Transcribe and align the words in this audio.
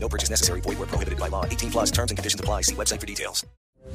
No 0.00 0.08
purchase 0.08 0.30
necessary. 0.30 0.60
Void 0.60 0.78
where 0.78 0.86
prohibited 0.86 1.18
by 1.18 1.28
law. 1.28 1.44
18 1.44 1.70
plus 1.70 1.90
terms 1.90 2.10
and 2.10 2.18
conditions 2.18 2.40
apply. 2.40 2.62
See 2.62 2.74
website 2.74 3.00
for 3.00 3.06
details. 3.06 3.44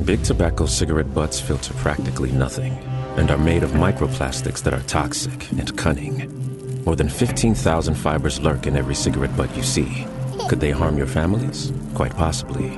Big 0.06 0.24
tobacco 0.24 0.66
cigarette 0.66 1.14
butts 1.14 1.40
filter 1.40 1.74
practically 1.76 2.32
nothing 2.32 2.74
and 3.18 3.30
are 3.30 3.38
made 3.38 3.64
of 3.64 3.72
microplastics 3.72 4.62
that 4.64 4.74
are 4.74 4.82
toxic 4.82 5.52
and 5.52 5.78
cunning. 5.78 6.84
More 6.84 6.96
than 6.96 7.08
15,000 7.08 7.96
fibers 7.96 8.40
lurk 8.42 8.66
in 8.66 8.76
every 8.76 8.96
cigarette 8.96 9.36
butt 9.38 9.56
you 9.56 9.64
see. 9.64 10.06
Could 10.50 10.60
they 10.60 10.72
harm 10.72 10.98
your 10.98 11.08
families? 11.08 11.72
Quite 11.94 12.16
possibly. 12.16 12.78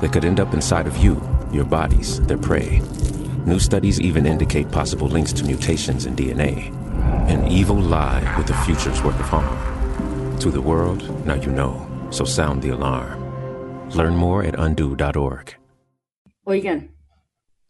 They 0.00 0.08
could 0.08 0.24
end 0.24 0.40
up 0.40 0.54
inside 0.54 0.86
of 0.86 0.96
you, 0.96 1.22
your 1.52 1.64
bodies, 1.64 2.20
their 2.22 2.38
prey. 2.38 2.80
New 3.46 3.60
studies 3.60 4.00
even 4.00 4.26
indicate 4.26 4.70
possible 4.72 5.06
links 5.06 5.32
to 5.34 5.44
mutations 5.44 6.06
in 6.06 6.16
DNA. 6.16 6.72
An 7.28 7.46
evil 7.46 7.76
lie 7.76 8.34
with 8.38 8.50
a 8.50 8.64
future's 8.64 9.02
worth 9.02 9.20
of 9.20 9.26
harm. 9.26 10.38
To 10.38 10.50
the 10.50 10.60
world, 10.60 11.26
now 11.26 11.34
you 11.34 11.50
know. 11.50 11.91
So 12.12 12.24
sound 12.26 12.62
the 12.62 12.70
alarm. 12.70 13.18
Learn 13.96 14.14
more 14.16 14.44
at 14.46 14.54
undo.org. 14.58 15.56
Oigan, 16.44 16.90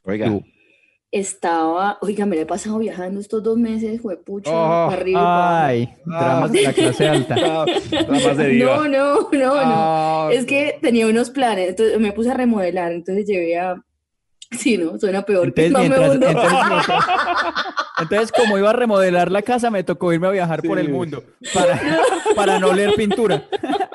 Oiga. 0.05 0.41
estaba, 1.13 1.99
oigan, 2.01 2.29
me 2.29 2.37
la 2.37 2.43
he 2.43 2.47
pasado 2.47 2.79
viajando 2.79 3.21
estos 3.21 3.43
dos 3.43 3.57
meses, 3.59 4.01
juepucha, 4.01 4.51
Oh, 4.51 4.89
para 4.89 5.01
arriba 5.01 5.67
Ay, 5.67 5.95
Ah. 6.11 6.25
dramas 6.25 6.53
de 6.53 6.63
la 6.63 6.73
clase 6.73 7.09
alta. 7.09 7.35
Ah, 7.39 7.67
Ramas 8.09 8.37
de 8.39 8.47
diva. 8.49 8.77
No, 8.77 8.89
no, 8.89 9.15
no, 9.31 9.39
no. 9.39 9.53
Ah, 9.57 10.29
Es 10.33 10.47
que 10.47 10.79
tenía 10.81 11.07
unos 11.07 11.31
planes, 11.31 11.69
entonces 11.71 12.01
me 12.01 12.13
puse 12.13 12.31
a 12.31 12.35
remodelar, 12.35 12.93
entonces 12.93 13.27
llevé 13.27 13.59
a... 13.59 13.77
Sí, 14.53 14.77
no, 14.77 14.99
suena 14.99 15.23
peor 15.23 15.53
que 15.55 15.67
Entonces, 15.67 15.91
no 15.91 15.97
me 15.97 16.01
mientras- 16.09 16.15
hundo. 16.15 16.27
entonces, 16.29 16.53
mientras- 16.69 17.05
entonces, 17.99 18.33
como 18.33 18.59
iba 18.59 18.71
a 18.71 18.75
remodelar 18.75 19.31
la 19.31 19.43
casa, 19.43 19.71
me 19.71 19.85
tocó 19.85 20.13
irme 20.13 20.27
a 20.29 20.31
viajar 20.31 20.63
por 20.63 20.79
el 20.79 20.89
mundo 20.89 21.23
para, 21.55 21.81
para 22.35 22.59
no 22.59 22.73
leer 22.73 22.95
pintura. 22.95 23.45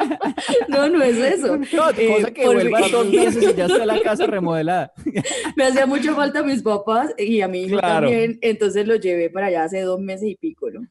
No, 0.67 0.89
no 0.89 1.01
es 1.03 1.17
eso. 1.17 1.57
No, 1.73 1.89
Eh, 1.97 2.07
cosa 2.15 2.31
que 2.31 2.43
por 2.43 2.55
vuelva 2.55 2.79
mi- 2.81 2.91
dos 2.91 3.07
meses 3.09 3.43
y 3.43 3.55
ya 3.55 3.65
está 3.67 3.85
la 3.85 3.99
casa 4.01 4.25
remodelada. 4.27 4.91
Me 5.55 5.63
hacía 5.65 5.85
mucho 5.85 6.15
falta 6.15 6.39
a 6.39 6.43
mis 6.43 6.61
papás 6.61 7.13
y 7.17 7.41
a 7.41 7.47
mi 7.47 7.63
hijo 7.63 7.77
Claro. 7.79 8.07
también, 8.07 8.37
entonces 8.41 8.87
los 8.87 8.99
llevé 8.99 9.29
para 9.29 9.47
allá 9.47 9.63
hace 9.65 9.81
dos 9.81 9.99
meses 9.99 10.29
y 10.29 10.35
pico, 10.35 10.69
¿no? 10.71 10.87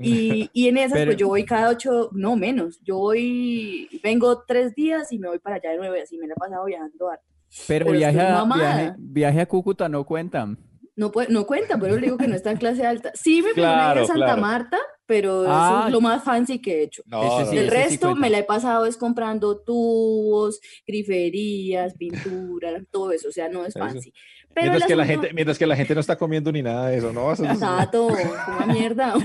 Y, 0.00 0.48
y 0.52 0.68
en 0.68 0.78
esas, 0.78 0.92
Pero- 0.92 1.06
pues 1.10 1.16
yo 1.16 1.28
voy 1.28 1.44
cada 1.44 1.68
ocho, 1.70 2.10
no 2.12 2.36
menos, 2.36 2.80
yo 2.84 2.96
voy, 2.98 3.88
vengo 4.02 4.44
tres 4.46 4.74
días 4.74 5.10
y 5.12 5.18
me 5.18 5.28
voy 5.28 5.38
para 5.40 5.56
allá 5.56 5.70
de 5.72 5.78
nuevo 5.78 5.96
y 5.96 6.00
así 6.00 6.16
me 6.16 6.26
la 6.28 6.34
he 6.34 6.36
pasado 6.36 6.64
viajando 6.64 7.08
harto. 7.10 7.24
Pero, 7.66 7.86
Pero 7.86 7.98
viaje, 7.98 8.20
a, 8.20 8.44
viaje, 8.44 8.94
viaje 8.98 9.40
a 9.40 9.46
Cúcuta 9.46 9.88
no 9.88 10.04
cuentan. 10.06 10.56
No, 11.00 11.10
puede, 11.10 11.28
no 11.32 11.46
cuenta, 11.46 11.78
pero 11.80 11.94
le 11.96 12.02
digo 12.02 12.18
que 12.18 12.28
no 12.28 12.34
está 12.36 12.50
en 12.50 12.58
clase 12.58 12.84
alta. 12.86 13.10
Sí 13.14 13.40
me 13.40 13.52
Claro, 13.52 14.02
a 14.02 14.06
Santa 14.06 14.24
claro. 14.26 14.42
Marta, 14.42 14.78
pero 15.06 15.44
eso 15.44 15.50
Ah. 15.52 15.84
es 15.86 15.92
lo 15.92 16.02
más 16.02 16.22
fancy 16.22 16.60
que 16.60 16.74
he 16.74 16.82
hecho. 16.82 17.02
No, 17.06 17.40
Ese 17.40 17.50
sí, 17.52 17.56
El 17.56 17.64
sí 17.64 17.70
resto 17.70 18.14
me 18.14 18.28
la 18.28 18.38
he 18.40 18.44
pasado 18.44 18.84
es 18.84 18.98
comprando 18.98 19.58
tubos, 19.62 20.60
griferías, 20.86 21.94
pinturas, 21.94 22.82
todo 22.90 23.12
eso, 23.12 23.28
o 23.28 23.32
sea, 23.32 23.48
no 23.48 23.64
es 23.64 23.74
Eso. 23.74 24.10
Pero 24.52 24.66
Mientras 24.66 24.88
que, 24.88 24.96
la 24.96 25.02
asunto- 25.04 25.20
gente, 25.22 25.34
mientras 25.34 25.58
que 25.58 25.66
la 25.66 25.76
gente 25.76 25.94
no 25.94 26.00
está 26.00 26.16
comiendo 26.16 26.50
ni 26.52 26.62
nada 26.62 26.88
de 26.88 26.98
eso, 26.98 27.12
¿no? 27.12 27.32
Eso 27.32 27.44
es- 27.44 27.60
Tato, 27.60 28.06
una 28.08 28.66
mierda. 28.66 29.14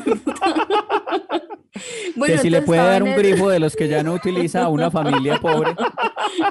que 2.25 2.38
si 2.38 2.50
le 2.50 2.61
puede 2.61 2.81
dar 2.81 3.03
un 3.03 3.09
el- 3.09 3.17
grifo 3.17 3.50
de 3.50 3.59
los 3.59 3.75
que 3.75 3.88
ya 3.88 4.01
no 4.03 4.13
utiliza 4.13 4.63
a 4.63 4.69
una 4.69 4.89
familia 4.89 5.38
pobre 5.39 5.75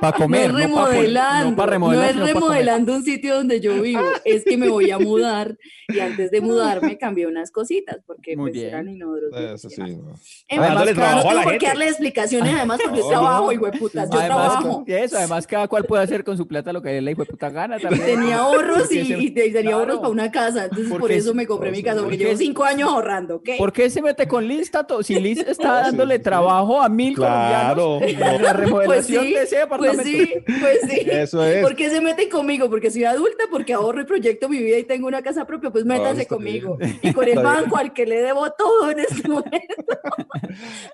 para 0.00 0.16
comer, 0.16 0.53
no 0.53 0.59
es 0.59 0.69
no 0.69 0.75
para 0.76 0.88
remodelando, 0.91 1.50
no 1.50 1.56
para 1.56 1.78
no 1.78 1.88
remodelar, 1.91 2.09
es 2.10 2.12
pa' 2.15 2.19
comer. 2.21 2.34
remodelando 2.34 2.94
un 2.94 3.03
sitio 3.04 3.37
donde 3.37 3.60
yo 3.60 3.81
vivo, 3.81 4.03
es 4.25 4.44
que 4.44 4.56
me 4.59 4.69
voy 4.69 4.91
a 4.91 4.99
mudar 4.99 5.56
y 5.88 6.00
antes 6.00 6.31
de 6.31 6.41
mudarme 6.43 6.99
cambié 6.99 7.26
unas 7.26 7.50
cositas 7.50 7.99
porque 8.06 8.37
Muy 8.37 8.50
pues 8.50 8.54
bien. 8.62 8.69
eran 8.75 8.88
inodoros. 8.88 9.31
Eso 9.34 9.69
y 9.69 9.70
sí, 9.70 9.81
no. 9.81 10.15
Dándole 10.60 10.93
fin, 10.93 10.94
claro, 10.97 11.20
trabajo 11.22 11.28
a 11.28 11.32
no 11.32 11.37
la 11.37 11.41
tengo 11.41 11.43
por 11.43 11.53
qué 11.53 11.53
gente. 11.53 11.66
darle 11.66 11.88
explicaciones 11.88 12.54
además 12.54 12.81
porque 12.84 12.99
yo 12.99 13.04
No, 13.04 13.10
trabajo, 13.10 13.44
no. 13.47 13.53
hijo 13.53 13.66
de 13.66 13.78
putas, 13.78 14.10
yo 14.10 14.19
Además, 14.19 14.37
trabajo. 14.53 14.84
eso, 14.87 15.16
además 15.19 15.47
cada 15.47 15.69
cual 15.69 15.84
puede 15.84 16.03
hacer 16.03 16.25
con 16.25 16.37
su 16.37 16.47
plata 16.47 16.72
lo 16.72 16.82
que 16.82 17.00
le 17.00 17.10
hijo 17.12 17.22
de 17.25 17.31
puta 17.31 17.49
gana 17.50 17.78
también. 17.78 18.04
Tenía 18.04 18.47
ahorros 18.70 18.92
y, 18.92 19.04
se- 19.04 19.60
y 19.62 19.69
ahorros 19.69 19.97
para 19.98 20.08
una 20.08 20.30
casa, 20.30 20.64
entonces 20.64 20.88
por 20.92 21.10
eso 21.12 21.30
es- 21.30 21.36
me 21.36 21.47
compré 21.47 21.70
mi 21.70 21.82
casa, 21.82 22.02
porque 22.02 22.16
llevo 22.16 22.36
cinco 22.36 22.64
años 22.64 22.88
ahorrando, 22.91 23.36
¿ok? 23.36 23.50
¿Por 23.58 23.72
qué 23.72 23.91
se 23.91 24.02
mete 24.02 24.26
con 24.28 24.47
Liz, 24.47 24.70
Tato? 24.70 25.02
Si 25.02 25.14
Liz 25.20 25.38
está 25.47 25.80
Sí, 25.84 25.84
dándole 25.91 26.19
trabajo 26.19 26.80
a 26.80 26.88
mil 26.88 27.14
Claro, 27.14 27.98
colombianos 28.00 28.02
en 28.02 28.20
la 28.20 28.38
Pues 28.52 28.56
remodelación 28.56 29.25
sí, 29.25 29.32
de 29.34 29.42
ese 29.42 29.56
pues 29.66 29.97
departamento. 29.97 30.02
sí, 30.04 30.34
pues 30.60 30.78
sí. 30.88 31.00
Eso 31.10 31.44
es. 31.44 31.62
¿Por 31.62 31.75
qué 31.76 31.91
se 31.91 32.00
meten 32.00 32.28
conmigo? 32.30 32.69
Porque 32.70 32.91
soy 32.91 33.04
adulta, 33.04 33.44
porque 33.50 33.72
ahorro 33.72 34.00
y 34.00 34.04
proyecto 34.04 34.48
mi 34.48 34.58
vida 34.58 34.78
y 34.78 34.84
tengo 34.84 35.06
una 35.06 35.22
casa 35.22 35.46
propia, 35.46 35.70
pues 35.70 35.84
métanse 35.84 36.22
está 36.22 36.34
conmigo. 36.36 36.76
bien. 36.76 36.98
Y 37.02 37.12
con 37.12 37.25
el 37.25 37.31
Está 37.31 37.42
bien. 37.42 37.54
banco 37.64 37.76
al 37.76 37.92
que 37.92 38.06
le 38.06 38.20
debo 38.22 38.50
todo 38.52 38.91
en 38.91 39.00
este 39.00 39.28
momento. 39.28 39.75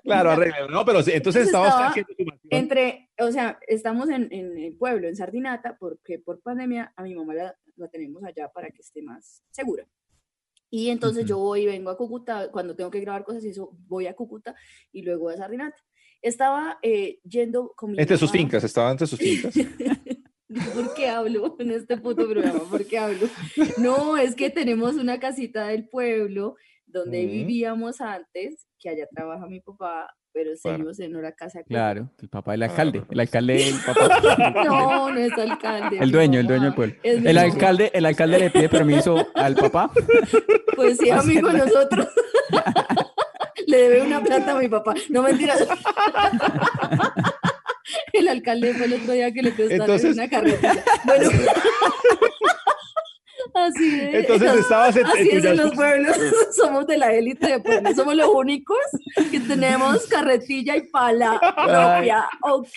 Claro, 0.03 0.31
arregla. 0.31 0.67
No, 0.69 0.83
pero 0.85 1.01
sí, 1.03 1.11
entonces 1.13 1.47
Entonces 1.47 1.47
estaba 1.47 1.87
haciendo 1.89 2.13
tu 2.17 2.25
mansión. 2.25 2.40
Entre, 2.51 3.09
o 3.19 3.31
sea, 3.31 3.59
estamos 3.67 4.09
en, 4.09 4.27
en 4.31 4.57
el 4.57 4.75
pueblo, 4.75 5.07
en 5.07 5.15
Sardinata, 5.15 5.77
porque 5.79 6.19
por 6.19 6.41
pandemia 6.41 6.93
a 6.95 7.03
mi 7.03 7.15
mamá 7.15 7.33
la, 7.33 7.55
la 7.77 7.87
tenemos 7.87 8.23
allá 8.23 8.49
para 8.49 8.69
que 8.69 8.81
esté 8.81 9.01
más 9.01 9.43
segura. 9.51 9.87
Y 10.69 10.89
entonces 10.89 11.25
yo 11.25 11.37
voy 11.37 11.61
y 11.63 11.65
vengo 11.65 11.89
a 11.89 11.97
Cúcuta, 11.97 12.49
cuando 12.51 12.75
tengo 12.75 12.91
que 12.91 12.99
grabar 13.01 13.23
cosas 13.25 13.43
y 13.43 13.49
eso, 13.49 13.71
voy 13.87 14.07
a 14.07 14.15
Cúcuta 14.15 14.55
y 14.91 15.01
luego 15.01 15.29
a 15.29 15.37
Sardinata. 15.37 15.77
Estaba 16.21 16.77
eh, 16.81 17.19
yendo 17.23 17.73
con 17.75 17.91
mi 17.91 17.97
Entre 17.99 18.17
sus 18.17 18.29
mamá- 18.29 18.37
fincas, 18.39 18.63
estaba 18.63 18.91
entre 18.91 19.07
sus 19.07 19.17
fincas. 19.19 19.53
¿Por 20.75 20.93
qué 20.93 21.07
hablo 21.07 21.55
en 21.59 21.71
este 21.71 21.95
puto 21.97 22.27
programa? 22.29 22.59
¿Por 22.69 22.85
qué 22.85 22.97
hablo? 22.97 23.27
No, 23.77 24.17
es 24.17 24.35
que 24.35 24.49
tenemos 24.49 24.95
una 24.95 25.19
casita 25.19 25.67
del 25.67 25.87
pueblo 25.87 26.55
donde 26.85 27.23
Ujú. 27.25 27.31
vivíamos 27.31 28.01
antes, 28.01 28.67
que 28.77 28.89
allá 28.89 29.07
trabaja 29.13 29.47
mi 29.47 29.61
papá, 29.61 30.13
pero 30.33 30.51
Claro. 30.61 30.77
seguimos 30.77 30.99
en 30.99 31.15
una 31.15 31.31
casa. 31.33 31.61
Claro, 31.67 32.09
el 32.21 32.29
papá 32.29 32.51
del 32.53 32.63
Ah, 32.63 32.65
alcalde, 32.67 32.99
el 32.99 33.05
perfecto. 33.05 33.21
alcalde 33.21 33.67
el 33.69 33.75
papá. 33.85 34.53
No, 34.65 35.09
no 35.09 35.19
es 35.19 35.31
alcalde. 35.33 35.97
El 35.99 36.11
dueño, 36.11 36.39
el 36.39 36.47
dueño 36.47 36.63
del 36.65 36.73
pueblo. 36.73 36.95
El 37.03 37.37
alcalde, 37.37 37.91
el 37.93 38.05
alcalde 38.05 38.39
le 38.39 38.49
pide 38.49 38.69
permiso 38.69 39.27
al 39.35 39.55
papá. 39.55 39.91
Pues 40.75 40.97
sí, 40.97 41.09
amigo 41.11 41.51
nosotros. 41.51 42.07
Le 43.67 43.77
debe 43.77 44.01
una 44.01 44.19
plata 44.23 44.53
a 44.53 44.59
mi 44.59 44.67
papá. 44.67 44.95
No 45.09 45.21
mentiras. 45.21 45.67
El 48.13 48.27
alcalde 48.29 48.73
fue 48.73 48.85
el 48.85 48.93
otro 48.93 49.13
día 49.13 49.31
que 49.31 49.41
le 49.43 49.51
prestaron 49.51 49.81
Entonces- 49.81 50.13
una 50.15 50.29
carretilla. 50.29 50.83
Bueno. 51.05 51.29
Así 53.67 53.99
es. 53.99 54.13
Entonces 54.15 54.53
estabas 54.59 54.95
en- 54.97 55.05
Así 55.05 55.29
en 55.29 55.37
es 55.37 55.45
en 55.45 55.57
los 55.57 55.71
pueblos. 55.73 56.15
Somos 56.55 56.87
de 56.87 56.97
la 56.97 57.13
élite 57.13 57.47
de 57.47 57.59
pueblos. 57.59 57.95
Somos 57.95 58.15
los 58.15 58.27
únicos 58.33 58.77
que 59.31 59.39
tenemos 59.39 60.05
carretilla 60.07 60.75
y 60.77 60.81
pala 60.89 61.39
propia. 61.39 62.25
Ok. 62.43 62.67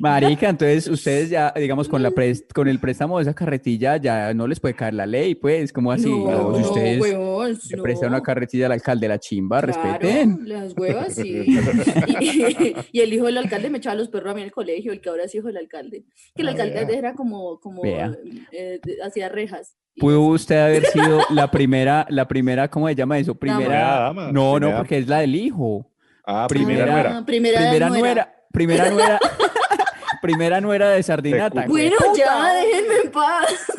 Marica, 0.00 0.48
entonces 0.48 0.86
ustedes 0.88 1.30
ya, 1.30 1.52
digamos, 1.56 1.88
con 1.88 2.02
la 2.02 2.12
con 2.54 2.68
el 2.68 2.78
préstamo 2.80 3.18
de 3.18 3.22
esa 3.22 3.34
carretilla 3.34 3.96
ya 3.96 4.34
no 4.34 4.46
les 4.46 4.60
puede 4.60 4.74
caer 4.74 4.94
la 4.94 5.06
ley, 5.06 5.34
pues, 5.34 5.72
como 5.72 5.92
así? 5.92 6.08
No, 6.10 6.54
si 6.56 6.62
ustedes 6.62 7.00
huevón, 7.00 7.58
le 7.70 7.76
no. 7.76 7.82
prestan 7.82 8.08
una 8.10 8.22
carretilla 8.22 8.66
al 8.66 8.72
alcalde, 8.72 9.08
la 9.08 9.18
chimba, 9.18 9.60
Claro, 9.62 9.80
respeten. 9.82 10.40
Las 10.48 10.72
huevas, 10.76 11.14
sí. 11.14 11.46
Y, 12.20 12.74
y 12.92 13.00
el 13.00 13.12
hijo 13.12 13.26
del 13.26 13.38
alcalde 13.38 13.70
me 13.70 13.78
echaba 13.78 13.94
los 13.96 14.08
perros 14.08 14.32
a 14.32 14.34
mí 14.34 14.40
en 14.40 14.46
el 14.46 14.52
colegio, 14.52 14.92
el 14.92 15.00
que 15.00 15.08
ahora 15.08 15.24
es 15.24 15.34
hijo 15.34 15.46
del 15.46 15.56
alcalde. 15.56 16.04
Que 16.34 16.42
el 16.42 16.48
Ah, 16.48 16.50
alcalde 16.52 16.96
era 16.96 17.14
como, 17.14 17.58
como 17.60 17.84
eh, 17.84 18.80
de- 18.82 19.02
hacía 19.02 19.28
rejas. 19.28 19.76
Y 19.94 20.00
¿Pudo 20.16 20.34
así. 20.34 20.42
usted 20.42 20.56
haber 20.58 20.86
sido 20.86 21.20
la 21.30 21.50
primera, 21.50 22.06
la 22.10 22.26
primera, 22.28 22.68
¿cómo 22.68 22.88
se 22.88 22.94
llama 22.94 23.18
eso? 23.18 23.34
Primera. 23.34 23.78
dama, 24.00 24.32
No, 24.32 24.54
no, 24.54 24.58
primera- 24.58 24.76
porque 24.78 24.98
es 24.98 25.08
la 25.08 25.18
del 25.20 25.34
hijo. 25.34 25.90
Ah, 26.26 26.46
primera 26.48 26.84
primera 26.84 27.02
nuera. 27.02 27.26
Primera, 27.26 27.58
Primera 27.60 27.88
nuera. 27.88 28.34
primera 28.52 28.90
nuera, 28.90 29.20
primera 30.22 30.60
nuera 30.60 30.90
de 30.90 31.02
Sardinata. 31.02 31.66
Bueno, 31.66 31.96
¡Puta! 31.98 32.12
ya, 32.18 32.54
déjenme 32.54 32.94
en 33.04 33.10
paz. 33.10 33.72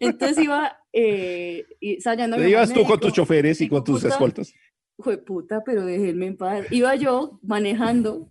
Entonces 0.00 0.38
iba 0.44 0.76
eh, 0.92 1.64
y 1.80 1.94
ensayando 1.94 2.42
ibas 2.46 2.72
tú 2.72 2.84
con 2.84 3.00
tus 3.00 3.12
choferes 3.12 3.60
y 3.60 3.68
con 3.68 3.82
tus 3.84 4.04
escoltas. 4.04 4.52
Jueputa, 4.96 5.62
pero 5.64 5.84
déjenme 5.84 6.26
en 6.26 6.36
paz. 6.36 6.66
Iba 6.70 6.94
yo 6.94 7.38
manejando. 7.42 8.28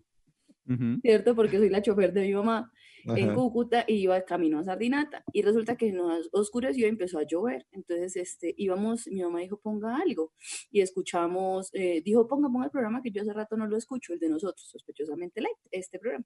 ¿cierto? 1.01 1.35
Porque 1.35 1.57
soy 1.57 1.69
la 1.69 1.81
chofer 1.81 2.13
de 2.13 2.21
mi 2.21 2.33
mamá. 2.33 2.71
En 3.05 3.25
Ajá. 3.29 3.33
Cúcuta 3.35 3.85
y 3.87 3.95
iba 3.95 4.21
camino 4.23 4.59
a 4.59 4.63
Sardinata. 4.63 5.23
Y 5.33 5.41
resulta 5.41 5.75
que 5.75 5.91
nos 5.91 6.29
oscureció 6.31 6.85
y 6.85 6.89
empezó 6.89 7.19
a 7.19 7.23
llover. 7.23 7.65
Entonces, 7.71 8.15
este, 8.15 8.53
íbamos, 8.57 9.07
mi 9.07 9.21
mamá 9.21 9.39
dijo, 9.39 9.57
ponga 9.59 9.97
algo. 9.97 10.33
Y 10.71 10.81
escuchamos, 10.81 11.69
eh, 11.73 12.01
dijo, 12.03 12.27
ponga, 12.27 12.49
ponga 12.49 12.65
el 12.65 12.71
programa 12.71 13.01
que 13.01 13.11
yo 13.11 13.21
hace 13.21 13.33
rato 13.33 13.57
no 13.57 13.67
lo 13.67 13.77
escucho, 13.77 14.13
el 14.13 14.19
de 14.19 14.29
nosotros, 14.29 14.67
sospechosamente 14.69 15.41
light, 15.41 15.57
este 15.71 15.99
programa. 15.99 16.25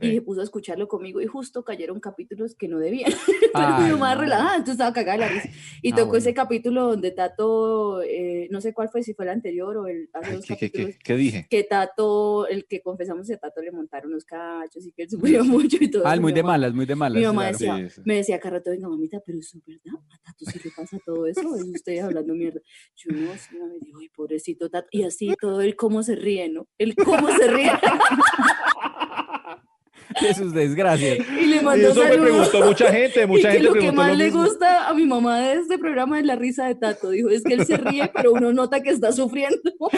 Y 0.00 0.08
Sí. 0.08 0.14
se 0.16 0.22
puso 0.22 0.40
a 0.40 0.44
escucharlo 0.44 0.88
conmigo 0.88 1.20
y 1.20 1.26
justo 1.26 1.62
cayeron 1.62 2.00
capítulos 2.00 2.56
que 2.56 2.66
no 2.66 2.80
debían. 2.80 3.12
Pero 3.54 3.68
mi 3.78 3.84
Ay, 3.84 3.92
mamá 3.92 4.14
no. 4.16 4.22
relajada, 4.22 4.50
entonces 4.56 4.72
estaba 4.74 4.92
cagada 4.92 5.18
la 5.18 5.28
risa. 5.28 5.48
Y 5.82 5.92
Ah, 5.92 5.96
tocó 5.96 6.06
bueno. 6.08 6.18
ese 6.18 6.34
capítulo 6.34 6.86
donde 6.88 7.12
Tato, 7.12 8.02
eh, 8.02 8.48
no 8.50 8.60
sé 8.60 8.72
cuál 8.74 8.88
fue, 8.88 9.04
si 9.04 9.14
fue 9.14 9.24
el 9.26 9.30
anterior 9.30 9.76
o 9.76 9.86
el 9.86 10.08
hace 10.12 10.30
Ay, 10.30 10.36
dos 10.36 10.46
¿qué, 10.46 10.56
qué, 10.56 10.66
capítulos, 10.68 10.96
qué, 10.96 11.02
qué 11.04 11.16
dije? 11.16 11.46
que 11.48 11.62
Tato, 11.62 12.48
el 12.48 12.66
que 12.66 12.82
confesamos 12.82 13.28
que 13.28 13.36
Tato 13.36 13.62
le 13.62 13.70
montaron 13.70 14.10
unos 14.10 14.24
cachos 14.24 14.84
y 14.84 14.90
que 14.90 15.02
él 15.04 15.10
sufrió 15.10 15.44
mucho 15.44 15.76
y 15.80 15.88
todo 15.88 16.02
Ah, 16.06 16.13
muy 16.20 16.32
de 16.32 16.42
mamá- 16.42 16.52
malas, 16.52 16.74
muy 16.74 16.86
de 16.86 16.94
malas. 16.94 17.20
Mi 17.20 17.26
mamá 17.26 17.42
claro. 17.42 17.52
decía, 17.58 17.88
Sí, 17.90 17.94
sí. 17.96 18.02
me 18.04 18.14
decía 18.16 18.40
cada 18.40 18.56
rato, 18.58 18.70
venga 18.70 18.88
mamita, 18.88 19.20
pero 19.24 19.38
eso 19.38 19.58
es 19.58 19.64
verdad, 19.64 20.00
a 20.10 20.18
Tato 20.22 20.44
sí 20.44 20.60
le 20.64 20.70
pasa 20.76 20.98
todo 21.04 21.26
eso, 21.26 21.56
es 21.56 21.64
usted 21.64 21.98
hablando 22.00 22.34
mierda. 22.34 22.60
Yo 22.96 23.12
no, 23.12 23.32
sí, 23.36 23.56
me 23.58 23.78
dijo, 23.86 23.98
ay, 24.00 24.08
pobrecito 24.10 24.68
Tato, 24.70 24.88
y 24.90 25.04
así 25.04 25.34
todo 25.40 25.60
él 25.60 25.76
cómo 25.76 26.02
se 26.02 26.16
ríe, 26.16 26.48
¿no? 26.48 26.66
Él 26.78 26.94
cómo 26.96 27.28
se 27.36 27.46
ríe, 27.48 27.70
De 30.20 30.34
sus 30.34 30.52
desgracias. 30.52 31.18
y 31.40 31.46
le 31.46 31.56
Y 31.56 31.60
mandó 31.64 31.88
eso 31.90 32.02
me 32.02 32.08
saludos. 32.08 32.48
preguntó 32.48 32.66
mucha 32.66 32.92
gente, 32.92 33.22
Y 33.22 33.26
mucha 33.26 33.48
que 33.48 33.52
gente 33.58 33.68
lo 33.68 33.72
que 33.74 33.92
más 33.92 34.08
lo 34.08 34.14
le 34.14 34.24
mismo. 34.26 34.44
gusta 34.44 34.88
a 34.88 34.94
mi 34.94 35.06
mamá 35.06 35.38
de 35.38 35.54
este 35.54 35.78
programa 35.78 36.18
es 36.18 36.26
la 36.26 36.36
risa 36.36 36.66
de 36.66 36.74
Tato. 36.74 37.10
Dijo, 37.10 37.28
es 37.30 37.42
que 37.42 37.54
él 37.54 37.66
se 37.66 37.76
ríe, 37.76 38.10
pero 38.14 38.32
uno 38.32 38.52
nota 38.52 38.82
que 38.82 38.90
está 38.90 39.12
sufriendo. 39.12 39.56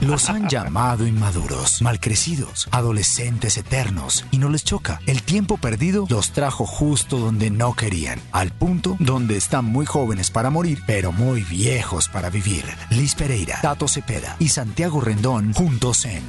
Los 0.00 0.28
han 0.28 0.48
llamado 0.48 1.06
inmaduros, 1.06 1.80
malcrecidos, 1.82 2.68
adolescentes 2.72 3.56
eternos, 3.56 4.24
y 4.30 4.38
no 4.38 4.48
les 4.48 4.64
choca. 4.64 5.00
El 5.06 5.22
tiempo 5.22 5.58
perdido 5.58 6.06
los 6.08 6.32
trajo 6.32 6.66
justo 6.66 7.18
donde 7.18 7.50
no 7.50 7.74
querían, 7.74 8.18
al 8.32 8.50
punto 8.52 8.96
donde 8.98 9.36
están 9.36 9.64
muy 9.64 9.86
jóvenes 9.86 10.30
para 10.30 10.50
morir, 10.50 10.80
pero 10.86 11.12
muy 11.12 11.42
viejos 11.42 12.08
para 12.08 12.30
vivir. 12.30 12.64
Liz 12.90 13.14
Pereira, 13.14 13.58
Tato 13.62 13.88
Cepeda 13.88 14.36
y 14.38 14.48
Santiago 14.48 15.00
Rendón 15.00 15.52
juntos 15.52 16.04
en 16.04 16.22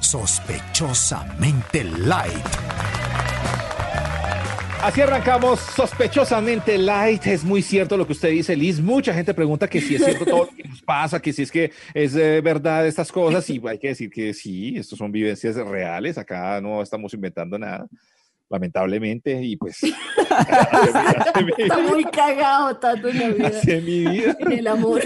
Sospechosamente 0.00 1.84
Light. 1.84 2.46
Así 4.82 5.02
arrancamos 5.02 5.60
sospechosamente 5.60 6.78
light. 6.78 7.26
Es 7.26 7.44
muy 7.44 7.60
cierto 7.60 7.98
lo 7.98 8.06
que 8.06 8.14
usted 8.14 8.30
dice, 8.30 8.56
Liz. 8.56 8.80
Mucha 8.80 9.12
gente 9.12 9.34
pregunta 9.34 9.68
que 9.68 9.78
si 9.78 9.96
es 9.96 10.04
cierto 10.04 10.24
todo 10.24 10.46
lo 10.46 10.56
que 10.56 10.64
nos 10.66 10.80
pasa, 10.80 11.20
que 11.20 11.34
si 11.34 11.42
es 11.42 11.52
que 11.52 11.70
es 11.92 12.16
eh, 12.16 12.40
verdad 12.40 12.86
estas 12.86 13.12
cosas. 13.12 13.48
Y 13.50 13.60
hay 13.68 13.78
que 13.78 13.88
decir 13.88 14.08
que 14.08 14.32
sí, 14.32 14.74
estos 14.78 14.98
son 14.98 15.12
vivencias 15.12 15.56
reales. 15.56 16.16
Acá 16.16 16.62
no 16.62 16.80
estamos 16.80 17.12
inventando 17.12 17.58
nada, 17.58 17.86
lamentablemente. 18.48 19.42
Y 19.42 19.56
pues, 19.56 19.82
Está 21.58 21.78
muy 21.86 22.04
cagado 22.04 22.74
Tato 22.78 23.08
en 23.08 23.18
la 23.18 23.28
vida. 23.28 24.36
en 24.40 24.52
el 24.52 24.66
amor. 24.66 25.02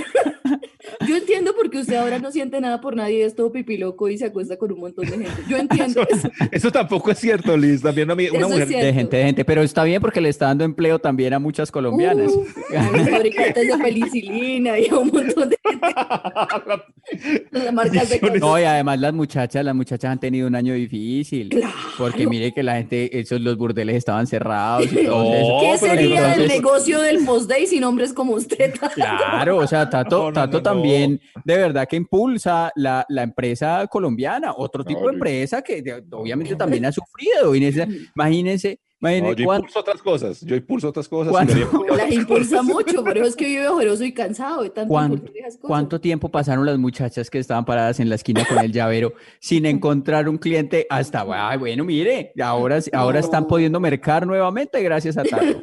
Yo 1.14 1.20
entiendo 1.20 1.54
porque 1.54 1.78
usted 1.78 1.94
ahora 1.94 2.18
no 2.18 2.32
siente 2.32 2.60
nada 2.60 2.80
por 2.80 2.96
nadie, 2.96 3.24
es 3.24 3.36
todo 3.36 3.52
pipiloco 3.52 4.08
y 4.08 4.18
se 4.18 4.24
acuesta 4.24 4.56
con 4.56 4.72
un 4.72 4.80
montón 4.80 5.04
de 5.06 5.12
gente. 5.12 5.30
Yo 5.48 5.58
entiendo 5.58 6.04
eso. 6.10 6.28
Eso 6.50 6.72
tampoco 6.72 7.12
es 7.12 7.20
cierto, 7.20 7.56
Liz. 7.56 7.82
También 7.82 8.10
una, 8.10 8.20
una 8.32 8.48
mujer. 8.48 8.66
De 8.66 8.92
gente, 8.92 9.16
de 9.18 9.22
gente. 9.22 9.44
Pero 9.44 9.62
está 9.62 9.84
bien 9.84 10.00
porque 10.00 10.20
le 10.20 10.28
está 10.28 10.46
dando 10.46 10.64
empleo 10.64 10.98
también 10.98 11.32
a 11.32 11.38
muchas 11.38 11.70
colombianas. 11.70 12.32
Uh, 12.32 12.44
a 12.76 12.90
los 12.90 13.08
fabricantes 13.08 13.68
de 13.68 13.78
penicilina 13.78 14.76
y 14.76 14.88
a 14.88 14.98
un 14.98 15.06
montón 15.12 15.50
de 15.50 15.58
gente. 15.62 15.86
Las 17.52 17.72
marcas 17.72 18.08
de. 18.08 18.20
No, 18.40 18.58
y 18.58 18.64
además 18.64 18.98
las 18.98 19.12
muchachas, 19.12 19.64
las 19.64 19.74
muchachas 19.74 20.10
han 20.10 20.18
tenido 20.18 20.48
un 20.48 20.56
año 20.56 20.74
difícil. 20.74 21.50
Porque 21.96 22.26
mire 22.26 22.52
que 22.52 22.62
la 22.64 22.76
gente, 22.76 23.20
esos 23.20 23.40
los 23.40 23.56
burdeles 23.56 23.96
estaban 23.96 24.26
cerrados 24.26 24.90
y 24.90 25.04
todo. 25.04 25.60
¿Qué 25.60 25.78
sería 25.78 26.32
entonces- 26.32 26.48
negocio 26.48 27.00
del 27.02 27.24
post-day 27.24 27.66
sin 27.68 27.84
hombres 27.84 28.12
como 28.12 28.32
usted? 28.34 28.74
Claro, 28.94 29.58
o 29.58 29.66
sea, 29.66 29.88
Tato, 29.88 30.18
No, 30.18 30.26
no, 30.28 30.32
Tato 30.32 30.60
no, 30.60 30.74
no. 30.74 30.80
También 31.04 31.20
de 31.44 31.56
verdad 31.56 31.86
que 31.88 31.96
impulsa 31.96 32.70
la, 32.76 33.04
la 33.08 33.22
empresa 33.22 33.86
colombiana, 33.86 34.52
otro 34.56 34.84
tipo 34.84 35.06
de 35.06 35.14
empresa 35.14 35.62
que 35.62 35.82
obviamente 36.10 36.56
también 36.56 36.86
ha 36.86 36.92
sufrido. 36.92 37.54
Imagínense, 38.14 38.80
No, 39.04 39.32
yo 39.32 39.54
impulso 39.54 39.80
otras 39.80 40.02
cosas. 40.02 40.40
Yo 40.40 40.56
impulso 40.56 40.88
otras 40.88 41.08
cosas. 41.08 41.30
¿Cuánto? 41.30 41.54
Las 41.96 42.10
impulsa 42.12 42.62
mucho, 42.62 43.04
por 43.04 43.16
eso 43.16 43.26
es 43.26 43.36
que 43.36 43.46
vive 43.46 43.68
ojeroso 43.68 44.04
y 44.04 44.12
cansado 44.12 44.62
de 44.62 44.70
tanto 44.70 44.88
¿Cuán- 44.88 45.12
impulsar 45.12 45.36
esas 45.36 45.54
cosas. 45.56 45.68
¿Cuánto 45.68 46.00
tiempo 46.00 46.28
pasaron 46.30 46.66
las 46.66 46.78
muchachas 46.78 47.30
que 47.30 47.38
estaban 47.38 47.64
paradas 47.64 48.00
en 48.00 48.08
la 48.08 48.14
esquina 48.16 48.44
con 48.48 48.58
el 48.58 48.72
llavero 48.72 49.14
sin 49.38 49.66
encontrar 49.66 50.28
un 50.28 50.38
cliente? 50.38 50.86
Hasta, 50.90 51.24
ay, 51.28 51.58
bueno, 51.58 51.84
mire, 51.84 52.32
ahora, 52.42 52.78
ahora 52.92 53.20
están 53.20 53.46
pudiendo 53.46 53.80
mercar 53.80 54.26
nuevamente 54.26 54.82
gracias 54.82 55.16
a 55.16 55.22
Tato. 55.24 55.62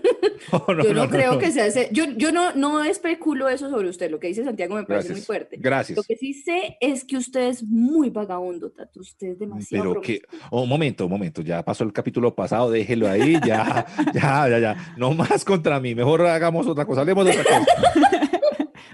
No, 0.52 0.74
no, 0.74 0.84
Yo 0.84 0.94
no, 0.94 1.04
no, 1.06 1.10
creo 1.10 1.34
no. 1.34 1.38
que 1.40 1.52
sea 1.52 1.68
ese. 1.68 1.90
Yo, 1.92 2.06
yo 2.18 2.32
no, 2.32 2.54
no 2.56 2.84
especulo 2.84 3.48
eso 3.48 3.70
sobre 3.70 3.90
usted. 3.90 4.10
Lo 4.10 4.20
que 4.20 4.28
dice 4.28 4.44
Santiago 4.44 4.76
me 4.76 4.84
parece 4.84 5.12
muy 5.14 5.22
fuerte. 5.22 5.58
Gracias. 5.60 5.96
Lo 5.96 6.04
que 6.04 6.16
sí 6.16 6.34
sé 6.34 6.78
es 6.82 7.04
que 7.04 7.18
usted 7.18 7.48
es 7.50 7.64
muy 7.64 8.10
vagabundo, 8.10 8.72
Tato. 8.72 9.00
Usted 9.02 9.28
es 9.28 9.40
demasiado. 9.40 9.90
Pero 9.92 10.02
que, 10.02 10.22
oh, 10.50 10.64
un 10.64 10.70
momento, 10.70 11.06
un 11.06 11.12
momento, 11.12 11.42
ya 11.44 11.64
pasó 11.64 11.84
el 11.84 11.94
capítulo 11.94 12.34
pasado, 12.34 12.72
déjelo 12.72 13.08
ahí, 13.08 13.31
ya, 13.46 13.86
ya, 14.14 14.48
ya, 14.50 14.60
ya, 14.60 14.94
no 14.98 15.14
más 15.14 15.44
contra 15.46 15.80
mí, 15.80 15.96
mejor 15.96 16.26
hagamos 16.26 16.68
otra 16.68 16.86
cosa, 16.86 17.02
hablemos 17.02 17.26
de 17.26 17.32
otra 17.32 17.44
cosa. 17.44 17.66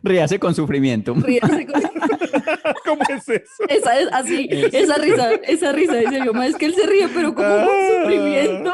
Ríase 0.04 0.40
con 0.40 0.54
sufrimiento. 0.56 1.14
Ríase 1.16 1.66
con- 1.66 1.82
¿Cómo 2.86 3.02
es 3.10 3.28
eso? 3.28 3.64
Esa 3.68 4.00
es 4.00 4.08
así, 4.14 4.48
esa 4.52 4.96
risa, 4.96 5.32
esa 5.48 5.72
risa. 5.72 5.96
Dice 5.96 6.20
yo, 6.24 6.34
"Ma, 6.34 6.48
es 6.48 6.56
que 6.56 6.66
él 6.68 6.74
se 6.76 6.86
ríe, 6.86 7.08
pero 7.14 7.34
como 7.34 7.48
con 7.48 7.60
Ah. 7.60 7.68
sufrimiento. 8.04 8.74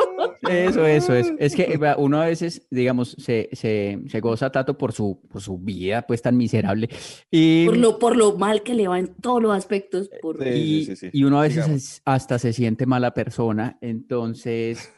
Eso, 0.49 0.85
eso, 0.85 1.15
eso. 1.15 1.33
Es 1.39 1.55
que 1.55 1.79
uno 1.97 2.21
a 2.21 2.25
veces, 2.25 2.67
digamos, 2.69 3.15
se, 3.19 3.49
se, 3.53 3.99
se 4.07 4.19
goza 4.19 4.51
Tato 4.51 4.77
por 4.77 4.91
su, 4.93 5.19
por 5.29 5.41
su 5.41 5.57
vida, 5.57 6.03
pues 6.05 6.21
tan 6.21 6.35
miserable. 6.37 6.89
Y, 7.31 7.65
Por 7.65 7.77
lo, 7.77 7.99
por 7.99 8.15
lo 8.15 8.37
mal 8.37 8.61
que 8.63 8.73
le 8.73 8.87
va 8.87 8.99
en 8.99 9.07
todos 9.15 9.41
los 9.41 9.55
aspectos. 9.55 10.09
Por... 10.21 10.43
Sí, 10.43 10.49
y, 10.49 10.85
sí, 10.85 10.95
sí. 10.95 11.09
y 11.13 11.23
uno 11.23 11.39
a 11.39 11.43
veces 11.43 11.63
Digamos. 11.65 12.01
hasta 12.05 12.37
se 12.39 12.53
siente 12.53 12.85
mala 12.85 13.13
persona. 13.13 13.77
Entonces, 13.81 14.91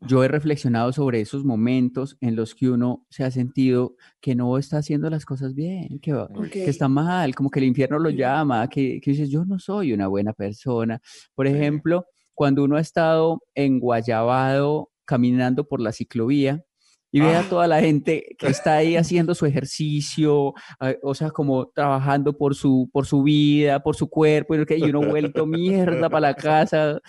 yo 0.00 0.22
he 0.22 0.28
reflexionado 0.28 0.92
sobre 0.92 1.20
esos 1.20 1.44
momentos 1.44 2.16
en 2.20 2.36
los 2.36 2.54
que 2.54 2.68
uno 2.68 3.06
se 3.08 3.24
ha 3.24 3.30
sentido 3.30 3.96
que 4.20 4.34
no 4.34 4.58
está 4.58 4.78
haciendo 4.78 5.08
las 5.08 5.24
cosas 5.24 5.54
bien, 5.54 5.98
que, 6.00 6.12
está 6.66 6.88
mal, 6.88 7.34
como 7.34 7.50
que 7.50 7.60
el 7.60 7.66
infierno 7.66 7.98
lo 7.98 8.10
llama, 8.10 8.68
que, 8.68 9.00
que 9.00 9.12
dices, 9.12 9.30
yo 9.30 9.44
no 9.44 9.58
soy 9.58 9.92
una 9.92 10.08
buena 10.08 10.32
persona. 10.32 11.00
Por 11.34 11.46
ejemplo, 11.46 12.04
cuando 12.34 12.64
uno 12.64 12.76
ha 12.76 12.80
estado 12.80 13.40
en 13.54 13.80
Guayabado 13.80 14.90
caminando 15.04 15.66
por 15.66 15.80
la 15.80 15.92
ciclovía 15.92 16.64
y 17.16 17.20
ve 17.20 17.32
a 17.36 17.40
Ah. 17.40 17.44
toda 17.48 17.66
la 17.68 17.80
gente 17.80 18.34
que 18.38 18.48
está 18.48 18.74
ahí 18.74 18.96
haciendo 18.96 19.34
su 19.36 19.46
ejercicio, 19.46 20.52
ah, 20.80 20.94
o 21.02 21.14
sea, 21.14 21.30
como 21.30 21.66
trabajando 21.68 22.36
por 22.36 22.56
su, 22.56 22.88
por 22.92 23.06
su 23.06 23.22
vida, 23.22 23.80
por 23.84 23.94
su 23.94 24.08
cuerpo, 24.08 24.54
y 24.56 24.82
uno 24.82 25.00
vuelto 25.00 25.46
mierda 25.46 26.10
para 26.10 26.28
la 26.28 26.34
casa 26.34 27.00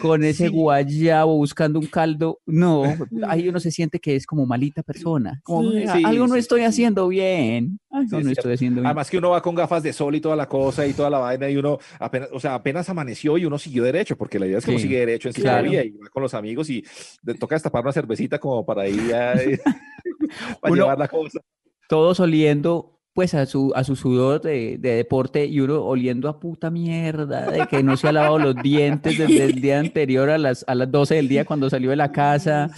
con 0.00 0.22
ese 0.24 0.48
Sí. 0.48 0.52
guayabo 0.52 1.36
buscando 1.36 1.78
un 1.80 1.86
caldo. 1.86 2.40
No, 2.46 2.84
ahí 3.26 3.48
uno 3.48 3.58
se 3.60 3.70
siente 3.70 3.98
que 3.98 4.14
es 4.14 4.26
como 4.26 4.44
malita 4.46 4.82
persona, 4.82 5.40
como 5.42 5.70
Sí. 5.72 5.84
"Ah, 5.88 5.94
Sí, 5.96 6.02
algo 6.04 6.26
no 6.26 6.36
estoy 6.36 6.60
haciendo 6.62 7.08
bien, 7.08 7.80
no 8.02 8.02
es 8.02 8.12
estoy 8.12 8.34
cierto. 8.34 8.50
haciendo 8.52 8.80
bien. 8.80 8.86
Además 8.86 9.10
que 9.10 9.18
uno 9.18 9.30
va 9.30 9.42
con 9.42 9.54
gafas 9.54 9.82
de 9.82 9.92
sol 9.92 10.14
y 10.14 10.20
toda 10.20 10.36
la 10.36 10.48
cosa 10.48 10.86
y 10.86 10.92
toda 10.92 11.10
la 11.10 11.18
vaina 11.18 11.48
y 11.48 11.56
uno 11.56 11.78
apenas, 11.98 12.28
o 12.32 12.40
sea, 12.40 12.54
apenas 12.54 12.88
amaneció 12.88 13.36
y 13.38 13.44
uno 13.44 13.58
siguió 13.58 13.82
derecho, 13.84 14.16
porque 14.16 14.38
la 14.38 14.46
idea 14.46 14.58
es 14.58 14.64
que 14.64 14.70
uno 14.72 14.78
Sí, 14.80 14.84
sigue 14.86 14.98
derecho 15.00 15.28
en 15.28 15.34
claro. 15.34 15.58
ciclovía 15.64 15.84
y 15.84 15.90
va 15.90 16.08
con 16.08 16.22
los 16.22 16.34
amigos 16.34 16.68
y 16.70 16.84
le 17.24 17.34
toca 17.34 17.54
destapar 17.56 17.82
una 17.82 17.92
cervecita 17.92 18.38
como 18.38 18.64
para 18.66 18.88
ir 18.88 19.14
a, 19.14 19.34
para 20.60 20.72
Uno- 20.72 20.74
llevar 20.82 20.98
la 20.98 21.08
cosa. 21.08 21.40
todos 21.88 22.20
oliendo 22.20 22.95
pues 23.16 23.32
a 23.32 23.46
su, 23.46 23.72
a 23.74 23.82
su 23.82 23.96
sudor 23.96 24.42
de, 24.42 24.76
de 24.78 24.90
deporte 24.96 25.46
y 25.46 25.60
uno 25.60 25.82
oliendo 25.82 26.28
a 26.28 26.38
puta 26.38 26.70
mierda 26.70 27.50
de 27.50 27.66
que 27.66 27.82
no 27.82 27.96
se 27.96 28.08
ha 28.08 28.12
lavado 28.12 28.38
los 28.38 28.54
dientes 28.62 29.16
desde 29.16 29.42
el 29.44 29.54
día 29.62 29.78
anterior 29.80 30.28
a 30.28 30.36
las, 30.36 30.66
a 30.68 30.74
las 30.74 30.90
12 30.92 31.14
del 31.14 31.26
día 31.26 31.46
cuando 31.46 31.70
salió 31.70 31.88
de 31.88 31.96
la 31.96 32.12
casa. 32.12 32.70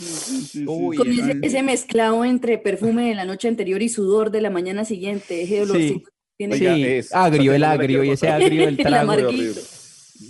Uy, 0.64 0.96
Con 0.96 1.10
ese, 1.10 1.38
ese 1.42 1.62
mezclado 1.64 2.24
entre 2.24 2.56
perfume 2.56 3.08
de 3.08 3.16
la 3.16 3.24
noche 3.24 3.48
anterior 3.48 3.82
y 3.82 3.88
sudor 3.88 4.30
de 4.30 4.40
la 4.40 4.50
mañana 4.50 4.84
siguiente, 4.84 5.42
ese 5.42 5.62
olorcito 5.62 6.08
que 6.08 6.14
tiene 6.38 6.56
Sí, 6.56 6.66
Oiga, 6.68 6.86
es- 6.86 7.12
agrio, 7.12 7.52
el 7.52 7.64
agrio 7.64 8.04
y 8.04 8.10
ese 8.10 8.28
agrio 8.28 8.64
del 8.66 8.68
El 8.68 8.76
trago. 8.86 9.12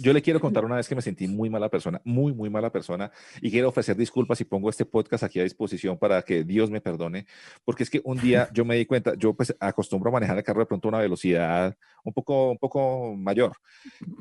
Yo 0.03 0.13
le 0.13 0.23
quiero 0.23 0.41
contar 0.41 0.65
una 0.65 0.77
vez 0.77 0.89
que 0.89 0.95
me 0.95 1.03
sentí 1.03 1.27
muy 1.29 1.51
mala 1.51 1.69
persona, 1.69 2.01
muy, 2.05 2.33
muy 2.33 2.51
mala 2.51 2.71
persona, 2.71 3.11
y 3.41 3.51
quiero 3.51 3.69
ofrecer 3.69 3.97
disculpas 3.97 4.41
y 4.41 4.45
pongo 4.45 4.71
este 4.71 4.85
podcast 4.85 5.25
aquí 5.25 5.41
a 5.41 5.45
disposición 5.45 5.99
para 5.99 6.23
que 6.23 6.45
Dios 6.45 6.71
me 6.71 6.81
perdone, 6.81 7.27
porque 7.65 7.83
es 7.83 7.91
que 7.91 8.01
un 8.05 8.19
día 8.19 8.49
yo 8.55 8.65
me 8.65 8.77
di 8.77 8.85
cuenta, 8.87 9.15
yo 9.17 9.35
pues 9.35 9.55
acostumbro 9.61 10.11
a 10.11 10.13
manejar 10.13 10.37
el 10.37 10.45
carro 10.45 10.61
de 10.61 10.67
pronto 10.67 10.89
a 10.89 10.91
una 10.91 10.99
velocidad 10.99 11.77
un 12.05 12.13
poco, 12.13 12.51
un 12.51 12.59
poco 12.59 13.15
mayor, 13.17 13.53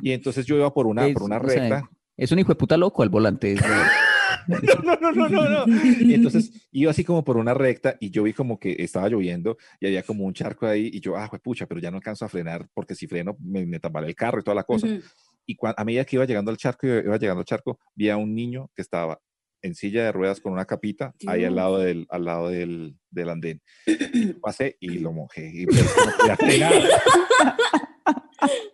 y 0.02 0.12
entonces 0.12 0.46
yo 0.46 0.56
iba 0.56 0.74
por 0.74 0.88
una, 0.88 1.08
Es- 1.08 1.14
por 1.14 1.24
una 1.24 1.38
o 1.38 1.48
sea, 1.48 1.62
recta, 1.70 1.90
Es 2.16 2.32
un 2.32 2.40
hijo 2.40 2.50
de 2.50 2.56
puta 2.56 2.78
loco 2.78 3.04
al 3.04 3.10
volante. 3.10 3.54
es- 3.54 3.62
no, 4.48 4.96
no, 5.02 5.12
no, 5.12 5.30
no, 5.30 5.68
no. 5.68 5.84
Y 6.00 6.14
entonces 6.14 6.68
iba 6.72 6.92
así 6.92 7.04
como 7.04 7.24
por 7.24 7.38
una 7.38 7.54
recta 7.54 7.98
y 8.00 8.10
yo 8.10 8.24
vi 8.24 8.34
como 8.34 8.60
que 8.60 8.76
estaba 8.80 9.10
lloviendo 9.10 9.58
y 9.80 9.88
había 9.88 10.04
como 10.04 10.26
un 10.26 10.34
charco 10.34 10.66
ahí 10.66 10.90
y 10.94 11.00
yo, 11.00 11.18
ah, 11.18 11.30
pucha, 11.44 11.66
pero 11.66 11.80
ya 11.82 11.92
no 11.92 11.98
alcanzo 11.98 12.26
a 12.26 12.30
frenar 12.30 12.68
porque 12.74 12.96
si 12.96 13.08
freno 13.08 13.36
me, 13.40 13.66
me 13.66 13.80
el 14.06 14.16
carro 14.16 14.40
y 14.40 14.44
toda 14.44 14.56
la 14.56 14.64
cosa. 14.64 14.88
Ujú. 14.88 15.02
Y 15.48 15.58
a 15.64 15.84
medida 15.86 16.04
que 16.06 16.18
iba 16.18 16.26
llegando 16.26 16.52
al 16.52 16.58
charco, 16.58 16.86
iba 16.86 17.18
llegando 17.18 17.40
al 17.40 17.46
charco, 17.46 17.80
vi 17.96 18.10
a 18.10 18.18
un 18.18 18.36
niño 18.36 18.70
que 18.76 18.82
estaba 18.82 19.20
en 19.64 19.74
silla 19.74 20.04
de 20.04 20.12
ruedas 20.12 20.40
con 20.40 20.54
una 20.54 20.66
capita 20.66 21.16
ahí 21.26 21.44
al 21.44 21.56
lado 21.56 21.80
del, 21.80 22.06
al 22.10 22.26
lado 22.26 22.50
del, 22.50 22.96
del 23.10 23.30
andén. 23.30 23.62
Pasé 24.42 24.78
y 24.80 25.00
lo 25.00 25.12
mojé. 25.14 25.50
Y 25.52 25.66
pero 25.66 25.84
no 26.28 26.36
podía. 26.38 26.72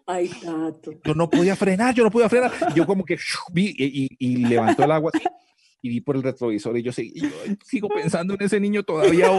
Ay, 0.05 0.29
Tato. 0.43 0.91
Yo 1.05 1.13
no 1.15 1.29
podía 1.29 1.55
frenar, 1.55 1.95
yo 1.95 2.03
no 2.03 2.11
podía 2.11 2.27
frenar. 2.29 2.51
Yo 2.75 2.85
como 2.85 3.05
que 3.05 3.17
vi 3.53 3.73
y, 3.77 4.03
y, 4.05 4.09
y 4.19 4.37
levantó 4.45 4.83
el 4.83 4.91
agua 4.91 5.11
y 5.81 5.89
vi 5.89 6.01
por 6.01 6.15
el 6.17 6.23
retrovisor 6.23 6.77
y 6.77 6.83
yo, 6.83 6.91
seguí- 6.91 7.13
y 7.15 7.21
yo 7.21 7.29
sigo 7.65 7.87
pensando 7.89 8.33
en 8.33 8.41
ese 8.43 8.59
niño 8.59 8.83
todavía. 8.83 9.29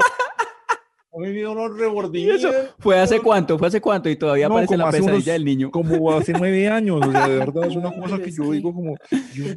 Me 1.18 1.30
dio 1.30 1.52
unos 1.52 1.76
¿Y 1.76 1.80
rebordillos. 1.80 2.42
fue 2.78 2.98
hace 2.98 3.20
cuánto? 3.20 3.58
¿Fue 3.58 3.68
hace 3.68 3.80
cuánto? 3.80 4.08
Y 4.10 4.16
todavía 4.16 4.48
No, 4.48 4.54
aparece 4.54 4.76
la 4.76 4.86
pesadilla 4.90 5.12
unos- 5.12 5.24
del 5.24 5.44
niño. 5.44 5.70
Como 5.70 6.12
hace 6.12 6.32
nueve 6.38 6.68
años, 6.68 7.00
o 7.06 7.10
sea, 7.12 7.28
de 7.28 7.38
verdad 7.38 7.64
es 7.70 7.76
una 7.76 7.90
cosa 8.00 8.18
que 8.18 8.30
yo 8.30 8.50
digo 8.52 8.72
como... 8.74 8.96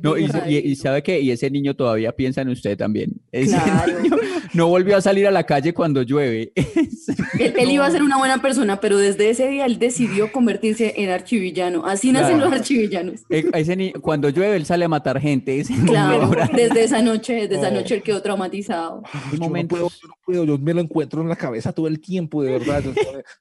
No, 0.02 0.18
y, 0.18 0.24
mío. 0.28 0.32
y- 0.48 0.58
y 0.58 0.76
sabe 0.76 1.04
que 1.04 1.20
y 1.20 1.32
ese 1.32 1.50
niño 1.50 1.76
todavía 1.76 2.12
piensa 2.12 2.42
en 2.42 2.50
usted 2.50 2.78
también. 2.78 3.14
Ese 3.32 3.56
Claro. 3.64 4.00
niño 4.02 4.16
no 4.54 4.68
volvió 4.68 4.98
a 4.98 5.02
salir 5.02 5.28
a 5.28 5.32
la 5.32 5.44
calle 5.44 5.74
cuando 5.74 6.02
llueve. 6.04 6.52
Él, 6.56 7.54
él 7.58 7.72
iba 7.72 7.86
a 7.86 7.92
ser 7.92 8.04
una 8.04 8.18
buena 8.18 8.42
persona, 8.42 8.80
pero 8.80 8.98
desde 8.98 9.30
ese 9.30 9.48
día 9.50 9.66
él 9.66 9.78
decidió 9.80 10.32
convertirse 10.32 10.94
en 10.98 11.10
archivillano. 11.10 11.86
Así 11.86 12.12
nacen 12.12 12.38
Claro. 12.38 12.50
los 12.52 12.60
archivillanos. 12.60 13.22
Eh, 13.30 13.46
ese 13.54 13.76
ni- 13.76 13.92
cuando 13.94 14.30
llueve 14.30 14.56
él 14.56 14.66
sale 14.66 14.86
a 14.86 14.90
matar 14.90 15.20
gente. 15.20 15.60
Ese 15.60 15.74
niño 15.74 15.86
Claro, 15.88 16.24
ahora- 16.24 16.50
desde 16.54 16.84
esa 16.84 17.02
noche, 17.02 17.34
desde 17.34 17.56
esa 17.56 17.70
No. 17.72 17.78
noche 17.82 17.96
él 17.96 18.04
quedó 18.04 18.22
traumatizado. 18.22 19.04
Ay, 19.12 19.22
yo 19.34 19.38
no 19.40 19.44
momentos. 19.46 19.80
puedo, 19.80 19.90
yo 19.90 20.08
no 20.08 20.14
puedo, 20.26 20.44
yo 20.46 20.58
me 20.58 20.74
lo 20.74 20.82
encuentro 20.82 21.22
en 21.22 21.30
la 21.30 21.36
cabeza 21.48 21.74
todo 21.74 21.88
el 21.88 22.00
tiempo, 22.00 22.44
de 22.44 22.60
verdad. 22.60 22.84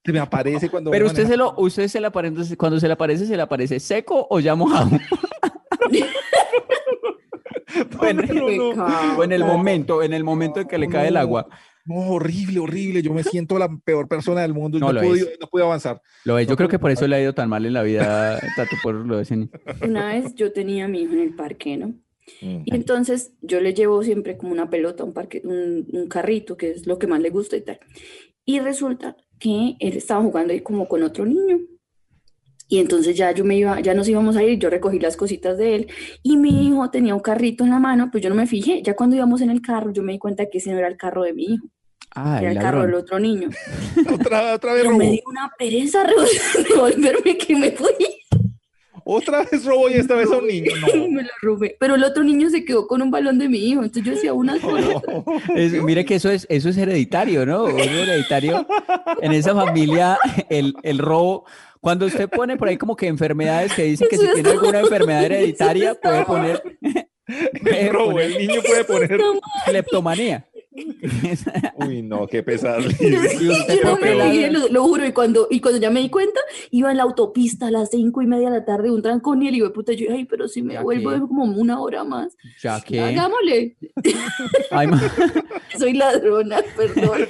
se 0.04 0.12
me 0.12 0.18
aparece 0.18 0.68
cuando... 0.68 0.90
Pero 0.90 1.06
usted 1.06 1.26
se 1.26 1.36
lo, 1.36 1.54
usted 1.56 1.88
se 1.88 2.00
le 2.00 2.06
aparece, 2.06 2.56
cuando 2.56 2.80
se 2.80 2.86
le 2.86 2.92
aparece, 2.94 3.26
se 3.26 3.36
le 3.36 3.42
aparece 3.42 3.80
seco 3.80 4.26
o 4.30 4.40
ya 4.40 4.54
mojado. 4.54 4.90
o, 8.00 8.06
en, 8.06 8.16
No, 8.76 9.22
en 9.24 9.32
el 9.32 9.44
momento, 9.44 10.02
en 10.02 10.12
el 10.12 10.24
momento 10.24 10.60
en 10.60 10.68
que 10.68 10.78
le 10.78 10.88
cae 10.88 11.08
el 11.08 11.16
agua. 11.16 11.46
No, 11.84 11.96
horrible, 11.96 12.58
horrible. 12.60 13.02
Yo 13.02 13.12
me 13.12 13.22
siento 13.24 13.58
la 13.58 13.68
peor 13.84 14.08
persona 14.08 14.42
del 14.42 14.54
mundo. 14.54 14.78
No 14.78 14.86
No, 14.86 14.92
lo 14.92 15.00
puedo, 15.00 15.14
es. 15.14 15.38
no 15.40 15.46
puedo 15.46 15.66
avanzar. 15.66 16.00
Lo 16.24 16.38
es, 16.38 16.46
yo 16.46 16.52
No 16.52 16.56
creo 16.56 16.68
que 16.68 16.78
por 16.78 16.90
eso 16.90 17.06
le 17.06 17.16
ha 17.16 17.20
ido 17.20 17.32
tan 17.32 17.48
mal 17.48 17.64
en 17.64 17.72
la 17.72 17.82
vida, 17.82 18.40
Tato, 18.56 18.76
por 18.82 18.94
lo 18.94 19.18
de. 19.18 19.48
Una 19.82 20.08
vez 20.08 20.34
yo 20.34 20.52
tenía 20.52 20.86
a 20.86 20.88
mi 20.88 21.02
hijo 21.02 21.12
en 21.12 21.20
el 21.20 21.34
parque, 21.34 21.76
¿no? 21.76 21.94
Mm. 22.42 22.62
Y 22.64 22.74
entonces 22.74 23.32
yo 23.40 23.60
le 23.60 23.72
llevo 23.74 24.02
siempre 24.02 24.36
como 24.36 24.52
una 24.52 24.68
pelota, 24.70 25.04
un 25.04 25.12
parque, 25.12 25.40
un, 25.44 25.86
un 25.92 26.08
carrito, 26.08 26.56
que 26.56 26.70
es 26.70 26.86
lo 26.86 26.98
que 26.98 27.06
más 27.06 27.20
le 27.20 27.30
gusta 27.30 27.56
y 27.56 27.60
tal. 27.62 27.78
Y 28.44 28.60
resulta 28.60 29.16
que 29.38 29.76
él 29.80 29.96
estaba 29.96 30.22
jugando 30.22 30.52
ahí 30.52 30.60
como 30.60 30.88
con 30.88 31.02
otro 31.02 31.24
niño. 31.26 31.58
Y 32.68 32.78
entonces 32.78 33.16
ya 33.16 33.30
yo 33.30 33.44
me 33.44 33.56
iba, 33.56 33.78
ya 33.80 33.94
nos 33.94 34.08
íbamos 34.08 34.36
a 34.36 34.42
ir, 34.42 34.58
yo 34.58 34.68
recogí 34.70 34.98
las 34.98 35.16
cositas 35.16 35.56
de 35.56 35.76
él 35.76 35.86
y 36.24 36.36
mi 36.36 36.66
hijo 36.66 36.90
tenía 36.90 37.14
un 37.14 37.20
carrito 37.20 37.62
en 37.62 37.70
la 37.70 37.78
mano, 37.78 38.08
pues 38.10 38.24
yo 38.24 38.28
no 38.28 38.34
me 38.34 38.48
fijé. 38.48 38.82
Ya 38.82 38.94
cuando 38.96 39.14
íbamos 39.14 39.40
en 39.40 39.50
el 39.50 39.62
carro, 39.62 39.92
yo 39.92 40.02
me 40.02 40.12
di 40.12 40.18
cuenta 40.18 40.46
que 40.46 40.58
ese 40.58 40.72
no 40.72 40.78
era 40.78 40.88
el 40.88 40.96
carro 40.96 41.22
de 41.22 41.32
mi 41.32 41.44
hijo, 41.44 41.66
Ah, 42.18 42.38
era 42.40 42.50
el 42.50 42.58
carro 42.58 42.82
del 42.82 42.94
otro 42.94 43.20
niño. 43.20 43.50
Otra, 44.20 44.54
otra 44.54 44.72
vez 44.72 44.88
me 44.90 45.10
dio 45.12 45.22
una 45.26 45.52
pereza 45.58 46.02
re- 46.06 46.64
devolverme 46.68 47.36
que 47.36 47.54
me 47.54 47.70
fui. 47.72 47.88
Otra 49.08 49.44
vez 49.44 49.64
robó 49.64 49.88
y 49.88 49.92
esta 49.94 50.16
vez 50.16 50.28
a 50.32 50.36
un 50.38 50.48
niño. 50.48 50.72
Me 51.10 51.22
lo 51.22 51.28
robé. 51.40 51.76
Pero 51.78 51.94
el 51.94 52.02
otro 52.02 52.24
niño 52.24 52.50
se 52.50 52.64
quedó 52.64 52.88
con 52.88 53.02
un 53.02 53.10
balón 53.12 53.38
de 53.38 53.48
mi 53.48 53.58
hijo, 53.58 53.82
entonces 53.84 54.02
yo 54.04 54.12
decía 54.12 54.32
unas 54.32 54.58
por 54.58 54.80
otras. 54.80 55.22
Es- 55.54 55.80
mire 55.84 56.04
que 56.04 56.16
eso 56.16 56.28
es, 56.28 56.44
eso 56.50 56.68
es 56.68 56.76
hereditario, 56.76 57.46
¿no? 57.46 57.68
Es 57.68 57.86
hereditario. 57.86 58.66
En 59.22 59.30
esa 59.32 59.54
familia, 59.54 60.18
el, 60.50 60.74
el 60.82 60.98
robo. 60.98 61.44
Cuando 61.80 62.06
usted 62.06 62.28
pone 62.28 62.56
por 62.56 62.66
ahí 62.66 62.76
como 62.76 62.96
que 62.96 63.06
enfermedades 63.06 63.72
que 63.74 63.84
dicen 63.84 64.08
que 64.10 64.16
si 64.18 64.26
tiene 64.34 64.48
alguna 64.50 64.80
enfermedad 64.80 65.22
hereditaria, 65.24 65.94
puede 65.94 66.24
poner 66.24 66.60
puede 67.62 67.88
Robó, 67.90 68.10
poner 68.10 68.32
el 68.32 68.38
niño 68.38 68.60
puede 68.66 68.84
poner. 68.84 69.20
cleptomanía. 69.66 70.46
Uy, 71.86 72.02
no, 72.02 72.26
qué 72.26 72.42
pesado. 72.42 72.80
Yo, 73.00 73.96
me 74.00 74.50
lo, 74.50 74.68
lo 74.68 74.82
juro, 74.84 75.06
y 75.06 75.12
cuando, 75.12 75.46
y 75.50 75.60
cuando 75.60 75.80
ya 75.80 75.90
me 75.90 76.00
di 76.00 76.10
cuenta, 76.10 76.40
iba 76.70 76.90
en 76.90 76.96
la 76.98 77.02
autopista 77.04 77.68
a 77.68 77.70
las 77.70 77.90
cinco 77.90 78.22
y 78.22 78.26
media 78.26 78.50
de 78.50 78.58
la 78.58 78.64
tarde, 78.64 78.90
un 78.90 79.02
trancón, 79.02 79.42
y 79.42 79.48
el 79.48 79.54
hijo 79.56 79.66
de 79.66 79.72
puta, 79.72 79.92
yo, 79.92 80.06
ay, 80.12 80.24
pero 80.24 80.48
si 80.48 80.62
me 80.62 80.74
¿Ya 80.74 80.82
vuelvo 80.82 81.28
como 81.28 81.44
una 81.44 81.80
hora 81.80 82.04
más. 82.04 82.36
Ya 82.62 82.80
que. 82.80 83.00
Hagámosle, 83.00 83.76
Ay, 84.70 84.86
ma- 84.86 85.12
soy 85.78 85.94
ladrona, 85.94 86.60
perdón. 86.76 87.26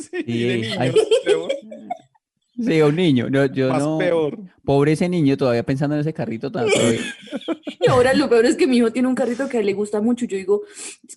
Sí, 0.00 0.22
Sí, 0.26 0.38
de 0.44 0.56
niño, 0.58 0.76
ay. 0.78 0.90
más 0.90 0.98
peor. 1.24 1.52
Sí, 2.56 2.82
un 2.82 2.94
niño. 2.96 3.28
No, 3.30 3.46
yo 3.46 3.68
Más 3.70 3.82
no. 3.82 3.98
peor. 3.98 4.38
Pobre 4.64 4.92
ese 4.92 5.08
niño 5.08 5.36
todavía 5.36 5.64
pensando 5.64 5.96
en 5.96 6.02
ese 6.02 6.12
carrito 6.14 6.52
tan. 6.52 6.66
Y 7.84 7.90
ahora 7.90 8.14
lo 8.14 8.28
peor 8.28 8.46
es 8.46 8.56
que 8.56 8.66
mi 8.66 8.78
hijo 8.78 8.92
tiene 8.92 9.08
un 9.08 9.14
carrito 9.14 9.48
que 9.48 9.58
a 9.58 9.60
él 9.60 9.66
le 9.66 9.74
gusta 9.74 10.00
mucho. 10.00 10.24
Yo 10.26 10.36
digo, 10.36 10.62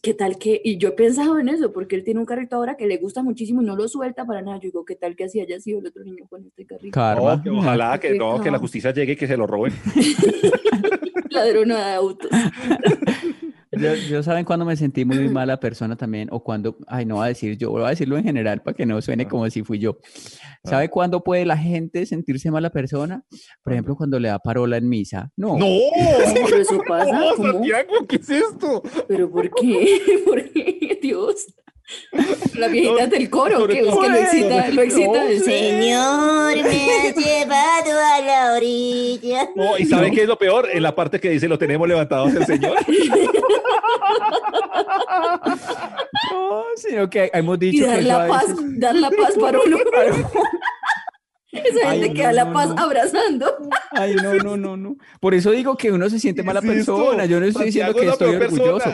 ¿qué 0.02 0.14
tal 0.14 0.38
que? 0.38 0.60
Y 0.64 0.78
yo 0.78 0.90
he 0.90 0.92
pensado 0.92 1.40
en 1.40 1.50
eso, 1.50 1.72
porque 1.72 1.96
él 1.96 2.04
tiene 2.04 2.20
un 2.20 2.26
carrito 2.26 2.56
ahora 2.56 2.76
que 2.76 2.88
le 2.88 2.98
gusta 2.98 3.24
muchísimo 3.24 3.62
y 3.62 3.66
no 3.66 3.76
lo 3.76 3.88
suelta 3.88 4.26
para 4.26 4.42
nada. 4.42 4.58
Yo 4.58 4.64
digo, 4.64 4.86
¿qué 4.86 4.96
tal 4.96 5.16
que 5.16 5.26
así 5.26 5.40
haya 5.40 5.60
sido 5.60 5.80
el 5.80 5.88
otro 5.88 6.04
niño 6.04 6.26
con 6.30 6.44
este 6.46 6.66
carrito? 6.66 6.92
Karma. 6.92 7.38
No, 7.38 7.44
que 7.44 7.50
ojalá 7.50 8.00
que, 8.00 8.16
no, 8.16 8.42
que 8.42 8.52
la 8.52 8.60
justicia 8.60 8.92
llegue 8.92 9.14
y 9.14 9.16
que 9.16 9.28
se 9.28 9.38
lo 9.38 9.48
roben. 9.48 9.74
Ladrona 11.30 11.88
de 11.88 11.94
autos. 11.96 12.30
Yo, 13.80 13.94
yo 13.96 14.24
saben 14.24 14.46
cuando 14.46 14.66
me 14.66 14.76
sentí 14.76 15.06
muy 15.06 15.18
mala 15.30 15.60
persona 15.60 15.96
también, 15.96 16.28
o 16.32 16.44
cuando, 16.44 16.78
ay, 16.88 17.06
no 17.06 17.16
voy 17.16 17.26
a 17.26 17.28
decir 17.30 17.58
yo, 17.58 17.72
voy 17.72 17.84
a 17.84 17.90
decirlo 17.90 18.18
en 18.18 18.24
general 18.24 18.62
para 18.62 18.76
que 18.76 18.86
no 18.86 19.02
suene 19.02 19.24
Ah. 19.24 19.28
como 19.30 19.50
si 19.50 19.64
fui 19.64 19.80
yo. 19.80 19.98
¿Sabe 20.64 20.90
cuándo 20.90 21.24
puede 21.24 21.46
la 21.46 21.58
gente 21.58 22.06
sentirse 22.06 22.52
mala 22.52 22.70
persona? 22.70 23.24
Por 23.64 23.74
ejemplo, 23.74 23.96
cuando 23.96 24.20
le 24.20 24.28
da 24.30 24.40
parola 24.40 24.78
en 24.78 24.90
misa. 24.90 25.32
No. 25.38 25.58
¡No! 25.58 25.66
Pero 26.46 26.58
eso 26.58 26.82
pasa, 26.88 27.12
No, 27.12 27.26
¿cómo? 27.36 27.52
Santiago, 27.54 27.94
¿qué 28.08 28.16
es 28.18 28.30
esto? 28.30 28.84
¿Pero 29.08 29.30
por 29.32 29.50
qué? 29.56 30.00
¿Por 30.26 30.44
qué? 30.52 31.00
Dios. 31.02 31.46
La 32.56 32.68
viejita 32.68 33.04
No, 33.04 33.08
del 33.08 33.30
coro, 33.30 33.68
que 33.68 33.80
es 33.80 33.86
que 33.86 34.10
lo 34.10 34.16
excita, 34.18 34.68
lo 34.70 34.82
excita. 34.82 35.12
No, 35.24 35.28
el 35.30 35.42
Señor, 35.44 36.56
me 36.64 36.92
has 36.92 37.16
llevado 37.26 38.00
a 38.14 38.22
la 38.22 38.54
orilla. 38.58 39.50
No, 39.56 39.78
¿y 39.78 39.86
saben 39.86 40.14
qué 40.14 40.24
es 40.24 40.28
lo 40.28 40.38
peor? 40.38 40.68
En 40.72 40.84
la 40.84 40.94
parte 40.96 41.20
que 41.20 41.30
dice 41.30 41.48
lo 41.48 41.58
tenemos 41.58 41.88
levantados 41.88 42.34
el 42.34 42.46
Señor. 42.46 42.78
No, 46.32 46.64
sino 46.76 47.10
que 47.10 47.30
hemos 47.34 47.58
Y 47.58 47.72
dicho 47.72 47.86
que 47.86 47.90
dar 47.92 48.00
a 48.00 48.02
la 48.02 48.28
paz, 48.28 48.48
veces- 48.50 48.80
dar 48.80 48.96
la 48.96 49.10
paz 49.12 49.34
para 49.40 49.60
uno. 49.60 49.78
Esa 51.72 51.90
Ay, 51.90 52.00
gente 52.00 52.08
no, 52.10 52.14
que 52.16 52.22
da 52.24 52.30
no, 52.30 52.36
la 52.36 52.54
paz 52.54 52.70
no. 52.70 52.82
abrazando. 52.82 53.58
Ay, 53.92 54.16
no, 54.16 54.34
no, 54.36 54.58
no, 54.58 54.78
no. 54.78 54.96
Por 55.20 55.34
eso 55.34 55.52
digo 55.52 55.76
que 55.76 55.92
uno 55.92 56.10
se 56.10 56.20
siente 56.20 56.44
mala 56.44 56.62
¿Qué 56.62 56.68
persona. 56.68 57.26
Yo 57.26 57.40
no 57.40 57.46
estoy 57.46 57.66
diciendo 57.68 57.94
que 57.94 58.08
estoy 58.08 58.36
orgulloso. 58.36 58.90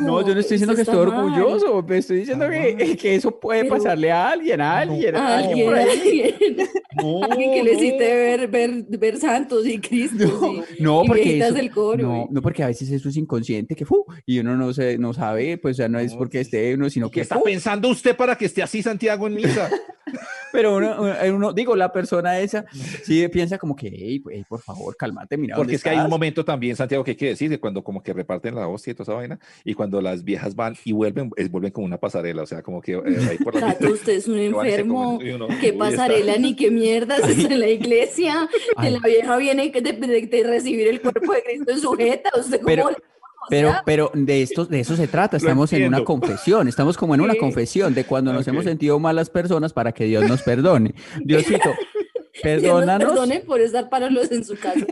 No, 0.00 0.26
yo 0.26 0.34
no 0.34 0.40
estoy 0.40 0.54
diciendo 0.56 0.74
que 0.74 0.82
estoy 0.82 0.98
está 0.98 1.06
mal. 1.06 1.24
orgulloso. 1.24 1.82
me 1.82 1.98
Estoy 1.98 2.18
diciendo 2.18 2.48
que, 2.48 2.96
que 2.96 3.14
eso 3.14 3.38
puede 3.38 3.62
Pero- 3.64 3.76
pasarle 3.76 4.10
a 4.12 4.30
alguien, 4.30 4.60
a 4.60 4.78
alguien, 4.78 5.16
a 5.16 5.38
alguien 5.38 5.50
Alguien, 5.50 5.66
por 5.66 5.74
ahí. 5.78 6.22
alguien, 6.22 6.56
No, 6.96 7.24
alguien 7.24 7.52
que 7.52 7.62
le 7.64 7.72
no. 7.72 7.78
hiciste 7.78 7.98
ver, 8.14 8.48
ver, 8.48 8.84
ver 8.88 9.16
santos 9.18 9.66
y 9.66 9.78
Cristos 9.80 10.30
y, 10.78 10.82
No, 10.82 11.02
y 11.04 11.08
porque 11.08 11.22
viejitas 11.22 11.48
eso- 11.48 11.56
del 11.56 11.70
coro. 11.70 12.02
no, 12.02 12.28
no, 12.30 12.42
porque 12.42 12.62
a 12.62 12.68
veces 12.68 12.88
eso 12.90 13.08
es 13.08 13.16
inconsciente, 13.16 13.74
que 13.74 13.84
fu, 13.84 14.04
y 14.26 14.38
uno 14.38 14.56
no 14.56 14.72
se, 14.72 14.96
no 14.98 15.12
sabe, 15.12 15.58
pues 15.58 15.76
sea, 15.76 15.88
no 15.88 15.98
es 15.98 16.14
porque 16.14 16.40
esté 16.40 16.74
uno, 16.74 16.88
sino 16.90 17.08
¿Qué 17.10 17.14
que 17.14 17.20
está 17.22 17.36
fu, 17.36 17.42
pensando 17.44 17.88
usted 17.88 18.14
para 18.16 18.36
que 18.36 18.44
esté 18.46 18.62
así 18.62 18.82
Santiago 18.82 19.26
en 19.26 19.34
misa? 19.34 19.68
pero 20.52 20.76
uno, 20.76 20.94
uno- 21.00 21.13
uno- 21.32 21.52
digo, 21.52 21.76
la 21.76 21.92
persona 21.92 22.38
esa 22.40 22.64
sí 23.04 23.26
piensa 23.28 23.58
como 23.58 23.74
que, 23.76 23.88
hey, 23.88 24.22
hey, 24.30 24.44
por 24.48 24.60
favor, 24.60 24.96
cálmate, 24.96 25.36
mira, 25.36 25.56
Porque 25.56 25.66
¿dónde 25.68 25.76
es 25.76 25.82
que 25.82 25.88
hay 25.90 25.96
un 25.96 26.00
estás?". 26.02 26.10
momento 26.10 26.44
también, 26.44 26.76
Santiago, 26.76 27.04
que 27.04 27.12
hay 27.12 27.16
que 27.16 27.26
decir, 27.28 27.50
que 27.50 27.58
cuando 27.60 27.82
como 27.84 28.02
que 28.02 28.12
reparten 28.12 28.54
la 28.54 28.68
hostia 28.68 28.90
y 28.90 28.94
toda 28.94 29.04
esa 29.04 29.14
vaina, 29.14 29.38
y 29.64 29.74
cuando 29.74 30.00
las 30.00 30.24
viejas 30.24 30.54
van 30.54 30.76
y 30.84 30.92
vuelven, 30.92 31.30
es, 31.36 31.50
vuelven 31.50 31.72
como 31.72 31.86
una 31.86 31.98
pasarela, 31.98 32.42
o 32.42 32.46
sea, 32.46 32.62
como 32.62 32.80
que 32.80 32.92
eh, 32.92 33.02
ahí 33.30 33.38
por 33.38 33.54
la 33.54 33.60
Tato, 33.78 33.92
usted 33.92 34.14
es 34.14 34.28
un 34.28 34.38
enfermo. 34.38 35.18
uno, 35.18 35.48
¿Qué 35.60 35.72
pasarela 35.72 36.32
está- 36.32 36.42
ni 36.42 36.56
qué 36.56 36.70
mierdas 36.70 37.20
es 37.28 37.44
en 37.44 37.60
la 37.60 37.68
iglesia? 37.68 38.48
Que 38.80 38.86
Ay. 38.88 38.92
la 38.92 39.00
vieja 39.00 39.36
viene 39.36 39.70
de, 39.70 39.80
de- 39.80 40.26
de 40.26 40.42
recibir 40.44 40.88
el 40.88 41.00
cuerpo 41.00 41.32
de 41.32 41.42
Cristo 41.42 41.70
en 41.72 41.80
su 41.80 41.92
jeta. 41.92 42.30
¿Usted 42.38 42.56
cómo 42.60 42.66
Pero- 42.66 42.90
le- 42.90 42.96
o 42.96 43.13
Pero, 43.50 43.70
sea, 43.70 43.82
pero 43.84 44.10
de 44.14 44.42
esto, 44.42 44.64
de 44.66 44.80
eso 44.80 44.96
se 44.96 45.08
trata. 45.08 45.36
Estamos 45.36 45.72
en 45.72 45.86
una 45.86 46.04
confesión. 46.04 46.68
Estamos 46.68 46.96
como 46.96 47.14
en 47.14 47.20
una 47.20 47.34
confesión 47.36 47.94
de 47.94 48.04
cuando 48.04 48.32
nos 48.32 48.46
hemos 48.48 48.62
Ok. 48.62 48.68
sentido 48.68 48.98
malas 48.98 49.30
personas 49.30 49.72
para 49.72 49.92
que 49.92 50.04
Dios 50.04 50.26
nos 50.28 50.42
perdone. 50.42 50.94
Diosito, 51.24 51.70
Dios 51.72 51.74
nos 52.34 52.42
perdónanos. 52.42 53.08
perdone 53.10 53.40
por 53.40 53.60
estar 53.60 53.88
parados 53.88 54.30
en 54.32 54.44
su 54.44 54.56
casa 54.58 54.84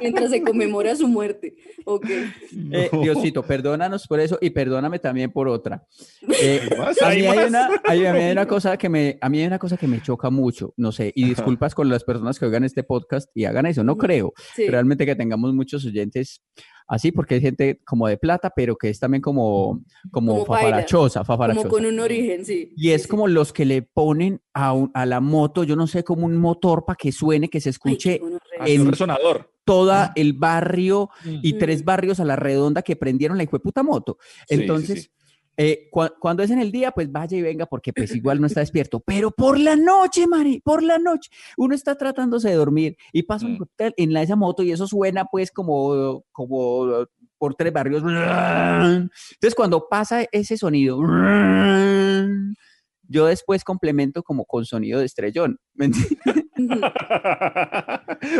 mientras 0.00 0.30
se 0.30 0.42
conmemora 0.42 0.94
su 0.96 1.06
muerte. 1.08 1.54
Ok. 1.84 2.06
Eh, 2.72 2.90
Diosito, 3.02 3.42
perdónanos 3.44 4.06
por 4.06 4.20
eso 4.20 4.36
y 4.40 4.50
perdóname 4.50 4.98
también 4.98 5.30
por 5.30 5.48
otra. 5.48 5.84
Eh, 6.40 6.60
a, 7.02 7.08
¿Hay 7.08 7.22
mí 7.22 7.26
hay 7.26 7.48
una, 7.48 7.68
hay- 7.84 8.06
a 8.06 8.12
mí 8.12 8.18
hay 8.20 8.32
una 8.32 8.46
cosa 8.46 8.76
que 8.76 8.88
me, 8.88 9.18
a 9.20 9.28
mí 9.28 9.40
hay 9.40 9.46
una 9.46 9.58
cosa 9.58 9.76
que 9.76 9.88
me 9.88 10.00
choca 10.00 10.30
mucho, 10.30 10.72
no 10.76 10.92
sé, 10.92 11.10
y 11.16 11.24
disculpas 11.24 11.74
con 11.74 11.88
las 11.88 12.04
personas 12.04 12.38
que 12.38 12.44
oigan 12.46 12.62
este 12.64 12.84
podcast 12.84 13.28
y 13.34 13.44
hagan 13.44 13.66
eso, 13.66 13.82
no 13.82 13.96
creo 13.96 14.32
Sí. 14.54 14.68
realmente 14.68 15.04
que 15.04 15.16
tengamos 15.16 15.52
muchos 15.54 15.84
oyentes. 15.84 16.42
Así, 16.88 17.12
porque 17.12 17.36
hay 17.36 17.40
gente 17.40 17.80
como 17.84 18.08
de 18.08 18.16
plata, 18.16 18.50
pero 18.56 18.76
que 18.76 18.88
es 18.88 18.98
también 18.98 19.20
como, 19.22 19.82
como, 20.10 20.32
Como 20.32 20.46
fafarachosa, 20.46 21.22
Como 21.24 21.68
con 21.68 21.86
un 21.86 22.00
origen, 22.00 22.44
sí. 22.44 22.72
Y 22.76 22.90
es 22.90 23.02
Sí, 23.02 23.04
sí. 23.04 23.10
como 23.10 23.28
los 23.28 23.52
que 23.52 23.64
le 23.64 23.82
ponen 23.82 24.40
a, 24.54 24.72
un- 24.72 24.90
a 24.94 25.06
la 25.06 25.20
moto, 25.20 25.62
yo 25.64 25.76
no 25.76 25.86
sé, 25.86 26.02
como 26.02 26.26
un 26.26 26.36
motor 26.36 26.84
para 26.84 26.96
que 26.96 27.12
suene, 27.12 27.48
que 27.48 27.60
se 27.60 27.70
escuche. 27.70 28.20
Así 28.58 28.74
un 28.78 28.86
en- 28.86 28.90
resonador. 28.90 29.52
toda 29.64 30.12
el 30.16 30.32
barrio 30.32 31.10
y 31.42 31.52
Mm. 31.52 31.58
tres 31.58 31.84
barrios 31.84 32.18
a 32.20 32.24
la 32.24 32.36
redonda 32.36 32.80
que 32.80 32.96
prendieron 32.96 33.36
la 33.36 33.44
puta 33.44 33.82
moto. 33.82 34.16
Sí, 34.20 34.54
sí, 34.56 34.60
Entonces, 34.62 35.02
sí. 35.02 35.10
Eh, 35.60 35.88
cua- 35.92 36.14
cuando 36.20 36.42
es 36.42 36.50
en 36.50 36.60
el 36.60 36.70
día, 36.72 36.92
pues 36.92 37.10
vaya 37.12 37.36
y 37.36 37.42
venga, 37.42 37.66
porque 37.66 37.92
pues 37.92 38.14
igual 38.14 38.40
no 38.40 38.46
está 38.46 38.60
despierto. 38.60 39.00
Pero 39.00 39.30
por 39.32 39.58
la 39.58 39.74
noche, 39.76 40.26
Mari, 40.28 40.60
por 40.60 40.82
la 40.82 40.98
noche, 40.98 41.28
uno 41.56 41.74
está 41.74 41.96
tratándose 41.96 42.48
de 42.48 42.54
dormir 42.54 42.96
y 43.12 43.24
pasa 43.24 43.44
un 43.46 43.54
Mm. 43.54 43.58
cóctel 43.58 43.94
en 43.96 44.12
la, 44.12 44.22
esa 44.22 44.36
moto 44.36 44.62
y 44.62 44.70
eso 44.70 44.86
suena 44.86 45.24
pues 45.24 45.50
como, 45.50 46.24
como 46.32 47.06
por 47.38 47.54
tres 47.56 47.72
barrios. 47.72 48.02
Entonces, 48.06 49.54
cuando 49.56 49.88
pasa 49.88 50.24
ese 50.32 50.56
sonido, 50.56 51.00
yo 53.10 53.26
después 53.26 53.64
complemento 53.64 54.22
como 54.22 54.44
con 54.44 54.64
sonido 54.64 55.00
de 55.00 55.06
estrellón. 55.06 55.58
¿me 55.74 55.86
entiendes? 55.86 56.18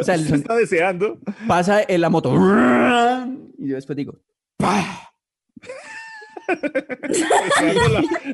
o 0.00 0.04
sea, 0.04 0.14
el 0.14 0.32
está 0.34 0.54
deseando. 0.56 1.18
Pasa 1.46 1.82
en 1.86 2.00
la 2.00 2.10
moto 2.10 2.32
y 3.58 3.68
yo 3.68 3.74
después 3.76 3.96
digo, 3.96 4.14
¡pah! 4.56 4.84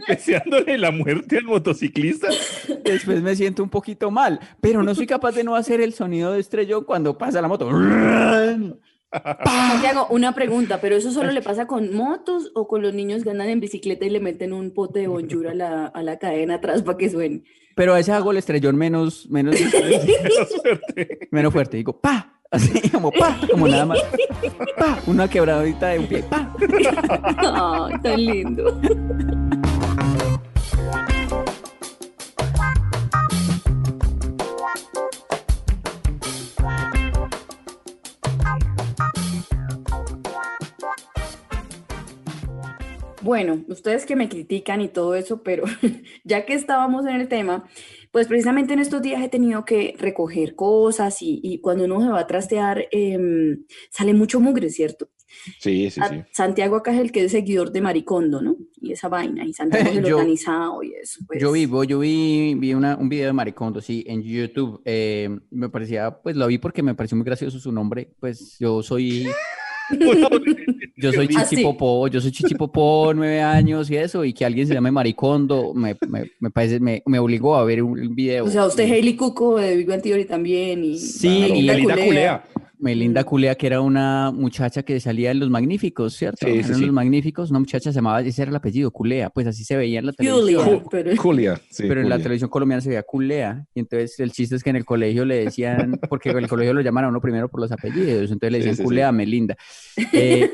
Deseándole 0.09 0.78
la 0.78 0.90
muerte 0.90 1.38
al 1.38 1.44
motociclista. 1.44 2.28
Después 2.85 3.23
me 3.23 3.35
siento 3.37 3.62
un 3.62 3.71
poquito 3.71 4.11
mal, 4.11 4.40
pero 4.61 4.83
no 4.83 4.94
soy 4.94 5.06
capaz 5.06 5.33
de 5.33 5.44
no 5.44 5.56
hacer 5.56 5.80
el 5.80 5.92
sonido 5.94 6.33
de 6.33 6.40
estrellón 6.40 6.85
cuando 6.85 7.16
pasa 7.18 7.40
la 7.40 7.49
moto. 7.49 7.71
Santiago, 9.44 10.09
una 10.11 10.35
pregunta, 10.35 10.80
pero 10.80 10.97
eso 10.97 11.12
solo 11.12 11.30
le 11.30 11.40
pasa 11.42 11.66
con 11.66 11.94
motos 11.94 12.50
o 12.54 12.66
con 12.66 12.83
los 12.83 12.92
niños 12.94 13.23
que 13.23 13.30
andan 13.30 13.49
en 13.49 13.61
bicicleta 13.61 14.04
y 14.06 14.11
le 14.11 14.21
meten 14.21 14.52
un 14.52 14.73
pote 14.73 15.00
de 15.00 15.06
bonjour 15.06 15.47
a 15.49 15.54
la, 15.54 15.87
a 15.87 16.02
la 16.02 16.18
cadena 16.18 16.56
atrás 16.56 16.83
para 16.83 16.99
que 16.99 17.11
suene. 17.11 17.44
Pero 17.76 17.92
a 17.92 17.97
veces 17.97 18.14
hago 18.14 18.30
el 18.30 18.37
estrellón 18.38 18.76
menos, 18.76 19.28
menos, 19.30 19.56
Menos 19.61 20.49
suerte. 20.62 21.28
menos 21.30 21.52
fuerte. 21.52 21.76
Digo, 21.76 22.00
pa, 22.00 22.34
así 22.51 22.91
como 22.91 23.11
pa, 23.11 23.39
como 23.51 23.69
nada 23.69 23.87
más. 23.87 23.99
Pa, 24.79 24.99
una 25.07 25.29
quebradita 25.29 25.89
de 25.89 25.99
un 26.01 26.07
pie, 26.07 26.23
pa. 26.25 26.55
Ay, 27.39 27.95
tan 28.03 28.25
lindo. 28.25 28.81
Bueno, 43.25 43.65
ustedes 43.69 44.05
que 44.05 44.17
me 44.17 44.29
critican 44.29 44.83
y 44.83 44.89
todo 44.89 45.15
eso, 45.15 45.43
pero 45.43 45.65
ya 46.25 46.45
que 46.45 46.53
estábamos 46.53 47.07
en 47.07 47.17
el 47.17 47.27
tema, 47.27 47.65
pues 48.14 48.28
precisamente 48.28 48.73
en 48.75 48.78
estos 48.78 49.02
días 49.02 49.21
he 49.23 49.28
tenido 49.28 49.64
que 49.64 49.94
recoger 49.99 50.54
cosas 50.54 51.21
y, 51.21 51.40
y 51.42 51.59
cuando 51.61 51.85
uno 51.85 52.00
se 52.00 52.09
va 52.09 52.21
a 52.21 52.26
trastear 52.28 52.87
em, 52.92 53.64
sale 53.90 54.14
mucho 54.14 54.38
mugre, 54.40 54.71
¿cierto? 54.71 55.11
Sí, 55.59 55.90
sí, 55.90 56.00
A- 56.00 56.09
sí. 56.09 56.23
Santiago 56.33 56.76
acá 56.76 56.94
es 56.94 57.00
el 57.00 57.11
que 57.11 57.25
es 57.25 57.33
seguidor 57.33 57.73
de 57.73 57.80
Maricondo, 57.80 58.40
¿no? 58.40 58.56
Y 58.80 58.92
esa 58.92 59.09
vaina, 59.09 59.44
y 59.44 59.52
Santiago 59.52 59.85
es 59.90 59.97
el 59.97 60.04
Yo- 60.04 60.16
organizado 60.16 60.80
y 60.85 60.92
eso. 60.94 61.21
Pues. 61.26 61.40
Yo 61.42 61.50
vi, 61.50 61.68
yo 61.88 61.99
vi, 61.99 62.54
vi 62.54 62.73
una- 62.73 62.97
un 62.97 63.09
video 63.09 63.26
de 63.26 63.33
Maricondo, 63.33 63.80
sí, 63.80 64.04
en 64.06 64.23
YouTube. 64.23 64.80
eh, 64.85 65.28
me 65.50 65.68
parecía, 65.68 66.23
pues 66.23 66.37
lo 66.37 66.47
vi 66.47 66.59
porque 66.59 66.85
me 66.85 66.94
pareció 66.94 67.16
muy 67.16 67.25
gracioso 67.26 67.59
su 67.59 67.73
nombre. 67.73 68.14
Pues 68.21 68.56
yo 68.61 68.80
soy, 68.85 69.26
yo 70.97 71.12
soy. 71.12 71.29
Chichipopó, 71.29 72.09
yo 72.09 72.21
soy 72.21 72.31
Chichipopó, 72.31 73.12
nueve 73.14 73.41
años 73.41 73.91
y 73.91 73.97
eso, 73.97 74.25
y 74.25 74.33
que 74.33 74.45
alguien 74.45 74.67
se 74.67 74.75
llame 74.75 74.91
Maricondo, 74.91 75.75
me, 75.75 75.97
me, 76.09 76.31
me 76.41 76.50
parece, 76.50 76.81
me, 76.81 77.03
me 77.07 77.19
obligó 77.19 77.57
a 77.57 77.64
ver 77.64 77.83
un, 77.83 78.14
video. 78.14 78.45
O 78.45 78.50
sea, 78.50 78.67
usted 78.67 78.91
Hailey 78.91 79.17
Cuco 79.17 79.59
de 79.59 79.76
Big 79.76 79.87
Bang 79.87 80.03
Theory 80.03 80.25
también 80.25 80.85
y 80.85 80.99
Sí, 80.99 81.64
Claro, 81.64 81.81
y 81.81 81.83
Culea. 81.83 82.07
Culea. 82.07 82.45
Melinda. 82.85 83.25
Culea, 83.25 83.55
que 83.57 83.67
era 83.67 83.81
una 83.81 84.31
muchacha 84.31 84.83
que 84.83 85.00
salía 85.00 85.31
en 85.33 85.41
Los 85.41 85.50
Magníficos, 85.50 86.14
¿cierto? 86.14 86.47
Sí, 86.47 86.53
sí, 86.53 86.59
Eran 86.61 86.75
sí. 86.76 86.85
Los 86.87 86.95
Magníficos, 86.95 87.50
una 87.50 87.59
muchacha 87.59 87.91
se 87.91 87.97
llamaba, 87.97 88.21
ese 88.21 88.43
era 88.43 88.50
el 88.50 88.57
apellido, 88.57 88.91
Culea, 88.91 89.31
pues 89.31 89.47
así 89.47 89.64
se 89.64 89.76
veía 89.76 89.99
en 90.00 90.07
la 90.07 90.12
Julia, 90.17 90.33
televisión. 90.35 90.85
pero- 90.91 91.17
Julia. 91.23 91.61
sí, 91.71 91.85
pero 91.88 92.00
en 92.00 92.09
la 92.09 92.14
Julia. 92.17 92.23
televisión 92.23 92.50
colombiana 92.50 92.81
se 92.81 92.88
veía 92.91 93.03
Culea. 93.03 93.67
Y 93.75 93.81
entonces 93.81 94.21
el 94.21 94.31
chiste 94.33 94.55
es 94.57 94.62
que 94.62 94.71
en 94.71 94.76
el 94.76 94.85
colegio 94.85 95.25
le 95.25 95.45
decían, 95.45 95.99
porque 96.09 96.31
en 96.31 96.38
el 96.38 96.49
colegio 96.49 96.73
lo 96.75 96.81
llaman 96.83 97.05
a 97.07 97.09
uno 97.09 97.21
primero 97.21 97.49
por 97.49 97.61
los 97.61 97.73
apellidos, 97.73 98.31
entonces 98.31 98.53
le 98.53 98.59
decían 98.59 98.76
sí, 98.76 98.83
sí. 98.83 98.85
Culea 98.85 99.09
a 99.09 99.12
Melinda. 99.12 99.57
Eh, 100.12 100.50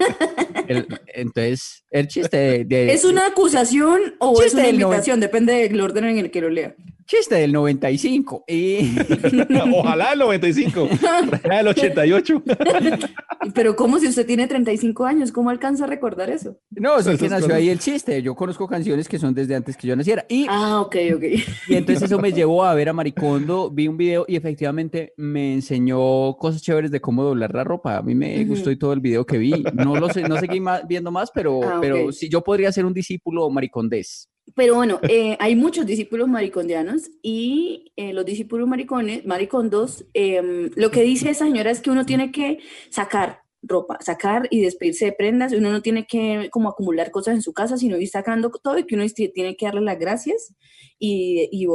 el- 0.69 0.87
entonces, 1.15 1.85
el 1.91 2.09
chiste 2.09 2.37
de, 2.37 2.65
de- 2.65 2.93
¿Es 2.93 3.05
una 3.05 3.27
acusación 3.27 4.01
o 4.21 4.31
Chiste 4.35 4.47
es 4.47 4.55
una 4.55 4.69
invitación? 4.69 5.21
Depende 5.21 5.69
del 5.69 5.81
orden 5.81 6.05
en 6.05 6.19
el 6.19 6.31
que 6.31 6.41
lo 6.41 6.49
lea. 6.51 6.75
Chiste 7.11 7.35
del 7.35 7.53
95. 7.53 8.45
Y 8.47 8.97
Ojalá 9.75 10.13
el 10.13 10.19
95. 10.21 10.89
Ojalá 10.93 11.61
el 11.61 11.69
88. 11.69 12.43
Pero 13.55 13.75
¿cómo 13.75 13.99
si 13.99 14.07
usted 14.07 14.27
tiene 14.27 14.47
35 14.47 15.05
años? 15.05 15.33
¿Cómo 15.33 15.51
alcanza 15.51 15.85
a 15.85 15.87
recordar 15.89 16.31
eso? 16.31 16.57
no, 16.71 16.99
es 16.99 17.07
Esas 17.07 17.19
que 17.19 17.29
nació 17.29 17.47
cosas. 17.47 17.57
ahí 17.59 17.69
el 17.69 17.79
chiste. 17.79 18.23
Yo 18.23 18.35
conozco 18.35 18.69
canciones 18.69 19.09
que 19.09 19.19
son 19.19 19.35
desde 19.35 19.55
antes 19.57 19.77
que 19.77 19.89
yo 19.89 19.97
naciera. 19.97 20.25
Y 20.29 20.47
Ah, 20.49 20.81
ok, 20.81 20.97
ok. 21.17 21.23
Y 21.69 21.75
entonces 21.75 22.05
eso 22.05 22.19
me 22.19 22.33
llevó 22.33 22.65
a 22.65 22.75
ver 22.75 22.89
a 22.89 22.93
Maricondo, 22.93 23.71
vi 23.71 23.89
un 23.89 23.97
video 23.97 24.25
y 24.29 24.37
efectivamente 24.37 25.13
me 25.17 25.53
enseñó 25.55 26.37
cosas 26.37 26.63
chéveres 26.63 26.91
de 26.91 27.01
cómo 27.01 27.25
doblar 27.25 27.55
la 27.55 27.65
ropa. 27.65 27.97
A 27.97 28.03
mí 28.03 28.15
me 28.15 28.45
gustó 28.45 28.71
y 28.71 28.77
todo 28.79 28.93
el 28.93 29.01
video 29.01 29.27
que 29.27 29.39
vi. 29.39 29.65
No 29.75 29.97
lo 29.97 30.11
sé, 30.11 30.23
no 30.23 30.39
seguí 30.39 30.61
más, 30.61 30.87
viendo 30.87 31.11
más, 31.11 31.31
pero, 31.33 31.61
Ah, 31.65 31.79
pero 31.81 32.13
sí, 32.13 32.29
yo 32.29 32.43
podría 32.43 32.71
ser 32.73 32.85
un 32.85 32.95
discípulo 32.95 33.49
maricondés. 33.51 34.29
Pero 34.57 34.75
bueno, 34.75 34.99
eh, 35.09 35.37
hay 35.39 35.55
muchos 35.55 35.87
discípulos 35.87 36.29
maricondianos 36.29 37.11
y 37.23 37.93
eh, 37.97 38.13
los 38.13 38.25
discípulos 38.25 38.67
maricones, 38.69 39.25
maricondos, 39.27 40.07
em, 40.15 40.71
lo 40.77 40.91
que 40.91 41.03
dice 41.03 41.31
esa 41.31 41.45
señora 41.47 41.71
es 41.71 41.81
que 41.81 41.91
uno 41.91 42.07
tiene 42.07 42.33
que 42.33 42.59
sacar 42.91 43.43
ropa, 43.63 43.99
sacar 44.01 44.49
y 44.51 44.63
despedirse 44.63 45.07
de 45.07 45.13
prendas, 45.13 45.53
uno 45.53 45.71
no 45.71 45.83
tiene 45.83 46.07
que 46.07 46.49
como 46.51 46.69
acumular 46.71 47.11
cosas 47.11 47.35
en 47.35 47.43
su 47.43 47.53
casa, 47.53 47.77
sino 47.77 47.99
ir 47.99 48.09
sacando 48.09 48.51
todo 48.51 48.79
y 48.79 48.87
que 48.87 48.95
uno 48.95 49.05
ti- 49.09 49.29
tiene 49.33 49.57
que 49.57 49.67
darle 49.67 49.83
las 49.83 49.99
gracias 49.99 50.55
y, 50.99 51.49
y 51.53 51.67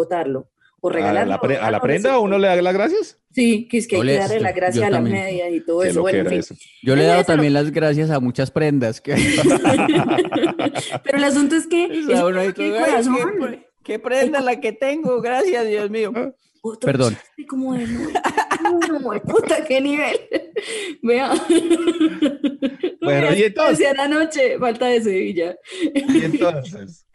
botarlo 0.85 1.05
o 1.05 1.09
¿A 1.09 1.11
regalarlo. 1.11 1.29
la, 1.31 1.39
pre- 1.41 1.57
a 1.57 1.71
la 1.71 1.81
prenda 1.81 2.19
uno 2.19 2.37
le 2.37 2.47
da 2.47 2.61
las 2.61 2.73
gracias? 2.73 3.19
Sí, 3.31 3.67
que 3.67 3.77
es 3.79 3.87
que 3.87 3.95
hay 3.97 4.01
Yo 4.01 4.05
que 4.05 4.11
le- 4.13 4.17
darle 4.19 4.39
la 4.39 4.49
yo- 4.51 4.55
gracia 4.55 4.81
yo 4.81 4.87
a 4.87 4.89
las 4.89 5.01
medias 5.03 5.49
y 5.53 5.61
todo 5.65 5.83
eso. 5.83 6.01
Bueno, 6.01 6.19
en 6.19 6.27
fin. 6.27 6.39
eso. 6.39 6.55
Yo 6.83 6.95
le 6.95 7.03
he 7.03 7.07
dado 7.07 7.21
Eso 7.21 7.27
también 7.27 7.53
las 7.53 7.71
gracias 7.71 8.09
a 8.09 8.19
muchas 8.19 8.49
prendas. 8.51 9.01
Que... 9.01 9.15
Pero 11.03 11.17
el 11.17 11.23
asunto 11.23 11.55
es 11.55 11.67
que 11.67 11.85
O 11.85 12.05
sea, 12.07 12.15
eso 12.17 12.27
uno 12.27 12.39
ahí 12.39 12.53
tiene 12.53 12.71
todo, 12.71 12.83
"Ay, 12.85 12.91
corazón. 12.91 13.15
qué, 13.15 13.45
pre- 13.45 13.67
qué 13.83 13.99
prenda 13.99 14.41
la 14.41 14.59
que 14.59 14.71
tengo, 14.71 15.21
gracias 15.21 15.67
Dios 15.67 15.89
mío. 15.89 16.11
Otro 16.61 16.87
Perdón. 16.87 17.15
como 17.47 17.73
de 17.75 17.85
no, 17.85 19.21
puta, 19.21 19.63
qué 19.67 19.79
nivel. 19.81 20.17
Vea. 21.03 21.31
Bueno, 23.01 23.35
y 23.35 23.43
entonces- 23.43 23.95
la 23.95 24.07
noche, 24.07 24.57
falta 24.57 24.87
de 24.87 25.01
Sevilla. 25.01 25.55
Y 25.93 26.23
entonces. 26.23 27.05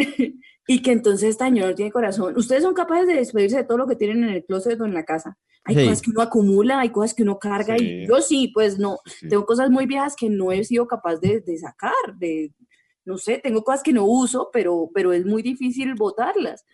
Y 0.66 0.82
que 0.82 0.92
entonces 0.92 1.30
esta 1.30 1.46
señora 1.46 1.74
tiene 1.74 1.90
corazón. 1.90 2.36
Ustedes 2.36 2.62
son 2.62 2.74
capaces 2.74 3.06
de 3.08 3.14
despedirse 3.14 3.56
de 3.56 3.64
todo 3.64 3.78
lo 3.78 3.86
que 3.86 3.96
tienen 3.96 4.22
en 4.24 4.30
el 4.30 4.44
closet 4.44 4.80
o 4.80 4.84
en 4.84 4.94
la 4.94 5.04
casa. 5.04 5.36
Hay 5.64 5.74
Sí. 5.74 5.84
cosas 5.84 6.02
que 6.02 6.10
uno 6.10 6.22
acumula, 6.22 6.80
hay 6.80 6.90
cosas 6.90 7.14
que 7.14 7.22
uno 7.22 7.38
carga 7.38 7.76
Sí. 7.76 7.84
y 7.84 8.06
yo 8.06 8.20
sí, 8.20 8.50
pues 8.54 8.78
no. 8.78 8.98
Sí. 9.06 9.28
Tengo 9.28 9.44
cosas 9.46 9.70
muy 9.70 9.86
viejas 9.86 10.14
que 10.16 10.30
no 10.30 10.52
he 10.52 10.62
sido 10.64 10.86
capaz 10.86 11.16
de, 11.16 11.40
de 11.40 11.58
sacar, 11.58 11.92
de, 12.18 12.52
no 13.04 13.18
sé, 13.18 13.38
tengo 13.42 13.64
cosas 13.64 13.82
que 13.82 13.92
no 13.92 14.04
uso, 14.04 14.50
pero, 14.52 14.90
pero 14.94 15.12
es 15.12 15.24
muy 15.26 15.42
difícil 15.42 15.94
botarlas. 15.94 16.64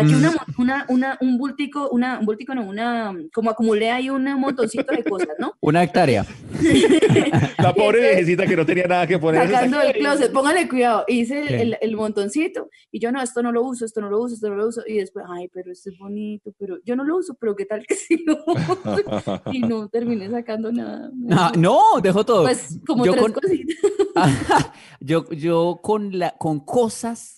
Saqué 0.00 0.14
una, 0.16 0.30
Mm. 0.30 0.60
una, 0.62 0.86
una, 0.88 1.18
un 1.20 1.38
bultico, 1.38 1.88
una, 1.90 2.18
un 2.18 2.26
bultico 2.26 2.54
no, 2.54 2.62
una, 2.68 3.14
como 3.32 3.50
acumulé 3.50 3.90
ahí 3.90 4.10
un 4.10 4.24
montoncito 4.40 4.92
de 4.92 5.04
cosas, 5.04 5.28
¿no? 5.38 5.52
Una 5.60 5.82
hectárea. 5.82 6.24
La 7.58 7.74
pobre 7.74 8.00
viejecita 8.00 8.46
que 8.46 8.56
no 8.56 8.64
tenía 8.66 8.86
nada 8.86 9.06
que 9.06 9.18
poner. 9.18 9.48
Sacando 9.50 9.78
del 9.78 9.92
closet, 9.94 10.32
póngale 10.32 10.68
cuidado. 10.68 11.04
Hice 11.08 11.40
el, 11.40 11.54
el, 11.54 11.78
el 11.80 11.96
montoncito 11.96 12.68
y 12.90 13.00
yo 13.00 13.12
no, 13.12 13.20
esto 13.22 13.42
no 13.42 13.52
lo 13.52 13.62
uso, 13.62 13.84
esto 13.84 14.00
no 14.00 14.08
lo 14.10 14.20
uso, 14.22 14.34
esto 14.34 14.48
no 14.48 14.56
lo 14.56 14.68
uso. 14.68 14.82
Y 14.86 14.94
después, 14.98 15.24
ay, 15.28 15.48
pero 15.52 15.72
esto 15.72 15.90
es 15.90 15.98
bonito, 15.98 16.52
pero 16.58 16.76
yo 16.84 16.96
no 16.96 17.04
lo 17.04 17.16
uso, 17.18 17.34
pero 17.40 17.54
qué 17.56 17.66
tal 17.66 17.84
que 17.86 17.94
sí 17.94 18.24
lo 18.26 18.38
uso. 18.46 19.42
Y 19.52 19.60
no 19.60 19.88
terminé 19.88 20.30
sacando 20.30 20.72
nada. 20.72 21.10
Ah, 21.30 21.52
no, 21.56 21.80
dejó 22.02 22.24
todo. 22.24 22.44
Pues 22.44 22.78
como 22.86 23.04
Yo 23.04 23.12
tres 23.12 23.22
con- 23.24 23.32
cositas. 23.32 24.70
Yo, 25.00 25.28
yo 25.30 25.80
con, 25.82 26.18
la, 26.18 26.32
con 26.38 26.60
cosas 26.60 27.37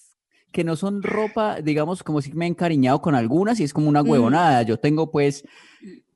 que 0.53 0.65
no 0.65 0.77
son 0.77 1.03
ropa, 1.03 1.61
digamos, 1.61 2.03
como 2.03 2.21
si 2.23 2.33
me 2.33 2.45
he 2.45 2.49
encariñado 2.49 3.01
con 3.01 3.15
algunas 3.15 3.61
y 3.61 3.65
es 3.65 3.73
como 3.73 3.89
una 3.89 4.03
Mm. 4.03 4.09
huevonada. 4.11 4.63
Yo 4.63 4.79
tengo 4.79 5.11
pues 5.11 5.45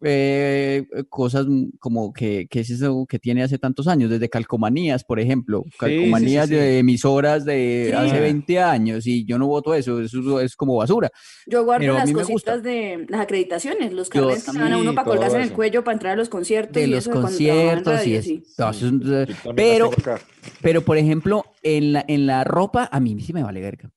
eh, 0.05 0.85
cosas 1.09 1.47
mm, 1.47 1.71
como 1.79 2.13
que, 2.13 2.47
que 2.49 2.61
es 2.61 2.71
eso 2.71 3.07
que 3.09 3.19
tiene 3.19 3.43
hace 3.43 3.59
tantos 3.59 3.89
años, 3.89 4.11
desde 4.11 4.29
calcomanías, 4.29 5.03
por 5.05 5.19
ejemplo, 5.21 5.63
sí, 5.67 5.73
calcomanías 5.79 6.49
sí. 6.49 6.55
de 6.55 6.79
emisoras 6.79 7.45
de 7.45 7.87
Sí. 7.91 7.93
hace 7.97 8.17
Ah. 8.17 8.21
20 8.21 8.59
años 8.61 9.07
y 9.07 9.25
yo 9.25 9.39
no 9.39 9.47
voto 9.47 9.75
eso, 9.75 10.01
eso 10.01 10.41
es 10.41 10.57
como 10.57 10.77
basura. 10.77 11.11
Yo 11.47 11.65
guardo 11.65 11.81
Pero 11.81 11.95
las 11.95 12.11
cositas 12.13 12.63
de 12.63 13.07
las 13.09 13.21
acreditaciones, 13.21 13.93
los 13.93 14.09
Yo 14.11 14.23
carnets 14.23 14.45
que 14.45 14.53
me 14.53 14.59
dan 14.61 14.73
a 14.75 14.79
uno 14.79 14.91
sí, 14.91 14.97
para 14.97 15.07
colgarse 15.09 15.37
en 15.37 15.43
el 15.43 15.53
cuello 15.53 15.83
para 15.85 15.95
entrar 15.95 16.13
a 16.13 16.17
los 16.17 16.29
conciertos 16.29 16.75
De 16.75 16.85
y 16.85 16.91
los 16.91 17.01
eso 17.07 17.11
conciertos 17.11 17.93
y 17.95 17.97
radio, 17.97 18.19
es- 18.19 18.25
sí. 18.25 18.43
no, 18.59 18.71
eso 18.71 18.87
es 18.89 19.29
pero, 19.57 19.91
pero 20.61 20.83
por 20.83 20.97
ejemplo, 20.99 21.45
en 21.63 21.93
la, 21.95 22.05
en 22.07 22.27
la 22.27 22.45
ropa, 22.45 22.89
a 22.93 23.01
mí 23.01 23.19
sí 23.21 23.33
me 23.33 23.43
vale 23.43 23.61
verga. 23.61 23.91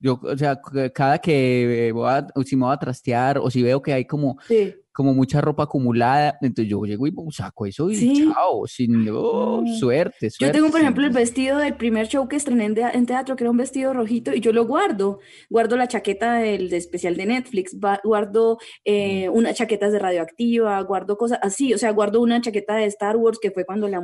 Yo, 0.00 0.20
o 0.22 0.36
sea, 0.36 0.60
cada 0.94 1.18
que 1.18 1.88
eh, 1.88 1.92
voy 1.92 2.08
a, 2.10 2.26
si 2.44 2.56
me 2.56 2.64
voy 2.66 2.74
a 2.74 2.78
trastear 2.78 3.38
o 3.38 3.50
si 3.50 3.62
veo 3.62 3.80
que 3.82 3.92
hay 3.92 4.04
como, 4.04 4.36
Sí. 4.46 4.74
Como 5.00 5.14
mucha 5.14 5.40
ropa 5.40 5.62
acumulada, 5.62 6.36
entonces 6.42 6.70
yo 6.70 6.82
llego 6.84 7.06
y 7.06 7.12
saco 7.30 7.64
eso 7.64 7.90
y 7.90 7.96
Sí. 7.96 8.28
chao, 8.34 8.66
sin 8.66 9.08
oh, 9.10 9.62
No. 9.64 9.74
suerte, 9.78 10.26
Yo 10.26 10.30
suerte. 10.30 10.58
tengo, 10.58 10.68
por 10.70 10.80
sí. 10.80 10.82
ejemplo, 10.84 11.06
el 11.06 11.12
vestido 11.12 11.56
del 11.58 11.74
primer 11.74 12.06
show 12.06 12.28
que 12.28 12.36
estrené 12.36 12.66
en, 12.66 12.74
de- 12.74 12.82
en 12.92 13.06
teatro, 13.06 13.34
que 13.34 13.44
era 13.44 13.50
un 13.50 13.56
vestido 13.56 13.94
rojito, 13.94 14.34
y 14.34 14.40
yo 14.40 14.52
lo 14.52 14.66
guardo. 14.66 15.20
Guardo 15.48 15.76
la 15.78 15.88
chaqueta 15.88 16.34
del 16.34 16.68
de 16.68 16.76
especial 16.76 17.16
de 17.16 17.24
Netflix, 17.24 17.76
va- 17.82 17.98
guardo 18.04 18.58
eh, 18.84 19.28
unas 19.30 19.54
chaquetas 19.56 19.92
de 19.92 19.98
radioactiva, 19.98 20.80
guardo 20.82 21.16
cosas 21.16 21.38
así, 21.42 21.72
o 21.72 21.78
sea, 21.78 21.90
guardo 21.92 22.20
una 22.20 22.40
chaqueta 22.42 22.74
de 22.76 22.84
Star 22.86 23.16
Wars, 23.16 23.38
que 23.40 23.50
fue 23.50 23.64
cuando 23.64 23.88
la, 23.88 24.00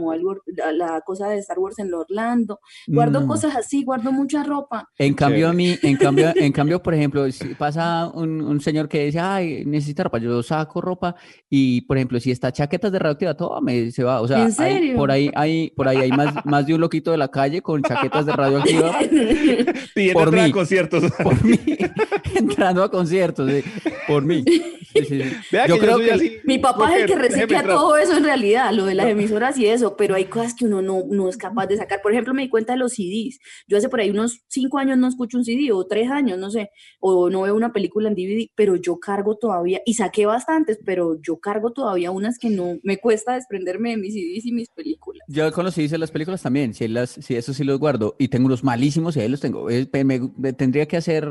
la, 0.56 0.72
la 0.72 1.00
cosa 1.02 1.28
de 1.28 1.38
Star 1.38 1.58
Wars 1.58 1.78
en 1.78 1.92
Orlando. 1.92 2.60
Guardo 2.86 3.20
Mm. 3.20 3.26
cosas 3.26 3.56
así, 3.56 3.84
guardo 3.84 4.12
mucha 4.12 4.42
ropa. 4.42 4.88
En 4.98 5.14
cambio, 5.14 5.48
a 5.48 5.50
Chévere. 5.52 5.72
mí, 5.72 5.78
en 5.82 5.96
cambio, 5.96 6.32
en 6.34 6.52
cambio, 6.52 6.82
por 6.82 6.94
ejemplo, 6.94 7.30
si 7.32 7.54
pasa 7.54 8.10
un, 8.14 8.40
un 8.40 8.60
señor 8.60 8.88
que 8.88 9.04
dice, 9.06 9.18
ay, 9.20 9.64
necesita 9.66 10.04
ropa, 10.04 10.18
yo 10.18 10.42
saco 10.42 10.80
ropa 10.86 11.14
y, 11.50 11.82
por 11.82 11.98
ejemplo, 11.98 12.18
si 12.20 12.30
está 12.30 12.50
chaquetas 12.52 12.90
de 12.92 12.98
radioactiva, 12.98 13.34
todo 13.34 13.60
me 13.60 13.90
se 13.90 14.02
va. 14.02 14.20
O 14.22 14.28
sea, 14.28 14.46
¿En 14.46 14.52
hay- 14.58 14.94
por 14.94 15.10
ahí 15.10 15.30
hay, 15.34 15.70
por 15.76 15.86
ahí 15.88 15.98
hay 15.98 16.10
más, 16.10 16.34
más 16.46 16.66
de 16.66 16.74
un 16.74 16.80
loquito 16.80 17.10
de 17.10 17.18
la 17.18 17.28
calle 17.28 17.60
con 17.60 17.82
chaquetas 17.82 18.24
de 18.24 18.32
radioactiva 18.32 18.96
Pidiendo 19.94 20.18
por 20.20 20.28
entrar 20.28 20.44
a 20.44 20.46
mí. 20.46 20.52
conciertos. 20.52 21.04
por 21.22 21.44
mí, 21.44 21.58
entrando 22.34 22.82
a 22.82 22.90
conciertos, 22.90 23.50
sí, 23.50 23.62
por 24.06 24.24
mí. 24.24 24.42
Sí, 24.96 25.04
sí, 25.04 25.22
sí. 25.22 25.36
Vea 25.52 25.66
Yo 25.66 25.74
que 25.74 25.80
creo 25.80 25.98
que 25.98 26.12
así, 26.12 26.32
Mi 26.44 26.58
papá 26.58 26.94
es 26.94 27.02
el 27.02 27.06
que 27.06 27.14
recicla 27.16 27.62
todo 27.62 27.96
eso 27.96 28.16
en 28.16 28.24
realidad, 28.24 28.72
lo 28.72 28.84
de 28.84 28.94
las 28.94 29.06
emisoras 29.06 29.58
y 29.58 29.66
eso, 29.66 29.96
pero 29.96 30.14
hay 30.14 30.26
cosas 30.26 30.54
que 30.54 30.64
uno 30.64 30.82
no, 30.82 31.04
no 31.10 31.28
es 31.28 31.36
capaz 31.36 31.66
de 31.66 31.76
sacar. 31.76 32.00
Por 32.02 32.12
ejemplo, 32.12 32.34
me 32.34 32.42
di 32.42 32.48
cuenta 32.48 32.72
de 32.74 32.78
los 32.78 32.92
CDs. 32.94 33.38
Yo 33.68 33.76
hace 33.78 33.88
por 33.88 34.00
ahí 34.00 34.10
unos 34.10 34.40
cinco 34.48 34.78
años 34.78 34.98
no 34.98 35.08
escucho 35.08 35.38
un 35.38 35.44
CD, 35.44 35.72
o 35.72 35.86
tres 35.86 36.10
años, 36.10 36.38
no 36.38 36.50
sé, 36.50 36.70
o 37.00 37.30
no 37.30 37.42
veo 37.42 37.54
una 37.54 37.72
película 37.72 38.08
en 38.08 38.14
DVD, 38.14 38.50
pero 38.54 38.76
yo 38.76 38.98
cargo 38.98 39.36
todavía, 39.36 39.80
y 39.84 39.94
saqué 39.94 40.26
bastantes, 40.26 40.78
pero 40.84 41.20
yo 41.22 41.38
cargo 41.38 41.72
todavía 41.72 42.10
unas 42.10 42.38
que 42.38 42.50
no, 42.50 42.78
me 42.82 42.98
cuesta 42.98 43.34
desprenderme 43.34 43.90
de 43.90 43.96
mis 43.98 44.14
CDs 44.14 44.46
y 44.46 44.52
mis 44.52 44.68
películas. 44.70 45.22
Yo 45.28 45.50
con 45.52 45.64
los 45.64 45.74
CDs 45.74 45.90
de 45.90 45.98
las 45.98 46.10
películas 46.10 46.42
también, 46.42 46.74
si, 46.74 46.88
las, 46.88 47.10
si 47.10 47.36
eso 47.36 47.52
sí 47.54 47.64
los 47.64 47.78
guardo, 47.78 48.16
y 48.18 48.28
tengo 48.28 48.46
unos 48.46 48.64
malísimos 48.64 49.16
y 49.16 49.20
ahí 49.20 49.28
los 49.28 49.40
tengo. 49.40 49.68
Eh, 49.70 49.88
me- 50.04 50.30
me 50.36 50.52
tendría 50.52 50.86
que 50.86 50.96
hacer, 50.96 51.26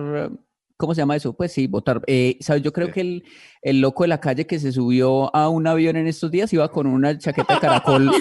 ¿cómo 0.78 0.94
se 0.96 1.02
llama 1.02 1.16
eso? 1.16 1.34
Pues 1.36 1.52
sí, 1.52 1.68
votar. 1.68 2.02
Eh, 2.08 2.38
¿sabes? 2.42 2.62
Yo 2.64 2.72
creo 2.74 2.88
Sí. 2.88 2.94
que 2.94 3.02
el, 3.02 3.24
el 3.62 3.82
loco 3.82 4.04
de 4.04 4.10
la 4.10 4.20
calle 4.20 4.46
que 4.46 4.60
se 4.60 4.72
subió 4.72 5.36
a 5.36 5.50
un 5.50 5.68
avión 5.68 5.96
en 5.96 6.08
estos 6.08 6.32
días 6.32 6.52
iba 6.54 6.70
con 6.72 6.88
una 6.88 7.18
chaqueta 7.18 7.56
de 7.56 7.60
caracol 7.62 8.12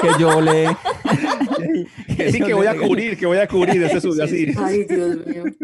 que 0.00 0.08
yo 0.20 0.40
le... 0.40 0.66
Sí, 2.30 2.40
que 2.40 2.54
voy 2.54 2.66
a 2.66 2.76
cubrir, 2.76 3.16
que 3.16 3.26
voy 3.26 3.38
a 3.38 3.46
cubrir. 3.48 3.82
Ese 3.82 4.00
subió 4.00 4.24
así. 4.24 4.46
Ay, 4.58 4.84
Dios 4.84 5.26
mío. 5.26 5.44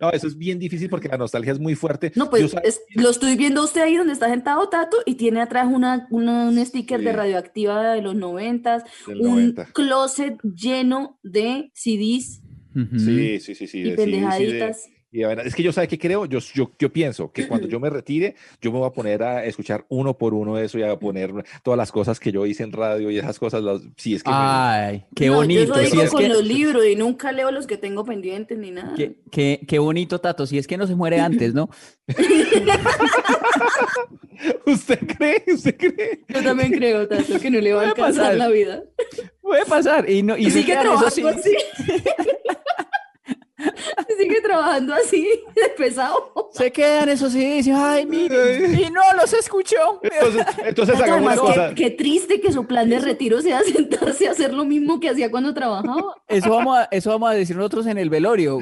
No, 0.00 0.10
eso 0.10 0.26
es 0.26 0.36
bien 0.36 0.58
difícil 0.58 0.88
porque 0.90 1.08
la 1.08 1.16
nostalgia 1.16 1.50
es 1.52 1.58
muy 1.58 1.74
fuerte. 1.74 2.12
No, 2.16 2.28
pues 2.30 2.54
es- 2.62 2.82
lo 2.94 3.08
estoy 3.10 3.34
viendo 3.34 3.64
usted 3.64 3.80
ahí 3.80 3.96
donde 3.96 4.12
está 4.12 4.28
sentado, 4.28 4.68
Tato, 4.68 4.98
y 5.06 5.14
tiene 5.14 5.40
atrás 5.40 5.66
una, 5.70 6.06
una- 6.10 6.44
un 6.48 6.64
sticker 6.64 7.00
de 7.02 7.12
radioactiva 7.12 7.94
de 7.94 8.02
los 8.02 8.14
noventas, 8.14 8.84
Del 9.06 9.22
un 9.22 9.30
90. 9.30 9.64
closet 9.72 10.36
lleno 10.42 11.18
de 11.22 11.70
CDs 11.74 12.42
Ujú. 12.76 12.98
Sí, 12.98 13.40
sí, 13.40 13.54
sí, 13.54 13.66
sí. 13.66 13.78
y 13.78 13.82
de- 13.84 13.90
sí, 13.90 13.90
sí, 13.90 13.90
de- 13.90 13.96
pendejaditas. 13.96 14.84
Y 15.16 15.22
es 15.22 15.54
que 15.54 15.62
yo 15.62 15.72
sabe 15.72 15.86
qué 15.86 15.96
creo, 15.96 16.26
yo, 16.26 16.40
yo, 16.54 16.72
yo 16.76 16.92
pienso 16.92 17.30
que 17.30 17.46
cuando 17.46 17.68
yo 17.68 17.78
me 17.78 17.88
retire, 17.88 18.34
yo 18.60 18.72
me 18.72 18.78
voy 18.80 18.88
a 18.88 18.90
poner 18.90 19.22
a 19.22 19.44
escuchar 19.44 19.84
uno 19.88 20.18
por 20.18 20.34
uno 20.34 20.58
eso 20.58 20.76
y 20.76 20.82
a 20.82 20.98
poner 20.98 21.32
todas 21.62 21.78
las 21.78 21.92
cosas 21.92 22.18
que 22.18 22.32
yo 22.32 22.44
hice 22.46 22.64
en 22.64 22.72
radio 22.72 23.12
y 23.12 23.18
esas 23.18 23.38
cosas, 23.38 23.62
las, 23.62 23.80
sí, 23.96 24.16
es 24.16 24.24
que 24.24 24.30
me- 24.30 24.36
Ay, 24.36 25.04
qué 25.14 25.28
No, 25.28 25.34
bonito. 25.36 25.80
Yo 25.80 25.88
sí, 25.88 26.00
es 26.00 26.10
con 26.10 26.20
que- 26.20 26.28
los 26.28 26.44
libros 26.44 26.84
y 26.84 26.96
nunca 26.96 27.30
leo 27.30 27.52
los 27.52 27.68
que 27.68 27.76
tengo 27.76 28.04
pendientes 28.04 28.58
ni 28.58 28.72
nada. 28.72 28.94
Qué, 28.96 29.14
qué- 29.30 29.60
qué 29.68 29.78
bonito, 29.78 30.20
Tato. 30.20 30.46
Si 30.46 30.58
es 30.58 30.66
que 30.66 30.76
no 30.76 30.88
se 30.88 30.96
muere 30.96 31.20
antes, 31.20 31.54
¿no? 31.54 31.70
¿Usted 34.66 34.98
cree? 35.16 35.44
¿Usted 35.46 35.76
cree? 35.76 36.24
Yo 36.28 36.42
también 36.42 36.72
creo, 36.72 37.06
Tato, 37.06 37.38
que 37.40 37.50
no 37.50 37.60
le 37.60 37.72
va 37.72 37.82
a 37.82 37.88
alcanzar 37.90 38.22
pasar. 38.24 38.36
la 38.36 38.48
vida. 38.48 38.82
Puede 39.40 39.64
pasar. 39.66 40.10
Y, 40.10 40.24
no, 40.24 40.36
y 40.36 40.46
Y 40.46 40.50
sigue 40.50 40.72
trabajando 40.72 41.08
sí. 41.10 41.22
así. 41.24 41.54
sigue 44.18 44.40
trabajando 44.40 44.94
así, 44.94 45.22
de 45.54 45.68
pesado. 45.76 46.32
Se 46.52 46.70
quedan 46.70 47.08
eso 47.08 47.28
sí. 47.30 47.56
Dicen, 47.56 47.74
ay, 47.76 48.06
mire. 48.06 48.66
Y 48.80 48.90
no 48.90 49.00
los 49.20 49.32
escuchó. 49.32 50.00
Entonces, 50.02 50.46
entonces 50.64 51.00
hagamos 51.00 51.32
una 51.32 51.36
cosa. 51.36 51.68
qué, 51.70 51.84
qué 51.84 51.90
triste 51.90 52.40
que 52.40 52.52
su 52.52 52.66
plan 52.66 52.88
de 52.88 52.98
retiro 52.98 53.40
sea 53.42 53.62
sentarse 53.64 54.28
a 54.28 54.32
hacer 54.32 54.52
lo 54.54 54.64
mismo 54.64 55.00
que 55.00 55.10
hacía 55.10 55.30
cuando 55.30 55.52
trabajaba. 55.54 56.14
Eso 56.28 56.50
vamos, 56.50 56.78
a, 56.78 56.84
eso 56.90 57.10
vamos 57.10 57.30
a 57.30 57.34
decir 57.34 57.56
nosotros 57.56 57.86
en 57.86 57.98
el 57.98 58.10
velorio, 58.10 58.58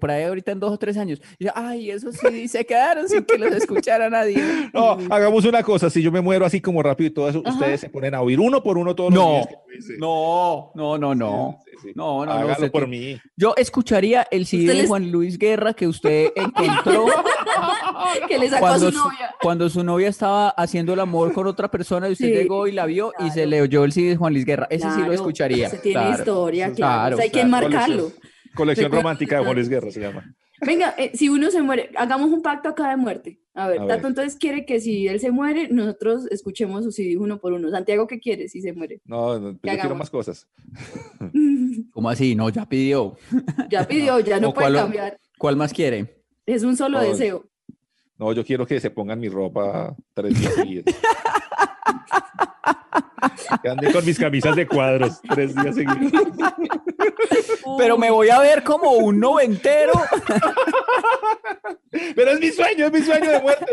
por 0.00 0.10
ahí 0.10 0.24
ahorita 0.24 0.52
en 0.52 0.60
dos 0.60 0.72
o 0.72 0.78
tres 0.78 0.96
años. 0.96 1.20
Y 1.38 1.46
yo, 1.46 1.50
ay, 1.54 1.90
eso 1.90 2.10
sí, 2.12 2.48
se 2.48 2.64
quedaron 2.64 3.08
sin 3.08 3.24
que 3.24 3.38
los 3.38 3.52
escuchara 3.52 4.08
nadie. 4.10 4.40
No, 4.72 4.98
hagamos 5.10 5.44
una 5.44 5.62
cosa. 5.62 5.90
Si 5.90 6.02
yo 6.02 6.12
me 6.12 6.20
muero 6.20 6.44
así 6.46 6.60
como 6.60 6.82
rápido 6.82 7.08
y 7.08 7.10
todo 7.10 7.28
eso, 7.28 7.42
Ajá. 7.44 7.54
ustedes 7.56 7.80
se 7.80 7.88
ponen 7.90 8.14
a 8.14 8.22
oír 8.22 8.38
uno 8.38 8.62
por 8.62 8.78
uno 8.78 8.94
todos 8.94 9.12
No, 9.12 9.38
los 9.38 9.48
días 9.48 9.86
que 9.86 9.98
no, 9.98 10.70
no, 10.74 10.98
no, 10.98 11.14
no. 11.14 11.58
Sí, 11.64 11.69
sí. 11.69 11.69
No, 11.94 12.24
no, 12.24 12.26
no, 12.26 12.32
Hágalo 12.32 12.52
usted 12.52 12.70
por 12.70 12.86
mí. 12.88 13.18
Yo 13.36 13.54
escucharía 13.56 14.26
el 14.30 14.46
CD 14.46 14.66
de 14.66 14.74
les- 14.74 14.88
Juan 14.88 15.10
Luis 15.10 15.38
Guerra 15.38 15.74
que 15.74 15.86
usted 15.88 16.30
encontró 16.36 17.06
que 18.28 18.38
le 18.38 18.48
sacó 18.48 18.66
a 18.66 18.68
cuando 18.70 18.90
su 18.90 18.96
su, 18.98 19.04
novia. 19.04 19.34
cuando 19.40 19.68
su 19.70 19.84
novia 19.84 20.08
estaba 20.08 20.48
haciendo 20.50 20.92
el 20.94 21.00
amor 21.00 21.32
con 21.32 21.46
otra 21.46 21.70
persona 21.70 22.08
y 22.08 22.12
usted 22.12 22.26
Sí, 22.26 22.32
llegó 22.32 22.66
y 22.66 22.72
la 22.72 22.86
vio 22.86 23.12
y 23.18 23.30
se 23.30 23.46
le 23.46 23.62
oyó 23.62 23.84
el 23.84 23.92
CD 23.92 24.10
de 24.10 24.16
Juan 24.16 24.32
Luis 24.32 24.44
Guerra. 24.44 24.66
Ese 24.70 24.82
sí 24.84 24.88
lo 24.88 24.94
Claro, 24.96 25.12
escucharía. 25.12 25.66
ese 25.66 25.78
tiene 25.78 26.00
claro. 26.00 26.18
historia, 26.18 26.72
claro. 26.72 26.76
Claro, 26.76 27.14
O 27.14 27.16
sea, 27.18 27.24
hay 27.24 27.30
que 27.30 27.32
claro, 27.40 27.46
enmarcarlo. 27.46 28.02
Colección, 28.04 28.54
colección 28.54 28.92
romántica 28.92 29.36
de 29.38 29.44
Juan. 29.44 29.54
Luis 29.56 29.68
Guerra 29.68 29.90
se 29.90 30.00
llama. 30.00 30.24
Venga, 30.66 30.94
eh, 30.98 31.10
si 31.14 31.28
uno 31.28 31.50
se 31.50 31.62
muere, 31.62 31.90
hagamos 31.96 32.30
un 32.30 32.42
pacto 32.42 32.68
acá 32.68 32.90
de 32.90 32.96
muerte. 32.96 33.40
A 33.54 33.68
ver, 33.68 33.80
A 33.80 33.86
Tato 33.86 34.02
ver. 34.02 34.10
entonces 34.10 34.36
quiere 34.36 34.64
que 34.66 34.80
si 34.80 35.08
él 35.08 35.20
se 35.20 35.30
muere, 35.30 35.68
nosotros 35.68 36.26
escuchemos 36.30 36.84
su 36.84 36.92
CD 36.92 37.16
uno 37.16 37.40
por 37.40 37.52
uno. 37.52 37.70
Santiago, 37.70 38.06
¿qué 38.06 38.20
quiere 38.20 38.48
si 38.48 38.60
se 38.60 38.72
muere? 38.72 39.00
No, 39.04 39.38
no, 39.38 39.52
yo 39.52 39.58
quiero 39.62 39.94
más 39.94 40.10
cosas. 40.10 40.46
¿Cómo 41.92 42.10
así? 42.10 42.34
No, 42.34 42.48
ya 42.50 42.66
pidió. 42.66 43.16
ya 43.70 43.86
pidió, 43.86 44.20
ya 44.20 44.38
no 44.38 44.50
¿O 44.50 44.54
puede 44.54 44.68
cuál 44.68 44.82
cambiar. 44.82 45.20
¿Cuál 45.38 45.56
más 45.56 45.72
quiere? 45.72 46.22
Es 46.46 46.62
un 46.62 46.76
solo 46.76 47.00
deseo. 47.00 47.46
No, 48.18 48.32
yo 48.32 48.44
quiero 48.44 48.66
que 48.66 48.78
se 48.80 48.90
pongan 48.90 49.18
mi 49.18 49.28
ropa 49.30 49.96
tres 50.12 50.38
días 50.38 50.54
seguidos. 50.54 50.84
que 53.62 53.68
ande 53.68 53.92
con 53.92 54.04
mis 54.04 54.18
camisas 54.18 54.56
de 54.56 54.66
cuadros 54.66 55.20
tres 55.22 55.54
días 55.54 55.74
seguidos. 55.74 56.12
Pero 57.78 57.96
me 57.98 58.10
voy 58.10 58.28
a 58.30 58.38
ver 58.40 58.62
como 58.62 58.90
un 58.92 59.18
noventero. 59.20 59.92
Pero 62.14 62.30
es 62.32 62.40
mi 62.40 62.50
sueño, 62.50 62.86
es 62.86 62.92
mi 62.92 63.00
sueño 63.02 63.30
de 63.30 63.40
muerte. 63.40 63.66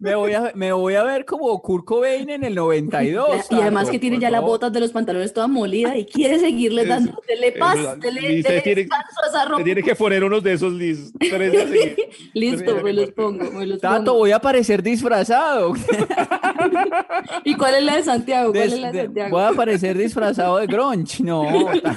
Me 0.00 0.14
voy 0.14 0.32
a, 0.32 0.52
me 0.54 0.72
voy 0.72 0.94
a 0.94 1.02
ver 1.02 1.24
como 1.26 1.60
Kurt 1.60 1.84
Cobain 1.84 2.30
en 2.30 2.44
el 2.44 2.54
92. 2.54 3.46
y 3.50 3.54
además 3.60 3.90
que 3.90 3.98
tiene 3.98 4.18
ya 4.18 4.30
las 4.30 4.40
botas 4.42 4.72
de 4.72 4.80
los 4.80 4.90
pantalones 4.90 5.32
todas 5.34 5.48
molidas 5.50 5.96
y 5.96 6.04
quiere 6.06 6.38
seguirle 6.38 6.82
Eso, 6.82 6.90
dando, 6.90 7.22
dele 7.28 7.52
paz, 7.52 7.76
eso, 7.78 7.96
dele, 7.96 8.20
dele 8.42 8.60
tiene- 8.62 8.88
a 8.90 9.26
esa 9.28 9.44
ropa. 9.44 9.64
Tiene 9.64 9.82
que 9.82 9.94
poner 9.94 10.24
unos 10.24 10.42
de 10.42 10.52
esos 10.54 10.72
seguidos. 10.72 11.12
Listo, 12.34 12.82
me 12.82 12.92
los 12.92 13.10
pongo, 13.10 13.50
me 13.52 13.66
los 13.66 13.80
Tato, 13.80 14.04
pongo. 14.04 14.18
voy 14.18 14.32
a 14.32 14.36
aparecer 14.36 14.82
disfrazado. 14.82 15.74
¿Y 17.44 17.54
cuál 17.54 17.74
es 17.76 17.82
la 17.82 17.96
de 17.96 18.02
Santiago? 18.02 18.52
¿Cuál 18.52 18.62
es 18.72 18.78
la 18.80 18.92
de 18.92 18.98
de- 18.98 19.04
Santiago? 19.04 19.30
voy 19.36 19.42
a 19.42 19.48
aparecer 19.48 19.98
disfrazado 19.98 20.56
de 20.58 20.66
grunge. 20.66 21.22
No, 21.22 21.44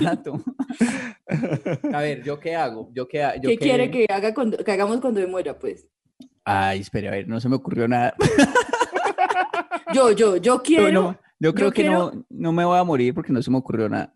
Tato. 0.03 0.41
A 1.93 2.01
ver, 2.01 2.23
¿yo 2.23 2.39
qué 2.39 2.55
hago? 2.55 2.89
¿Yo 2.93 3.07
qué, 3.07 3.23
ha- 3.23 3.35
yo 3.35 3.49
¿Qué 3.49 3.57
quiere 3.57 3.89
que, 3.91 4.05
haga 4.09 4.33
cuando, 4.33 4.57
que 4.57 4.71
hagamos 4.71 4.99
cuando 5.01 5.19
me 5.19 5.27
muera? 5.27 5.57
Pues 5.57 5.87
Ay, 6.43 6.79
espere, 6.81 7.07
a 7.07 7.11
ver, 7.11 7.27
no 7.27 7.39
se 7.39 7.47
me 7.49 7.55
ocurrió 7.55 7.87
nada. 7.87 8.15
yo, 9.93 10.11
yo, 10.11 10.37
yo 10.37 10.61
quiero, 10.61 10.91
no- 10.91 11.19
yo 11.39 11.53
creo 11.53 11.71
que 11.71 11.81
quiero- 11.83 12.11
no, 12.13 12.25
no 12.29 12.51
me 12.51 12.65
voy 12.65 12.77
a 12.77 12.83
morir 12.83 13.13
porque 13.13 13.31
no 13.33 13.41
se 13.41 13.51
me 13.51 13.57
ocurrió 13.57 13.87
nada. 13.89 14.13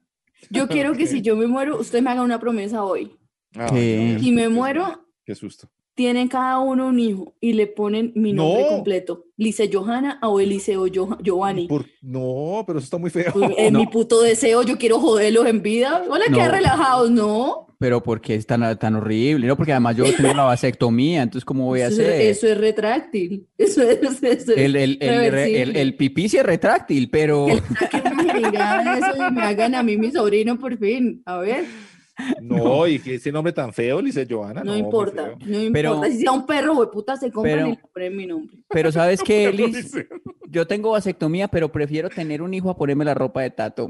yo 0.50 0.68
quiero 0.68 0.94
que 0.94 1.08
si 1.08 1.22
yo 1.22 1.36
me 1.36 1.48
muero, 1.48 1.80
usted 1.80 2.02
me 2.02 2.10
haga 2.12 2.22
una 2.24 2.40
promesa 2.40 2.84
hoy. 2.84 3.18
Dios, 3.52 4.22
Si 4.22 4.32
me 4.32 4.50
muero, 4.50 5.06
Qué 5.26 5.36
susto. 5.36 5.70
Tienen 5.96 6.28
cada 6.28 6.60
uno 6.60 6.88
un 6.88 7.00
hijo 7.00 7.36
y 7.40 7.54
le 7.54 7.68
ponen 7.68 8.12
mi 8.16 8.34
nombre 8.34 8.64
No. 8.64 8.68
completo. 8.70 9.26
Lice 9.38 9.70
Johanna 9.72 10.20
o 10.24 10.40
Eliseo 10.40 10.86
Jo- 10.94 11.18
Giovanni. 11.22 11.68
Por- 11.68 11.86
No, 12.02 12.64
pero 12.66 12.80
eso 12.80 12.86
está 12.86 12.98
muy 12.98 13.10
feo. 13.10 13.32
Pues, 13.34 13.52
en 13.58 13.74
No. 13.74 13.80
mi 13.80 13.88
puto 13.88 14.22
deseo, 14.22 14.64
yo 14.64 14.78
quiero 14.78 15.00
joderlos 15.00 15.46
en 15.48 15.62
vida. 15.62 16.04
Hola, 16.10 16.26
No. 16.30 16.38
qué 16.38 16.48
relajados, 16.48 17.12
¿no? 17.12 17.68
Pero 17.80 18.02
¿por 18.02 18.22
qué 18.22 18.36
es 18.36 18.46
tan, 18.48 18.80
tan 18.80 18.96
horrible? 18.96 19.46
No, 19.46 19.58
porque 19.58 19.74
además 19.74 19.98
yo 19.98 20.06
tengo 20.16 20.34
la 20.34 20.44
vasectomía, 20.44 21.22
entonces 21.22 21.44
¿cómo 21.44 21.66
voy 21.66 21.82
a 21.82 21.88
Eso, 21.88 22.02
hacer? 22.02 22.22
es- 22.22 22.38
eso 22.38 22.48
es 22.48 22.58
retráctil. 22.58 23.46
Eso 23.58 23.82
es, 23.82 24.00
eso 24.02 24.26
es 24.26 24.48
el, 24.50 24.76
el, 24.78 24.98
el, 25.00 25.00
re- 25.00 25.08
el, 25.26 25.32
reversible. 25.32 25.82
el 25.82 25.96
pipí 25.98 26.30
sí 26.30 26.38
es 26.38 26.44
retráctil, 26.46 27.10
pero 27.10 27.46
Que 27.92 27.98
una 27.98 28.24
jeringa, 28.34 28.98
eso 28.98 29.28
y 29.28 29.32
me 29.34 29.42
hagan 29.42 29.76
a 29.76 29.84
mí 29.84 29.98
mi 29.98 30.12
sobrino 30.12 30.58
por 30.58 30.78
fin. 30.78 31.22
A 31.26 31.40
ver, 31.40 31.66
No, 32.42 32.86
y 32.88 33.00
que 33.00 33.16
ese 33.16 33.32
nombre 33.32 33.54
tan 33.54 33.74
feo, 33.74 34.00
le 34.00 34.08
dice 34.08 34.28
Joana. 34.30 34.64
no, 34.64 34.72
muy 34.72 34.80
importa, 34.82 35.34
no 35.40 35.60
importa. 35.62 35.72
Pero- 35.74 36.04
si 36.04 36.20
sea 36.20 36.32
un 36.32 36.46
perro, 36.46 36.80
de 36.82 36.88
puta, 36.88 37.16
se 37.18 37.32
compran 37.32 37.56
pero- 37.56 37.68
y 37.70 37.72
le 37.72 37.82
ponen 37.94 38.18
mi 38.18 38.26
nombre. 38.28 38.58
pero 38.70 38.92
¿sabes 38.92 39.22
qué, 39.26 39.52
Liz? 39.52 39.94
Yo 40.50 40.68
tengo 40.68 40.92
vasectomía, 40.92 41.48
pero 41.48 41.72
prefiero 41.72 42.10
tener 42.10 42.42
un 42.42 42.54
hijo 42.54 42.70
a 42.70 42.78
ponerme 42.78 43.06
la 43.06 43.14
ropa 43.16 43.42
de 43.42 43.50
tato. 43.50 43.88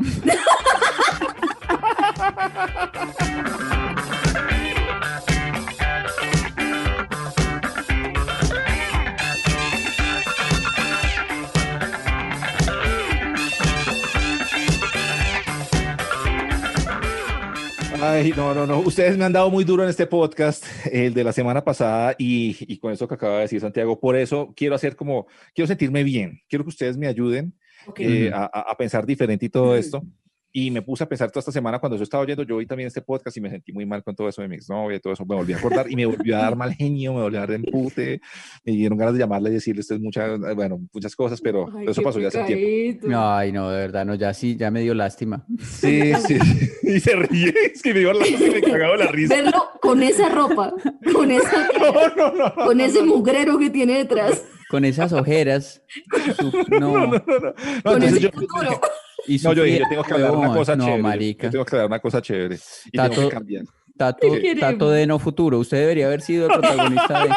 Ay, 18.06 18.34
no, 18.36 18.54
no, 18.54 18.66
no. 18.68 18.80
Ustedes 18.80 19.18
me 19.18 19.24
han 19.26 19.32
dado 19.34 19.50
muy 19.50 19.64
duro 19.64 19.84
en 19.84 19.90
este 19.90 20.06
podcast, 20.08 20.66
el 20.92 21.14
de 21.14 21.24
la 21.24 21.32
semana 21.32 21.64
pasada, 21.64 22.16
y, 22.18 22.56
y 22.72 22.78
con 22.78 22.92
eso 22.92 23.08
que 23.08 23.14
acaba 23.16 23.36
de 23.36 23.42
decir 23.44 23.62
Santiago. 23.62 24.00
Por 24.00 24.16
eso 24.18 24.54
quiero 24.56 24.76
hacer 24.76 24.96
como, 24.96 25.28
quiero 25.56 25.68
sentirme 25.68 26.04
bien. 26.04 26.42
Quiero 26.50 26.66
que 26.66 26.70
ustedes 26.70 26.98
me 26.98 27.08
ayuden 27.08 27.54
Ok. 27.88 28.00
eh, 28.02 28.32
a, 28.34 28.44
a- 28.46 28.76
pensar 28.78 29.06
diferente 29.06 29.46
y 29.46 29.50
todo 29.50 29.66
Ujú. 29.70 29.74
esto. 29.76 30.04
Y 30.56 30.70
me 30.70 30.84
puse 30.84 31.04
a 31.04 31.10
pensar 31.10 31.32
toda 31.32 31.40
esta 31.40 31.52
semana 31.52 31.80
cuando 31.80 31.98
yo 31.98 32.04
estaba 32.04 32.22
oyendo, 32.22 32.44
yo 32.44 32.58
oí 32.58 32.68
también 32.68 32.86
este 32.86 33.02
podcast 33.02 33.36
y 33.38 33.42
me 33.42 33.50
sentí 33.50 33.74
muy 33.74 33.88
mal 33.88 34.04
con 34.04 34.16
todo 34.16 34.30
eso 34.30 34.44
de 34.44 34.48
mi 34.48 34.56
exnovia 34.56 34.98
y 34.98 35.00
todo 35.00 35.14
eso. 35.14 35.26
Me 35.26 35.34
volví 35.34 35.52
a 35.54 35.58
acordar 35.58 35.90
y 35.90 35.96
me 35.96 36.06
volvió 36.06 36.38
a 36.38 36.42
dar 36.44 36.56
mal 36.56 36.74
genio, 36.76 37.12
me 37.16 37.22
volvió 37.24 37.40
a 37.40 37.42
dar 37.42 37.50
de 37.50 37.56
empute. 37.56 38.22
Me 38.64 38.74
dieron 38.74 38.96
ganas 38.98 39.16
de 39.16 39.20
llamarle 39.22 39.50
y 39.50 39.54
decirle 39.54 39.80
usted 39.80 40.00
muchas, 40.00 40.40
bueno, 40.56 40.80
muchas 40.94 41.16
cosas, 41.16 41.42
pero 41.42 41.68
Ay, 41.76 41.88
eso 41.88 42.04
pasó 42.04 42.20
ya 42.20 42.28
hace 42.28 42.44
tiempo. 42.44 43.08
Ay, 43.18 43.52
no, 43.52 43.72
de 43.72 43.78
verdad, 43.80 44.06
no, 44.06 44.14
ya 44.14 44.32
sí, 44.36 44.56
ya 44.56 44.70
me 44.70 44.82
dio 44.82 44.94
lástima. 44.94 45.44
Sí, 45.60 46.14
sí. 46.28 46.38
Y 46.84 47.00
se 47.00 47.16
ríe, 47.16 47.52
es 47.74 47.82
que 47.82 47.92
me 47.92 48.02
dio 48.02 48.14
la, 48.14 48.20
me 48.24 48.62
cagaba 48.62 48.96
la 48.96 49.08
risa. 49.08 49.34
Verlo 49.36 49.70
con 49.82 50.04
esa 50.04 50.30
ropa, 50.30 50.72
con, 51.14 51.32
esa, 51.32 51.68
No, 51.80 52.16
no, 52.16 52.32
no. 52.36 52.54
con 52.54 52.80
ese 52.80 53.02
mugrero 53.02 53.58
que 53.58 53.72
tiene 53.72 53.98
detrás, 53.98 54.44
Con 54.70 54.86
esas 54.86 55.14
ojeras. 55.14 55.82
su- 56.38 56.52
no, 56.70 56.80
No, 56.80 57.08
no, 57.08 57.08
no. 57.08 57.40
no. 57.40 57.54
No, 57.84 57.92
con 57.94 58.04
ese 58.04 58.20
yo, 58.20 58.30
futuro. 58.32 58.80
Y 59.28 59.38
no, 59.40 59.54
yo 59.54 59.64
dije, 59.64 59.80
yo 59.80 59.86
tengo 59.90 60.04
que 60.04 60.14
hablar 60.14 60.32
una 60.32 60.54
cosa 60.54 60.76
No, 60.76 60.86
chévere. 60.86 61.04
marica. 61.04 61.48
Yo 61.48 61.52
tengo 61.52 61.66
que 61.66 61.76
hablar 61.76 61.88
una 61.88 62.00
cosa 62.00 62.22
chévere. 62.22 62.56
Y 62.86 62.92
tengo 62.92 63.10
Tato- 63.10 63.22
que 63.22 63.30
cambiar. 63.30 63.64
Tato. 63.96 64.28
Tato 64.60 64.90
de 64.92 65.06
No 65.08 65.20
Futuro. 65.20 65.60
Usted 65.60 65.78
debería 65.78 66.08
haber 66.08 66.22
sido 66.22 66.48
el 66.48 66.52
protagonista 66.54 67.24
de, 67.26 67.30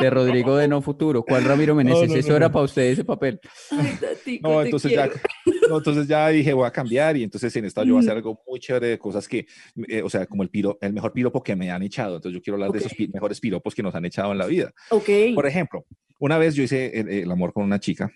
de 0.00 0.10
Rodrigo 0.10 0.56
de 0.56 0.68
No 0.68 0.80
Futuro. 0.80 1.22
¿Cuál 1.22 1.44
Ramiro 1.44 1.74
Meneses? 1.74 2.08
No, 2.08 2.14
no, 2.14 2.20
Eso 2.20 2.30
no, 2.30 2.36
era 2.36 2.46
no. 2.48 2.52
para 2.52 2.64
usted 2.64 2.82
ese 2.82 3.04
papel. 3.04 3.38
Ay, 3.70 3.98
Tatico, 4.00 4.48
No, 4.48 4.58
te 4.60 4.64
entonces 4.64 4.92
ya, 4.92 5.08
quiero. 5.08 5.20
No, 5.68 5.78
entonces 5.78 6.06
ya 6.06 6.28
dije, 6.28 6.52
voy 6.52 6.66
a 6.66 6.70
cambiar 6.70 7.16
y 7.16 7.22
entonces 7.22 7.54
en 7.56 7.64
esta 7.64 7.82
yo 7.84 7.94
voy 7.94 7.98
a 7.98 8.00
hacer 8.00 8.14
Mm. 8.14 8.16
algo 8.18 8.42
muy 8.46 8.58
chévere 8.60 8.86
de 8.88 8.98
cosas 8.98 9.26
que, 9.28 9.46
eh, 9.88 10.02
o 10.02 10.08
sea, 10.10 10.26
como 10.26 10.42
el, 10.42 10.50
piro, 10.50 10.78
el 10.80 10.92
mejor 10.92 11.12
piropo 11.12 11.42
que 11.42 11.54
me 11.56 11.70
han 11.70 11.82
echado. 11.82 12.16
Entonces 12.16 12.34
yo 12.38 12.42
quiero 12.42 12.54
hablar 12.56 12.70
de 12.72 12.78
esos 12.78 12.94
pi- 12.94 13.08
mejores 13.08 13.40
piropos 13.40 13.74
que 13.74 13.82
nos 13.82 13.94
han 13.94 14.04
echado 14.04 14.32
en 14.32 14.38
la 14.38 14.46
vida. 14.46 14.72
Ok. 14.90 15.08
Por 15.34 15.46
ejemplo, 15.46 15.84
una 16.18 16.38
vez 16.38 16.54
yo 16.54 16.62
hice 16.62 16.98
el, 16.98 17.08
el 17.08 17.30
amor 17.30 17.52
con 17.52 17.64
una 17.64 17.78
chica 17.80 18.10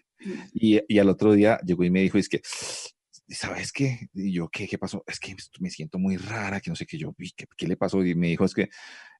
y, 0.55 0.81
y 0.89 0.99
al 0.99 1.09
otro 1.09 1.33
día 1.33 1.59
llegó 1.65 1.85
y 1.85 1.91
me 1.91 2.01
dijo, 2.03 2.19
es 2.19 2.29
que, 2.29 2.41
¿sabes 3.29 3.73
qué? 3.73 4.09
Y 4.15 4.33
yo, 4.33 4.49
¿qué, 4.49 4.67
qué 4.67 4.79
pasó? 4.79 5.03
Es 5.07 5.19
que 5.21 5.35
me 5.61 5.71
siento 5.71 5.99
muy 5.99 6.17
rara, 6.17 6.61
que 6.61 6.71
no 6.71 6.77
sé 6.77 6.87
qué 6.87 6.99
yo 6.99 7.15
¿qué, 7.37 7.47
qué 7.57 7.67
le 7.67 7.77
pasó? 7.77 8.05
Y 8.05 8.15
me 8.15 8.29
dijo, 8.29 8.45
es 8.45 8.55
que, 8.55 8.69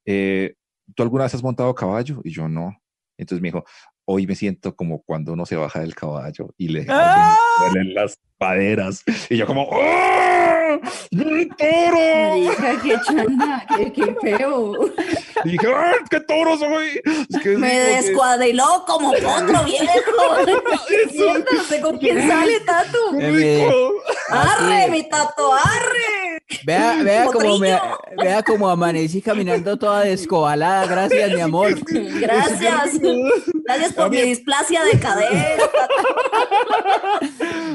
eh, 0.05 0.55
¿tú 0.95 1.03
alguna 1.03 1.23
vez 1.25 1.33
has 1.35 1.43
montado 1.43 1.73
caballo? 1.73 2.21
Y 2.23 2.31
yo, 2.31 2.47
no. 2.49 2.75
Entonces 3.21 3.41
me 3.41 3.47
dijo, 3.49 3.63
hoy 4.05 4.25
me 4.27 4.35
siento 4.35 4.75
como 4.75 5.01
cuando 5.03 5.33
uno 5.33 5.45
se 5.45 5.55
baja 5.55 5.79
del 5.79 5.95
caballo 5.95 6.53
y 6.57 6.67
le 6.69 6.85
¡Ah! 6.89 7.37
duelen 7.71 7.93
las 7.93 8.19
paderas. 8.37 9.03
Y 9.29 9.37
yo 9.37 9.45
como, 9.45 9.63
¡Oh! 9.71 10.79
¡Un 11.11 11.49
toro! 11.49 12.79
Qué 12.81 12.95
chanda, 13.05 13.65
qué, 13.77 13.91
qué 13.93 14.15
feo. 14.21 14.73
Y 15.45 15.51
dije, 15.51 15.67
¡ay, 15.75 15.95
qué 16.09 16.19
toro 16.21 16.57
soy! 16.57 16.99
Es 17.29 17.41
que 17.41 17.53
es 17.53 17.59
Me 17.59 17.69
que- 17.69 17.75
descuadriló 18.01 18.83
como 18.87 19.11
potro 19.11 19.63
viejo. 19.65 19.91
Sé 21.67 21.81
con 21.81 21.97
quién 21.99 22.27
sale, 22.27 22.59
Tato. 22.61 22.97
Eh, 23.19 23.31
me- 23.31 24.35
¡Arre, 24.35 24.89
mi 24.89 25.07
tato, 25.09 25.53
arre! 25.53 26.20
Vea, 26.63 26.95
vea 27.03 27.25
cómo 27.25 27.57
me, 27.57 27.79
vea 28.17 28.43
cómo 28.43 28.69
amanecí 28.69 29.21
caminando 29.21 29.77
toda 29.77 30.01
descobalada. 30.01 30.85
Gracias, 30.87 31.31
mi 31.33 31.41
amor. 31.41 31.73
Gracias. 32.19 32.99
Gracias 33.63 33.93
por 33.93 34.09
mi 34.09 34.21
displasia 34.21 34.83
de 34.83 34.99
cadera. 34.99 35.69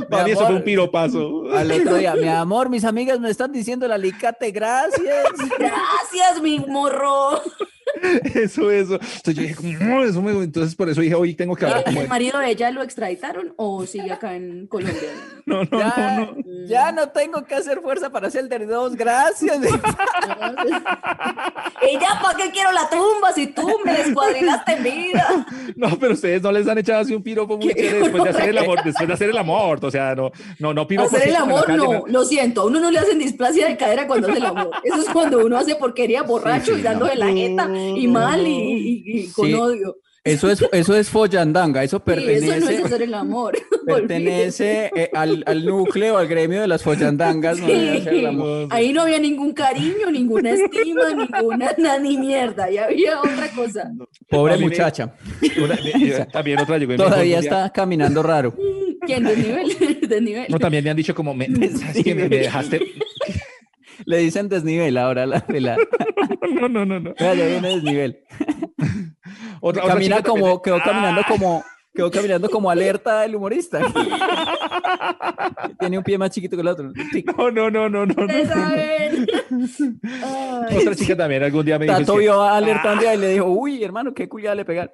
Para 0.08 0.24
mí 0.24 0.30
Mi 0.30 0.32
eso 0.32 0.46
fue 0.46 0.56
un 0.56 0.64
piropazo. 0.64 1.44
Al 1.54 1.70
otro 1.72 1.96
día, 1.96 2.14
mi 2.14 2.28
amor, 2.28 2.68
mis 2.68 2.84
amigas 2.84 3.20
me 3.20 3.30
están 3.30 3.52
diciendo 3.52 3.86
el 3.86 3.92
alicate, 3.92 4.50
gracias. 4.50 5.26
Gracias, 5.58 6.42
mi 6.42 6.60
morro. 6.60 7.42
Eso, 8.34 8.70
eso. 8.70 8.94
Entonces 8.94 9.34
yo 9.34 9.42
dije, 9.42 9.54
como, 9.54 9.72
"No, 9.78 10.04
eso 10.04 10.20
me... 10.20 10.32
Entonces 10.32 10.74
por 10.74 10.88
eso 10.88 11.00
dije, 11.00 11.14
hoy 11.14 11.34
tengo 11.34 11.54
que 11.56 11.64
hablar. 11.66 11.84
¿El 11.86 12.08
marido 12.08 12.38
de 12.38 12.50
ella 12.50 12.70
lo 12.70 12.82
extraditaron 12.82 13.54
o 13.56 13.86
sigue 13.86 14.12
acá 14.12 14.34
en 14.34 14.66
Colombia? 14.66 14.94
No, 15.46 15.62
no, 15.62 15.78
Ya, 15.78 16.16
no, 16.18 16.26
no. 16.32 16.66
ya 16.66 16.90
no 16.92 17.08
tengo 17.10 17.44
que 17.44 17.54
hacer 17.54 17.80
fuerza 17.80 18.10
para 18.10 18.26
hacer 18.26 18.40
el 18.42 18.48
de 18.48 18.66
dos, 18.66 18.96
gracias. 18.96 19.56
Y 21.88 21.92
ya, 22.00 22.20
¿para 22.20 22.36
qué 22.36 22.50
quiero 22.50 22.72
la 22.72 22.88
tumba 22.90 23.32
si 23.32 23.46
tú 23.48 23.64
me 23.84 23.92
descuadrilaste 23.96 24.72
en 24.72 24.82
vida? 24.82 25.46
No, 25.76 25.98
pero 25.98 26.14
ustedes 26.14 26.40
no 26.42 26.50
les 26.52 26.66
han 26.66 26.78
echado 26.78 27.00
así 27.02 27.14
un 27.14 27.22
piropo 27.22 27.58
muy 27.58 27.74
chévere 27.74 27.98
después 28.00 28.24
de 28.24 28.30
hacer 28.30 28.48
el 28.48 28.58
amor, 28.58 28.82
después 28.82 29.06
de 29.06 29.12
hacer 29.14 29.28
el 29.30 29.36
amor. 29.36 29.78
O 29.84 29.90
sea, 29.90 30.14
no, 30.14 30.30
no, 30.58 30.72
no 30.72 30.86
piropo. 30.88 31.14
Hacer 31.14 31.28
el 31.28 31.36
amor, 31.36 31.66
calle, 31.66 31.78
no, 31.78 32.04
lo 32.06 32.24
siento, 32.24 32.62
a 32.62 32.64
uno 32.64 32.80
no 32.80 32.90
le 32.90 32.98
hacen 32.98 33.18
displasia 33.18 33.68
de 33.68 33.76
cadera 33.76 34.06
cuando 34.06 34.28
hace 34.28 34.38
el 34.38 34.46
amor. 34.46 34.70
Eso 34.82 35.02
es 35.02 35.08
cuando 35.10 35.44
uno 35.44 35.58
hace 35.58 35.74
porquería 35.76 36.22
borracho 36.22 36.74
sí, 36.74 36.80
y 36.80 36.82
dándole 36.82 37.14
no. 37.14 37.26
la 37.26 37.32
jeta 37.32 37.68
y 37.76 38.06
mal 38.08 38.46
y, 38.46 38.50
y- 38.50 39.02
y 39.20 39.26
con 39.28 39.46
Sí. 39.46 39.54
odio. 39.54 39.96
Eso 40.24 40.50
es, 40.50 40.60
eso 40.72 40.96
es 40.96 41.08
follandanga, 41.08 41.84
eso 41.84 42.02
Sí, 42.06 42.12
eso 42.12 42.46
no 42.46 42.52
es 42.52 42.60
pertenece, 42.64 42.82
hacer 42.84 43.02
el 43.02 43.14
amor. 43.14 43.56
pertenece 43.86 44.90
eh, 44.96 45.08
al, 45.14 45.44
al 45.46 45.64
núcleo, 45.64 46.18
al 46.18 46.26
gremio 46.26 46.60
de 46.60 46.66
las 46.66 46.82
follandangas. 46.82 47.60
no 47.60 47.66
debe 47.68 47.98
hacer 47.98 48.14
el 48.14 48.26
amor. 48.26 48.66
Ahí 48.70 48.92
no 48.92 49.02
había 49.02 49.20
ningún 49.20 49.52
cariño, 49.52 50.10
ninguna 50.10 50.50
estima, 50.50 51.02
ninguna 51.14 51.72
nada, 51.78 51.98
ni 52.00 52.16
mierda. 52.18 52.68
Ya 52.70 52.86
había 52.86 53.20
otra 53.20 53.48
cosa. 53.54 53.88
Pobre 54.28 54.56
me- 54.56 54.64
muchacha, 54.64 55.14
Una- 55.62 55.76
me- 55.76 56.26
también 56.32 56.58
otra 56.58 56.78
llegó 56.78 56.96
todavía 56.96 57.38
está 57.38 57.70
caminando 57.70 58.20
raro. 58.22 58.52
¿Quién? 59.06 59.22
¿Desnivel? 59.22 60.00
¿Desnivel? 60.08 60.46
No, 60.48 60.58
también 60.58 60.82
me 60.82 60.90
han 60.90 60.96
dicho 60.96 61.14
como, 61.14 61.32
me, 61.34 61.46
¿sabes 61.46 62.02
qué? 62.02 62.14
Me, 62.16 62.28
me 62.28 62.38
dejaste... 62.38 62.80
Le 64.06 64.18
dicen 64.18 64.48
desnivel 64.48 64.96
ahora 64.98 65.24
a 65.24 65.26
la 65.26 65.40
pelada. 65.40 65.78
No, 66.60 66.68
no, 66.68 66.86
no, 66.86 67.00
no. 67.00 67.12
Vea, 67.18 67.34
ya 67.34 67.46
viene 67.46 67.68
desnivel. 67.68 68.20
Otra, 69.60 69.82
otra 69.82 69.94
Camina 69.94 70.22
también- 70.22 70.44
como, 70.44 70.62
quedó 70.62 70.80
caminando 70.80 71.20
Ah, 71.22 71.26
como, 71.28 71.64
quedó 71.92 72.10
caminando 72.10 72.48
como 72.48 72.70
alerta 72.70 73.24
el 73.24 73.34
humorista. 73.34 73.80
Tiene 75.80 75.98
un 75.98 76.04
pie 76.04 76.18
más 76.18 76.30
chiquito 76.30 76.56
que 76.56 76.60
el 76.62 76.68
otro. 76.68 76.92
Tic. 77.12 77.36
No, 77.36 77.50
no, 77.50 77.68
no, 77.70 77.88
no, 77.88 78.06
no. 78.06 78.14
no. 78.14 78.34
Otra 80.78 80.94
chica 80.94 81.16
también 81.16 81.42
algún 81.42 81.64
día 81.64 81.78
me 81.78 81.86
dijo... 81.86 81.98
Tato 81.98 82.16
vio 82.16 82.42
alertando 82.42 83.12
y 83.12 83.16
le 83.16 83.28
dijo, 83.30 83.46
uy, 83.46 83.82
hermano, 83.82 84.14
qué 84.14 84.28
culiada 84.28 84.54
le 84.54 84.64
pegar. 84.64 84.92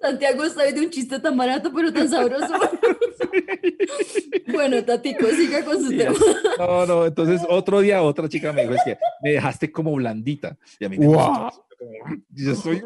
Santiago 0.00 0.44
está 0.44 0.64
de 0.64 0.80
un 0.80 0.90
chiste 0.90 1.18
tan 1.20 1.36
barato 1.36 1.72
pero 1.74 1.92
tan 1.92 2.08
sabroso. 2.08 2.54
bueno, 4.48 4.84
Tatico, 4.84 5.26
siga 5.28 5.64
con 5.64 5.82
su 5.82 5.90
tema. 5.96 6.14
No, 6.58 6.86
no, 6.86 7.06
entonces 7.06 7.40
otro 7.48 7.80
día 7.80 8.02
otra 8.02 8.28
chica 8.28 8.52
me 8.52 8.62
dijo, 8.62 8.74
es 8.74 8.82
que 8.84 8.98
me 9.22 9.32
dejaste 9.32 9.70
como 9.70 9.92
blandita. 9.94 10.56
Y 10.78 10.84
a 10.84 10.88
mí 10.88 10.98
me. 10.98 11.06
Como, 11.06 11.50
Yo 12.30 12.54
soy... 12.54 12.82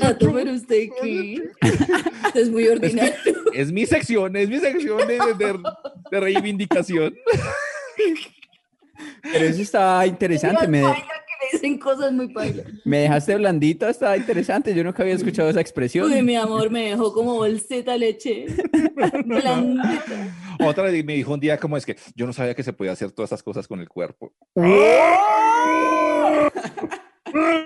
Tato, 0.00 0.32
pero 0.32 0.52
usted 0.52 0.88
qué. 1.02 1.42
Es 2.34 2.48
muy 2.50 2.66
ordinario. 2.68 3.14
Es 3.54 3.72
mi 3.72 3.86
sección, 3.86 4.36
es 4.36 4.48
mi 4.48 4.58
sección 4.58 4.98
de, 5.08 5.18
de- 5.38 5.58
de 6.10 6.20
reivindicación. 6.20 7.14
Pero 9.22 9.44
eso 9.46 9.62
está 9.62 10.06
interesante. 10.06 10.66
Me, 10.68 10.80
que 10.80 10.86
dicen 11.52 11.78
cosas 11.78 12.12
muy 12.12 12.28
pailas. 12.28 12.66
me 12.84 12.98
dejaste 12.98 13.36
blandita, 13.36 13.90
está 13.90 14.16
interesante. 14.16 14.74
Yo 14.74 14.84
nunca 14.84 15.02
había 15.02 15.14
escuchado 15.14 15.48
esa 15.48 15.60
expresión. 15.60 16.10
Uy, 16.10 16.22
mi 16.22 16.36
amor, 16.36 16.70
me 16.70 16.90
dejó 16.90 17.12
como 17.12 17.34
bolseta 17.34 17.96
leche. 17.96 18.46
Blandita. 19.24 20.36
Otra 20.60 20.84
me 20.84 21.14
dijo 21.14 21.32
un 21.32 21.40
día 21.40 21.58
como 21.58 21.76
es 21.76 21.86
que 21.86 21.96
yo 22.14 22.26
no 22.26 22.32
sabía 22.32 22.54
que 22.54 22.62
se 22.62 22.72
podía 22.72 22.92
hacer 22.92 23.12
todas 23.12 23.30
esas 23.30 23.42
cosas 23.42 23.66
con 23.66 23.80
el 23.80 23.88
cuerpo. 23.88 24.32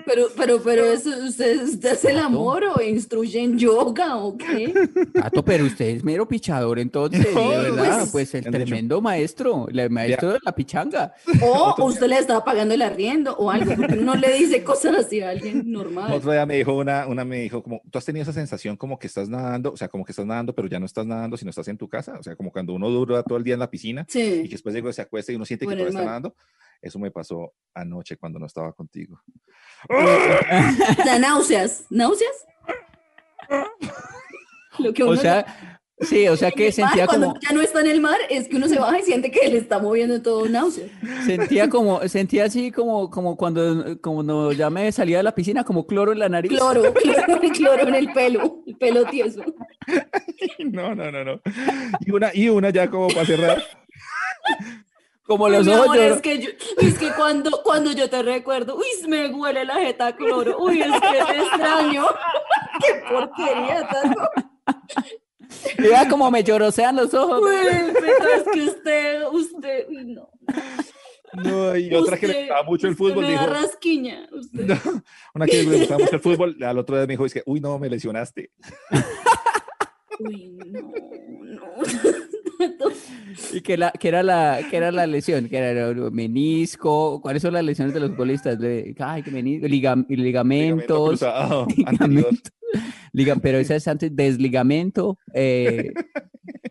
Pero, 0.05 0.27
pero, 0.35 0.61
pero 0.63 0.85
eso, 0.85 1.09
¿usted, 1.25 1.63
usted 1.63 1.89
hace 1.93 2.11
el 2.11 2.19
amor 2.19 2.63
o 2.75 2.81
instruye 2.81 3.41
en 3.41 3.57
yoga 3.57 4.17
o 4.17 4.37
qué? 4.37 4.73
Tato, 5.13 5.43
pero 5.43 5.65
usted 5.65 5.85
es 5.87 6.03
mero 6.03 6.27
pichador, 6.27 6.79
entonces, 6.79 7.25
No, 7.33 7.49
de 7.51 7.71
verdad, 7.71 7.99
pues, 7.99 8.31
pues 8.31 8.35
el 8.35 8.45
tremendo 8.51 9.01
maestro, 9.01 9.67
el 9.69 9.89
maestro 9.89 10.33
de 10.33 10.39
la 10.43 10.53
pichanga. 10.53 11.13
O 11.41 11.75
usted 11.85 12.07
le 12.07 12.17
estaba 12.19 12.43
pagando 12.43 12.73
el 12.73 12.81
arriendo 12.81 13.35
o 13.37 13.49
algo, 13.51 13.75
porque 13.75 13.93
uno 13.93 14.13
no 14.13 14.15
le 14.15 14.33
dice 14.33 14.63
cosas 14.63 14.95
así 15.05 15.21
a 15.21 15.29
alguien 15.29 15.71
normal. 15.71 16.11
Otro 16.13 16.31
día 16.31 16.45
me 16.45 16.55
dijo 16.57 16.73
una, 16.75 17.07
una 17.07 17.25
me 17.25 17.41
dijo 17.41 17.61
como, 17.63 17.81
tú 17.91 17.97
has 17.97 18.05
tenido 18.05 18.23
esa 18.23 18.33
sensación 18.33 18.77
como 18.77 18.99
que 18.99 19.07
estás 19.07 19.27
nadando, 19.29 19.71
o 19.73 19.77
sea, 19.77 19.87
como 19.87 20.05
que 20.05 20.11
estás 20.11 20.25
nadando, 20.25 20.53
pero 20.53 20.67
ya 20.67 20.79
no 20.79 20.85
estás 20.85 21.05
nadando, 21.05 21.37
sino 21.37 21.49
estás 21.49 21.67
en 21.67 21.77
tu 21.77 21.89
casa, 21.89 22.17
o 22.19 22.23
sea, 22.23 22.35
como 22.35 22.51
cuando 22.51 22.73
uno 22.73 22.89
dura 22.89 23.23
todo 23.23 23.37
el 23.37 23.43
día 23.43 23.55
en 23.55 23.59
la 23.59 23.69
piscina 23.69 24.05
y 24.09 24.13
que 24.13 24.41
Sí. 24.43 24.47
después 24.49 24.73
llega, 24.75 24.91
se 24.93 25.01
acuesta 25.01 25.31
y 25.31 25.35
uno 25.35 25.45
siente 25.45 25.65
que 25.65 25.71
todavía 25.73 25.89
está 25.89 26.05
nadando. 26.05 26.35
Eso 26.85 26.99
me 26.99 27.09
pasó 27.09 27.51
anoche 27.73 28.15
cuando 28.15 28.37
no 28.37 28.45
estaba 28.45 28.71
contigo. 28.71 29.19
O 29.89 31.03
sea, 31.03 31.19
náuseas. 31.19 31.85
¿Náuseas? 31.89 32.45
Lo 34.79 34.93
que 34.93 35.03
O 35.03 35.07
uno 35.07 35.17
sea, 35.17 35.79
sí, 35.99 36.27
o 36.27 36.35
sea 36.35 36.51
que 36.51 36.65
mar, 36.65 36.73
sentía 36.73 37.07
cuando 37.07 37.27
como, 37.29 37.39
ya 37.39 37.51
no 37.53 37.61
está 37.61 37.81
en 37.81 37.87
el 37.87 38.01
mar, 38.01 38.17
es 38.29 38.47
que 38.47 38.57
uno 38.57 38.67
se 38.67 38.77
baja 38.77 38.99
y 38.99 39.03
siente 39.03 39.31
que 39.31 39.47
le 39.47 39.57
está 39.57 39.79
moviendo 39.79 40.21
todo 40.21 40.47
náuseas. 40.47 40.91
sentía 41.25 41.69
como, 41.69 42.07
sentía 42.07 42.45
así 42.45 42.71
como, 42.71 43.09
como 43.09 43.35
cuando, 43.35 43.99
como 43.99 44.51
ya 44.51 44.69
me 44.69 44.91
salía 44.91 45.17
de 45.17 45.23
la 45.23 45.33
piscina, 45.33 45.63
como 45.63 45.87
cloro 45.87 46.11
en 46.11 46.19
la 46.19 46.29
nariz. 46.29 46.51
Cloro, 46.51 46.93
cloro, 46.93 47.39
cloro 47.51 47.87
en 47.87 47.95
el 47.95 48.13
pelo, 48.13 48.63
el 48.67 48.77
pelo 48.77 49.05
tieso. 49.05 49.43
No, 50.59 50.93
no, 50.93 51.11
no, 51.11 51.23
no. 51.23 51.41
Y 52.01 52.11
una, 52.11 52.31
y 52.33 52.49
una 52.49 52.69
ya 52.69 52.89
como 52.89 53.07
para 53.07 53.25
cerrar. 53.25 53.63
Como 55.25 55.49
los 55.49 55.67
ojos 55.67 55.83
amor, 55.85 55.97
es 55.97 56.21
que, 56.21 56.39
yo- 56.39 56.49
es 56.77 56.99
que 56.99 57.09
cuando, 57.13 57.61
cuando 57.63 57.91
yo 57.91 58.07
te 58.09 58.21
recuerdo, 58.21 58.75
uy, 58.75 58.85
me 59.09 59.27
huele 59.29 59.65
la 59.65 59.75
jeta 59.75 60.07
a 60.07 60.15
cloro, 60.15 60.57
uy, 60.59 60.81
es 60.81 60.91
que 60.91 61.33
te 61.33 61.39
extraño. 61.41 62.05
Qué 62.85 63.01
porquería, 63.09 63.87
tanto. 63.87 64.21
Vea 65.79 66.07
como 66.09 66.29
me 66.29 66.43
llorosean 66.43 66.95
los 66.97 67.13
ojos. 67.13 67.41
Uy, 67.41 67.93
pero 67.93 68.29
es 68.35 68.43
que 68.53 68.61
usted, 68.65 69.23
usted, 69.31 69.85
uy, 69.89 70.05
no. 70.13 70.29
No, 71.33 71.75
y 71.75 71.93
otra 71.93 72.17
que 72.17 72.27
le 72.27 72.39
gustaba 72.41 72.63
mucho 72.63 72.87
el 72.87 72.95
fútbol 72.95 73.25
me 73.25 73.33
da 73.33 73.41
dijo, 73.41 73.45
rasquiña. 73.53 74.27
usted. 74.31 74.67
No, 74.85 75.01
una 75.33 75.45
que 75.47 75.63
le 75.63 75.77
gustaba 75.79 75.99
mucho 76.03 76.15
el 76.15 76.21
fútbol, 76.21 76.55
al 76.63 76.77
otro 76.77 76.95
día 76.97 77.07
me 77.07 77.13
dijo, 77.13 77.25
es 77.25 77.33
que, 77.33 77.43
uy, 77.47 77.59
no, 77.59 77.77
me 77.79 77.89
lesionaste. 77.89 78.51
Uy, 80.19 80.57
no, 80.65 80.81
no. 81.43 81.61
Y 83.53 83.61
que, 83.61 83.77
la, 83.77 83.91
que, 83.91 84.07
era 84.07 84.23
la, 84.23 84.61
que 84.69 84.77
era 84.77 84.91
la 84.91 85.05
lesión, 85.07 85.47
que 85.49 85.57
era 85.57 85.89
el 85.89 86.11
menisco. 86.11 87.19
¿Cuáles 87.21 87.41
son 87.41 87.53
las 87.53 87.63
lesiones 87.63 87.93
de 87.93 87.99
los 87.99 88.11
futbolistas? 88.11 88.57
Ay, 88.99 89.23
que 89.23 89.31
menisco, 89.31 89.67
ligam- 89.67 90.05
Ligamento 90.07 90.23
ligamentos. 90.23 91.07
cruzado 91.09 91.67
ligamento, 91.75 92.49
liga- 93.13 93.35
pero 93.41 93.57
esa 93.57 93.75
es 93.75 93.87
antes, 93.87 94.15
desligamento. 94.15 95.17
eh, 95.33 95.91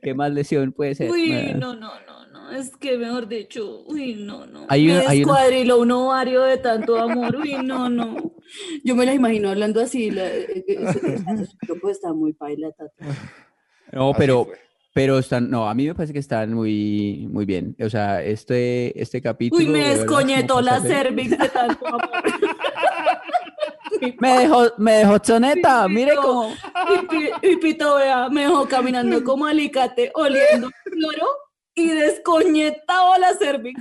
¿Qué 0.02 0.14
más 0.14 0.32
lesión 0.32 0.72
puede 0.72 0.94
ser? 0.94 1.10
Uy, 1.10 1.32
Eh, 1.32 1.54
no, 1.58 1.74
no, 1.74 1.92
no, 2.06 2.26
no. 2.32 2.50
Es 2.52 2.76
que 2.76 2.96
mejor 2.98 3.26
dicho, 3.28 3.84
uy, 3.86 4.14
no, 4.14 4.46
no. 4.46 4.66
Hay 4.68 4.86
me 4.86 4.92
una- 4.92 5.00
hay 5.10 5.22
una- 5.22 5.32
descuadriló 5.32 5.80
un 5.80 5.90
ovario 5.90 6.42
de 6.42 6.58
tanto 6.58 6.98
amor. 6.98 7.36
Uy, 7.36 7.54
no, 7.62 7.88
no. 7.88 8.34
Yo 8.84 8.94
me 8.94 9.06
la 9.06 9.14
imagino 9.14 9.48
hablando 9.50 9.80
así. 9.80 10.10
La, 10.10 10.26
eh, 10.28 10.64
eh, 10.68 10.78
grupo 11.66 11.88
está 11.88 12.12
muy 12.12 12.32
paila, 12.34 12.70
tata. 12.72 12.92
No, 13.92 14.10
Así 14.10 14.18
pero, 14.18 14.44
fue. 14.44 14.54
Pero 14.94 15.18
están, 15.18 15.50
no, 15.50 15.68
a 15.68 15.74
mí 15.74 15.88
me 15.88 15.94
parece 15.94 16.12
que 16.12 16.20
están 16.20 16.54
muy, 16.54 17.26
muy 17.28 17.44
bien. 17.44 17.76
O 17.84 17.90
sea, 17.90 18.22
este, 18.22 18.98
este 19.00 19.20
capítulo. 19.20 19.60
Uy, 19.60 19.68
me 19.68 19.88
descoñetó 19.88 20.60
la 20.60 20.80
cervix 20.80 21.30
de 21.30 21.48
tanto 21.48 21.86
amor. 21.86 22.00
Me 24.20 24.40
dejó, 24.40 24.66
me 24.76 24.92
dejó 24.92 25.18
choneta, 25.18 25.88
mire 25.88 26.14
cómo. 26.16 26.52
Y, 27.42 27.48
y 27.52 27.56
Pito, 27.56 27.96
vea, 27.96 28.28
me 28.28 28.42
dejó 28.42 28.68
caminando 28.68 29.22
como 29.24 29.46
alicate, 29.46 30.10
oliendo 30.14 30.68
cloro 30.84 31.26
y 31.74 31.88
descoñetado 31.88 33.16
la 33.18 33.32
cervix. 33.34 33.80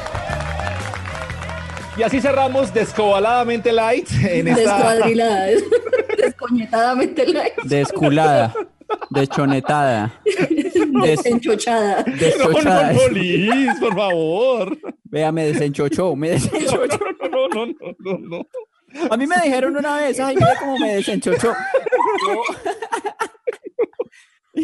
Y 1.97 2.03
así 2.03 2.21
cerramos 2.21 2.73
Descobaladamente 2.73 3.71
Light 3.71 4.07
en 4.23 4.47
esta... 4.47 4.75
Descuadrilada, 4.77 5.47
descoñetadamente 6.17 7.27
la 7.27 7.43
Desculada, 7.63 8.53
deschonetada, 9.09 10.21
des- 11.03 11.25
enchochada. 11.25 12.03
No, 12.07 12.15
deschochada. 12.15 12.93
no, 12.93 12.99
no, 12.99 13.07
Liz, 13.09 13.73
por 13.79 13.95
favor. 13.95 14.77
Vea, 15.03 15.31
me 15.31 15.45
desenchochó, 15.47 16.15
me 16.15 16.31
desenchochó. 16.31 16.99
No, 17.31 17.47
no, 17.47 17.65
no, 17.65 17.73
no, 17.79 18.17
no, 18.17 18.17
no. 18.39 18.47
A 19.09 19.15
mí 19.15 19.25
me 19.25 19.35
dijeron 19.43 19.75
una 19.77 19.95
vez, 19.97 20.19
ay, 20.19 20.35
mira 20.35 20.53
cómo 20.59 20.77
me 20.77 20.95
desenchochó. 20.95 21.53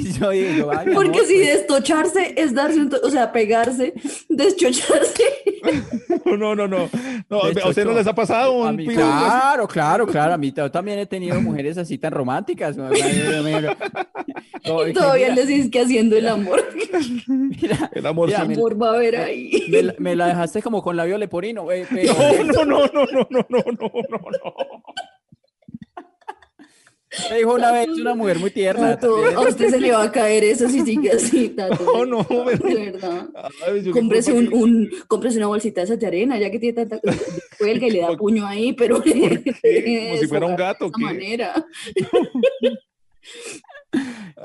Yo- 0.03 0.33
Y 0.33 0.43
yo 0.45 0.53
digo, 0.53 0.71
ay, 0.71 0.88
Porque 0.93 1.19
amor, 1.19 1.25
si 1.25 1.36
pues, 1.36 1.47
destocharse 1.53 2.33
es 2.38 2.53
darse, 2.53 2.79
un 2.79 2.89
to- 2.89 2.99
o 3.03 3.10
sea, 3.10 3.31
pegarse, 3.31 3.93
deschocharse. 4.29 5.23
No, 6.25 6.55
no, 6.55 6.67
no, 6.67 6.67
no. 6.67 7.38
¿A 7.39 7.69
usted 7.69 7.86
no 7.86 7.93
les 7.93 8.05
ha 8.05 8.13
pasado 8.13 8.63
a 8.65 8.69
un 8.69 8.75
mí, 8.75 8.86
claro, 8.88 9.65
claro, 9.67 10.05
claro. 10.05 10.33
A 10.33 10.38
mí 10.38 10.51
yo 10.55 10.69
también 10.69 10.99
he 10.99 11.05
tenido 11.05 11.39
mujeres 11.41 11.77
así 11.77 11.97
tan 11.97 12.12
románticas. 12.12 12.75
No, 12.77 12.89
Y 14.88 14.93
todavía 14.93 15.33
les 15.33 15.47
dices 15.47 15.69
que 15.71 15.79
haciendo 15.81 16.17
el 16.17 16.27
amor. 16.27 16.63
mira, 17.27 17.89
El 17.93 18.05
amor 18.05 18.27
Mira, 18.27 18.41
sí. 18.41 18.47
me- 18.49 18.53
amor 18.55 18.81
va 18.81 18.91
a 18.91 18.93
haber 18.95 19.15
ahí. 19.17 19.63
me, 19.69 19.83
la- 19.83 19.95
me 19.99 20.15
la 20.15 20.27
dejaste 20.27 20.62
como 20.62 20.81
con 20.81 20.97
labio 20.97 21.17
leporino. 21.17 21.71
eh, 21.71 21.86
pero- 21.89 22.13
No, 22.43 22.65
no, 22.65 22.88
no, 22.88 22.88
no, 22.88 23.05
no, 23.12 23.27
no, 23.29 23.45
no, 23.49 23.65
no, 23.79 23.91
no. 24.10 24.83
Me 27.30 27.38
dijo 27.38 27.53
una 27.53 27.71
vez 27.71 27.88
una 27.89 28.15
mujer 28.15 28.39
muy 28.39 28.51
tierna. 28.51 28.95
Tato, 28.95 29.15
a 29.36 29.41
usted 29.47 29.69
se 29.69 29.80
le 29.80 29.91
va 29.91 30.03
a 30.03 30.12
caer 30.12 30.43
eso 30.43 30.67
si 30.69 30.82
sigue 30.82 31.12
así, 31.12 31.49
Tato. 31.49 31.77
No, 32.06 32.06
no, 32.06 32.25
pero- 32.45 32.67
De 32.67 32.91
verdad. 32.91 33.27
Ay, 33.67 33.89
Cómprese 33.91 34.32
un, 34.34 34.53
un, 34.53 34.89
cómprese 35.08 35.38
una 35.38 35.47
bolsita 35.47 35.82
de 35.82 35.86
esas 35.86 35.99
de 35.99 36.08
arena, 36.08 36.38
ya 36.39 36.49
que 36.51 36.60
tiene 36.60 36.73
tanta 36.86 36.99
cuelga 37.60 37.88
y 37.88 37.91
le 37.91 37.99
da 38.01 38.15
puño 38.15 38.45
ahí, 38.45 38.73
pero? 38.73 38.95
Como 39.01 39.13
si 40.19 40.27
fuera 40.27 40.45
un 40.45 40.56
gato, 40.56 40.89
De 40.95 41.03
manera. 41.03 41.65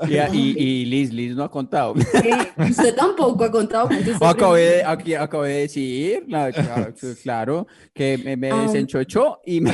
Y, 0.09 0.15
y, 0.35 0.55
y 0.57 0.85
Liz, 0.85 1.13
Liz 1.13 1.35
no 1.35 1.43
ha 1.43 1.51
contado. 1.51 1.93
Eh, 1.97 2.63
Usted 2.69 2.95
tampoco 2.95 3.43
ha 3.43 3.51
contado 3.51 3.87
con 3.89 4.03
sus 4.03 4.21
Acabé 4.21 4.61
de, 4.61 4.83
aquí, 4.83 5.13
acabé 5.13 5.49
de 5.49 5.59
decir, 5.61 6.23
la- 6.27 6.51
claro, 6.51 6.93
claro, 7.21 7.67
que 7.93 8.17
me, 8.17 8.35
me 8.35 8.51
Ah. 8.51 8.63
desenchochó 8.63 9.39
y 9.45 9.61
me, 9.61 9.71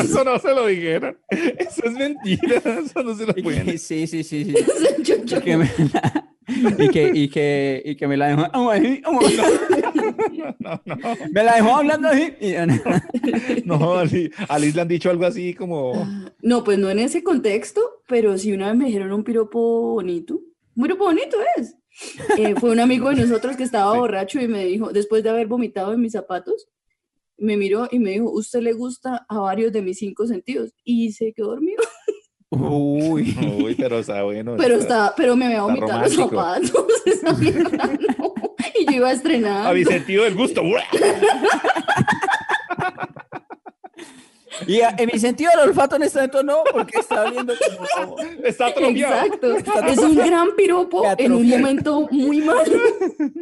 eso 0.00 0.24
no 0.24 0.38
se 0.38 0.48
lo 0.54 0.66
dijeron. 0.66 1.16
Eso 1.30 1.82
es 1.86 1.92
mentira. 1.92 2.56
Eso 2.56 3.02
no 3.02 3.14
se 3.14 3.26
lo 3.26 3.34
pueden 3.34 3.78
sí, 3.78 4.06
sí, 4.06 4.22
sí, 4.24 4.44
sí. 4.44 4.54
Y 4.98 5.40
que 5.40 5.56
me 5.56 5.70
la, 5.92 6.28
y 6.78 6.88
que, 6.90 7.10
y 7.14 7.28
que, 7.28 7.82
y 7.84 7.96
que 7.96 8.06
me 8.08 8.16
la 8.16 8.28
dejó, 8.28 8.42
No, 10.58 10.80
no. 10.84 10.98
me 11.32 11.44
la 11.44 11.54
dejó 11.56 11.76
hablando 11.76 12.08
así. 12.08 12.32
y- 12.40 12.54
No, 13.64 13.94
a 14.48 14.58
Liz, 14.58 14.74
le 14.74 14.80
han 14.80 14.88
dicho 14.88 15.10
algo 15.10 15.24
así 15.26 15.54
como. 15.54 16.06
No, 16.40 16.64
pues 16.64 16.78
no 16.78 16.90
en 16.90 16.98
ese 16.98 17.22
contexto, 17.22 17.80
pero 18.08 18.36
sí 18.38 18.52
una 18.52 18.68
vez 18.68 18.76
me 18.76 18.86
dijeron 18.86 19.12
un 19.12 19.24
piropo 19.24 19.92
bonito. 19.94 20.40
Piropo 20.80 21.04
bonito 21.04 21.36
es. 21.56 21.76
Eh, 22.38 22.54
fue 22.58 22.70
un 22.70 22.80
amigo 22.80 23.10
de 23.10 23.16
nosotros 23.16 23.56
que 23.56 23.64
estaba 23.64 23.92
Sí. 23.92 23.98
borracho 23.98 24.40
y 24.40 24.48
me 24.48 24.64
dijo, 24.64 24.92
después 24.92 25.22
de 25.22 25.30
haber 25.30 25.46
vomitado 25.46 25.92
en 25.92 26.00
mis 26.00 26.12
zapatos, 26.12 26.68
me 27.42 27.56
miró 27.56 27.88
y 27.90 27.98
me 27.98 28.10
dijo, 28.12 28.30
usted 28.30 28.60
le 28.60 28.72
gusta 28.72 29.26
a 29.28 29.38
varios 29.40 29.72
de 29.72 29.82
mis 29.82 29.98
cinco 29.98 30.26
sentidos. 30.26 30.72
Y 30.84 31.12
se 31.12 31.32
quedó 31.32 31.48
dormido. 31.48 31.82
Uy. 32.50 33.36
Uy, 33.62 33.74
pero 33.74 33.98
está 33.98 34.22
bueno. 34.22 34.54
Pero, 34.56 34.74
está- 34.74 34.82
estaba, 34.84 35.14
pero 35.16 35.36
me 35.36 35.46
había 35.46 35.58
está 35.58 35.66
vomitado 35.66 36.00
los 36.02 36.14
zapatos. 36.14 36.86
esa 37.06 37.32
mierda, 37.34 37.90
no. 38.18 38.34
Y 38.78 38.84
yo 38.86 38.92
iba 38.92 39.08
a 39.08 39.12
estrenar. 39.12 39.66
A 39.66 39.72
mi 39.72 39.84
sentido 39.84 40.24
del 40.24 40.34
gusto. 40.34 40.62
Y 44.66 44.80
a- 44.82 44.94
en 44.98 45.10
mi 45.12 45.18
sentido 45.18 45.50
del 45.50 45.70
olfato 45.70 45.96
en 45.96 46.02
este 46.04 46.18
momento 46.18 46.42
no, 46.42 46.58
porque 46.70 46.98
está 47.00 47.24
oliendo 47.24 47.54
como... 47.96 48.16
Está 48.44 48.66
atrofiado. 48.66 49.26
Exacto. 49.26 49.56
Es 49.86 49.98
un 49.98 50.14
gran 50.14 50.54
piropo 50.56 51.02
en 51.18 51.32
un 51.32 51.48
momento 51.48 52.06
muy 52.10 52.38
malo. 52.42 52.78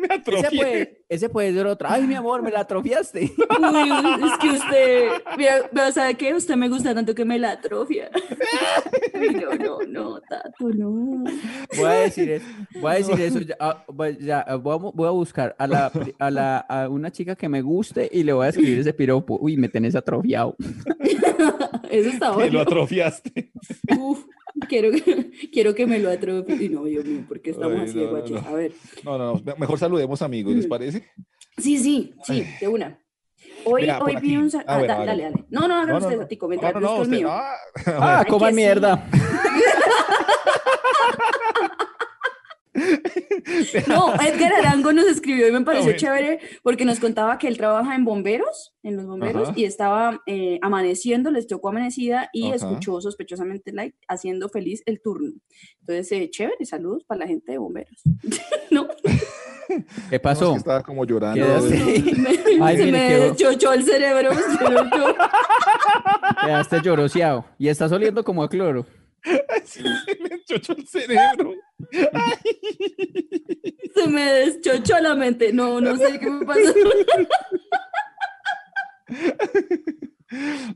Me 0.01 0.07
Ese 0.07 0.15
atrofié. 0.15 0.61
fue, 0.61 1.05
ese 1.09 1.29
puede 1.29 1.53
ser 1.53 1.67
otro. 1.67 1.89
Ay, 1.91 2.03
mi 2.07 2.15
amor, 2.15 2.43
me 2.43 2.51
la 2.51 2.61
atrofiaste. 2.61 3.21
Uy, 3.61 4.25
es 4.25 4.39
que 4.41 4.49
usted, 4.49 5.93
¿sabe 5.93 6.15
qué? 6.15 6.35
Usted 6.35 6.57
me 6.57 6.69
gusta 6.69 6.95
tanto 6.95 7.15
que 7.15 7.25
me 7.25 7.39
la 7.39 7.53
atrofia. 7.53 8.11
No, 9.21 9.55
no, 9.55 9.79
no, 9.87 10.21
Tato, 10.23 10.71
no. 10.75 10.91
Voy 11.77 11.85
a 11.87 11.91
decir 11.91 12.31
eso. 12.31 12.47
Voy 12.81 12.93
a 12.93 12.95
decir 12.95 13.21
eso. 13.21 13.41
Ya, 13.41 13.55
ah, 13.61 13.85
ya, 14.19 14.41
ah, 14.41 14.55
voy 14.57 14.75
a, 14.75 14.77
voy 14.79 15.07
a 15.07 15.11
buscar 15.11 15.55
a, 15.59 15.67
la, 15.67 15.93
a, 16.19 16.31
la, 16.31 16.57
a 16.59 16.89
una 16.89 17.11
chica 17.13 17.37
que 17.37 17.49
me 17.49 17.61
guste 17.61 18.09
y 18.11 18.23
le 18.23 18.33
voy 18.33 18.47
a 18.47 18.49
escribir 18.49 18.79
ese 18.79 18.95
piropo. 18.95 19.37
Uy, 19.41 19.57
me 19.59 19.69
tenés 19.69 19.95
atrofiado. 19.95 20.57
Eso 21.91 22.09
está 22.09 22.27
Que 22.29 22.33
lo 22.33 22.37
bueno. 22.37 22.61
atrofiaste. 22.61 23.51
Uf, 23.99 24.25
quiero, 24.69 24.91
que- 24.91 25.31
quiero 25.53 25.75
que 25.75 25.87
me 25.87 25.99
lo. 25.99 26.13
Y 26.15 26.69
no, 26.69 26.85
Dios 26.85 27.05
mío, 27.05 27.25
¿por 27.29 27.41
qué 27.41 27.51
estamos 27.51 27.79
Ay, 27.81 27.89
así 27.89 27.99
de 27.99 28.05
no, 28.05 28.11
no, 28.13 28.17
guaches? 28.19 28.43
no. 28.43 28.49
A 28.49 28.53
ver. 28.53 28.73
No, 29.05 29.19
no, 29.19 29.35
no. 29.35 29.55
Mejor 29.59 29.79
saludemos 29.79 30.23
amigos, 30.23 30.55
¿les 30.55 30.67
parece? 30.67 31.07
Sí, 31.59 31.79
sí, 31.79 32.15
sí, 32.25 32.45
de 32.61 32.69
una. 32.69 32.99
Hoy, 33.65 33.83
por 33.83 34.03
hoy 34.03 34.17
vi 34.21 34.37
un... 34.37 34.51
Ah, 34.55 34.65
Ah, 34.67 34.79
bueno, 34.79 34.87
da- 34.95 35.03
hágale. 35.03 35.23
dale, 35.23 35.35
dale. 35.35 35.45
No, 35.51 35.69
no, 35.69 35.75
hágalo 35.75 35.93
No, 35.95 36.01
no, 36.01 36.07
usted, 36.07 36.27
No, 36.47 36.49
mientras 36.51 36.75
no, 36.75 36.81
no, 36.81 37.03
usted. 37.03 37.17
Ah, 37.87 38.25
coman 38.29 38.55
que 38.55 38.55
sí. 38.63 39.11
No, 43.89 44.15
Edgar 44.15 44.53
Arango 44.55 44.93
nos 44.93 45.07
escribió 45.07 45.49
y 45.49 45.53
me 45.53 45.61
pareció 45.63 45.93
chévere 45.97 46.39
porque 46.63 46.85
nos 46.85 47.01
contaba 47.01 47.37
que 47.39 47.49
él 47.49 47.57
trabaja 47.57 47.95
en 47.97 48.05
bomberos, 48.05 48.75
en 48.83 48.97
los 48.97 49.07
bomberos, 49.07 49.49
Ajá. 49.51 49.59
y 49.59 49.65
estaba 49.65 50.21
eh, 50.27 50.59
amaneciendo, 50.63 51.31
les 51.31 51.47
tocó 51.47 51.71
amanecida 51.71 52.29
y 52.33 52.47
Ajá. 52.49 52.57
escuchó 52.57 53.01
sospechosamente 53.01 53.73
light 53.73 53.95
haciendo 54.09 54.49
feliz 54.49 54.83
el 54.87 55.01
turno. 55.03 55.33
Entonces, 55.81 56.13
eh, 56.13 56.31
chévere, 56.31 56.65
saludos 56.65 57.05
para 57.05 57.21
la 57.21 57.27
gente 57.27 57.53
de 57.53 57.59
bomberos. 57.59 58.03
¿No? 58.71 58.89
¿Qué 58.89 59.77
No, 59.77 59.85
es 60.11 60.21
pasó? 60.21 60.53
que 60.53 60.59
estaba 60.59 60.83
como 60.83 61.05
llorando. 61.05 61.45
Me- 61.63 61.79
Ay, 62.63 62.77
se 62.77 62.85
mire, 62.85 62.93
me 62.93 63.09
quedó- 63.09 63.33
deschochó 63.33 63.73
el 63.73 63.85
cerebro. 63.85 64.31
Quedaste 66.45 66.81
lloroseado. 66.83 67.45
Y 67.59 67.69
estás 67.69 67.93
oliendo 67.93 68.25
como 68.25 68.43
a 68.43 68.49
cloro. 68.49 68.87
Sí, 69.65 69.83
se 70.51 70.55
me 70.55 70.57
enchochó 70.57 70.73
el 70.73 70.87
cerebro. 70.87 71.55
Se 73.95 74.07
me 74.09 74.33
deschochó 74.33 74.99
la 75.01 75.15
mente. 75.15 75.53
No, 75.53 75.81
no 75.81 75.97
sé 75.97 76.19
qué 76.19 76.31
me 76.31 76.45
pasó. 76.45 76.75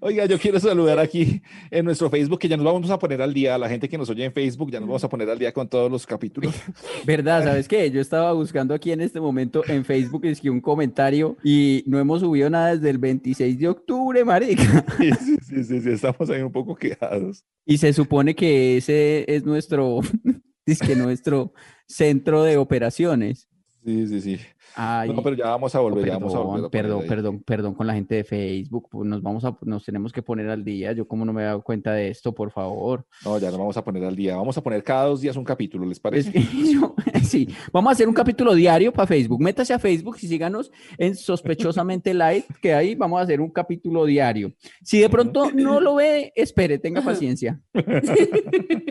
Oiga, 0.00 0.26
yo 0.26 0.36
quiero 0.38 0.59
saludar 0.59 0.98
aquí 0.98 1.40
en 1.70 1.84
nuestro 1.84 2.11
Facebook, 2.11 2.40
que 2.40 2.48
ya 2.48 2.57
nos 2.57 2.66
vamos 2.66 2.90
a 2.90 2.98
poner 2.98 3.22
al 3.22 3.32
día, 3.32 3.55
a 3.55 3.59
la 3.59 3.68
gente 3.68 3.88
que 3.88 3.96
nos 3.96 4.11
oye 4.11 4.24
en 4.24 4.32
Facebook, 4.32 4.70
ya 4.72 4.80
nos 4.80 4.88
vamos 4.88 5.05
a 5.05 5.09
poner 5.09 5.30
al 5.30 5.38
día 5.38 5.52
con 5.52 5.68
todos 5.68 5.90
los 5.90 6.07
capítulos. 6.07 6.52
¿Verdad? 7.07 7.44
¿Sabes 7.44 7.68
qué? 7.68 7.88
Yo 7.90 8.00
estaba 8.00 8.32
buscando 8.32 8.74
aquí 8.74 8.90
en 8.90 9.00
este 9.00 9.20
momento 9.20 9.62
en 9.68 9.84
Facebook, 9.84 10.24
es 10.24 10.40
que 10.40 10.50
un 10.50 10.61
comentario 10.61 11.36
y 11.44 11.84
no 11.86 12.00
hemos 12.00 12.20
subido 12.20 12.50
nada 12.50 12.74
desde 12.74 12.90
el 12.90 12.98
26 12.98 13.59
de 13.59 13.68
octubre, 13.68 14.24
marica. 14.24 14.84
Sí, 14.98 15.11
sí, 15.12 15.36
sí, 15.42 15.64
sí, 15.64 15.80
sí, 15.80 15.90
estamos 15.90 16.30
ahí 16.30 16.42
un 16.42 16.52
poco 16.52 16.74
quejados. 16.74 17.44
Y 17.64 17.78
se 17.78 17.92
supone 17.92 18.34
que 18.34 18.78
ese 18.78 19.24
es 19.28 19.44
nuestro, 19.44 20.00
que 20.86 20.96
nuestro 20.96 21.52
centro 21.86 22.42
de 22.42 22.57
operaciones. 22.57 23.48
Sí, 23.84 24.07
sí, 24.09 24.20
sí. 24.20 24.38
Ay, 24.75 25.12
No, 25.12 25.22
pero 25.22 25.37
ya 25.37 25.47
vamos 25.47 25.75
a 25.75 25.81
volver, 25.81 26.07
ya 26.07 26.14
vamos 26.14 26.35
a 26.35 26.39
volver. 26.39 26.70
perdón, 26.70 27.05
a 27.05 27.09
perdón, 27.09 27.09
perdón, 27.09 27.43
perdón 27.45 27.75
con 27.75 27.87
la 27.87 27.95
gente 27.95 28.16
de 28.16 28.25
Facebook. 28.25 28.89
pues 28.91 29.09
Nos 29.09 29.22
vamos 29.22 29.45
a, 29.45 29.57
nos 29.62 29.85
tenemos 29.85 30.12
que 30.12 30.22
poner 30.22 30.49
al 30.49 30.64
día. 30.64 30.93
Yo 30.93 31.07
como 31.07 31.25
no 31.25 31.33
me 31.33 31.43
he 31.43 31.45
dado 31.45 31.62
cuenta 31.62 31.93
de 31.93 32.09
esto, 32.09 32.35
por 32.35 32.51
favor. 32.51 33.07
No, 33.25 33.39
ya 33.39 33.51
nos 33.51 33.59
vamos 33.59 33.77
a 33.77 33.85
poner 33.85 34.05
al 34.05 34.16
día. 34.16 34.37
Vamos 34.37 34.57
a 34.59 34.62
poner 34.62 34.83
cada 34.83 35.07
dos 35.07 35.20
días 35.20 35.37
un 35.37 35.45
capítulo, 35.45 35.87
¿les 35.87 35.97
Es 35.97 36.01
parece? 36.01 36.33
sí, 37.25 37.49
vamos 37.72 37.91
a 37.91 37.93
hacer 37.93 38.09
un 38.09 38.14
capítulo 38.14 38.55
diario 38.55 38.93
para 38.93 39.07
Facebook. 39.07 39.41
Métase 39.41 39.75
a 39.75 39.79
Facebook 39.79 40.16
y 40.20 40.29
síganos 40.29 40.70
en 40.99 41.14
Sospechosamente 41.14 42.14
Light, 42.14 42.45
que 42.61 42.75
ahí 42.75 42.95
vamos 42.95 43.20
a 43.20 43.22
hacer 43.22 43.41
un 43.41 43.51
capítulo 43.51 44.05
diario. 44.05 44.53
Si 44.83 44.99
de 44.99 45.09
pronto 45.09 45.51
no 45.53 45.81
lo 45.81 45.97
ve, 45.97 46.33
espere, 46.35 46.79
tenga 46.79 47.03
paciencia. 47.03 47.61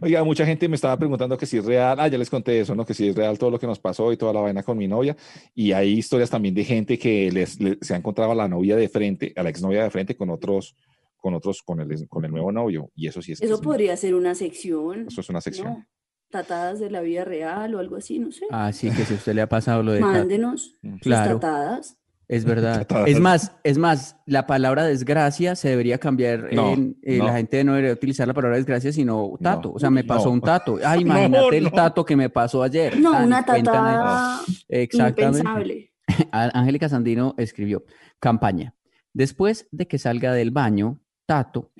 Oiga, 0.00 0.24
mucha 0.24 0.44
gente 0.44 0.68
me 0.68 0.76
estaba 0.76 0.96
preguntando 0.96 1.36
que 1.36 1.46
si 1.46 1.58
es 1.58 1.64
real. 1.64 1.98
Ah, 2.00 2.08
ya 2.08 2.18
les 2.18 2.30
conté 2.30 2.60
eso, 2.60 2.74
¿no? 2.74 2.84
Que 2.84 2.94
si 2.94 3.08
es 3.08 3.16
real 3.16 3.38
todo 3.38 3.50
lo 3.50 3.58
que 3.58 3.66
nos 3.66 3.78
pasó 3.78 4.12
y 4.12 4.16
toda 4.16 4.32
la 4.32 4.40
vaina 4.40 4.62
con 4.68 4.78
mi 4.78 4.86
novia. 4.86 5.16
Y 5.54 5.72
hay 5.72 5.94
historias 5.98 6.28
también 6.30 6.54
de 6.54 6.64
gente 6.64 6.98
que 6.98 7.32
les, 7.32 7.58
le- 7.60 7.78
se 7.80 7.94
ha 7.94 7.96
encontrado 7.96 8.32
a 8.32 8.34
la 8.34 8.46
novia 8.48 8.76
de 8.76 8.88
frente, 8.88 9.32
a 9.36 9.42
la 9.42 9.48
exnovia 9.50 9.82
de 9.82 9.90
frente 9.90 10.14
con 10.16 10.28
otros, 10.30 10.76
con 11.16 11.34
otros, 11.34 11.62
con 11.62 11.80
el, 11.80 12.06
con 12.08 12.24
el 12.24 12.30
nuevo 12.30 12.52
novio. 12.52 12.90
Y 12.94 13.06
eso 13.08 13.20
sí 13.22 13.32
es. 13.32 13.40
Eso 13.42 13.54
es- 13.54 13.60
podría 13.60 13.96
ser 13.96 14.14
una 14.14 14.34
sección. 14.34 15.06
Eso 15.08 15.20
es 15.22 15.28
una 15.30 15.40
sección. 15.40 15.68
¿no? 15.68 15.86
Tatadas 16.30 16.78
de 16.78 16.90
la 16.90 17.00
vida 17.00 17.24
real 17.24 17.74
o 17.74 17.78
algo 17.78 17.96
así, 17.96 18.18
no 18.18 18.30
sé. 18.30 18.44
Así 18.50 18.90
que 18.90 19.04
si 19.04 19.14
a 19.14 19.16
usted 19.16 19.34
le 19.34 19.40
ha 19.40 19.48
pasado 19.48 19.82
lo 19.82 19.92
de... 19.92 20.00
Mándenos 20.00 20.78
sus 20.82 21.00
Claro. 21.00 21.40
tatadas. 21.40 21.97
Es 22.28 22.44
verdad. 22.44 22.86
Es 23.06 23.18
más, 23.20 23.52
es 23.64 23.78
más, 23.78 24.16
la 24.26 24.46
palabra 24.46 24.84
desgracia 24.84 25.56
se 25.56 25.70
debería 25.70 25.98
cambiar. 25.98 26.52
No, 26.52 26.72
en- 26.74 26.96
eh, 27.02 27.18
no. 27.18 27.24
La 27.26 27.34
gente 27.36 27.64
no 27.64 27.72
debería 27.72 27.94
utilizar 27.94 28.28
la 28.28 28.34
palabra 28.34 28.56
desgracia, 28.58 28.92
sino 28.92 29.32
tato. 29.42 29.72
O 29.72 29.78
sea, 29.78 29.90
me 29.90 30.04
pasó 30.04 30.26
no. 30.26 30.32
un 30.32 30.40
tato. 30.40 30.78
Ay, 30.84 31.04
No, 31.04 31.12
imagínate 31.12 31.56
el 31.58 31.64
no. 31.64 31.70
tato 31.70 32.04
que 32.04 32.16
me 32.16 32.28
pasó 32.30 32.62
ayer. 32.62 32.98
No, 33.00 33.12
Tan 33.12 33.24
una 33.26 33.44
tatada 33.44 34.40
Exactamente. 34.68 35.38
impensable. 35.38 35.92
Angélica 36.32 36.88
Sandino 36.88 37.34
escribió, 37.38 37.84
campaña. 38.20 38.74
Después 39.14 39.66
de 39.72 39.86
que 39.88 39.98
salga 39.98 40.32
del 40.32 40.50
baño, 40.50 41.00
Tato, 41.26 41.72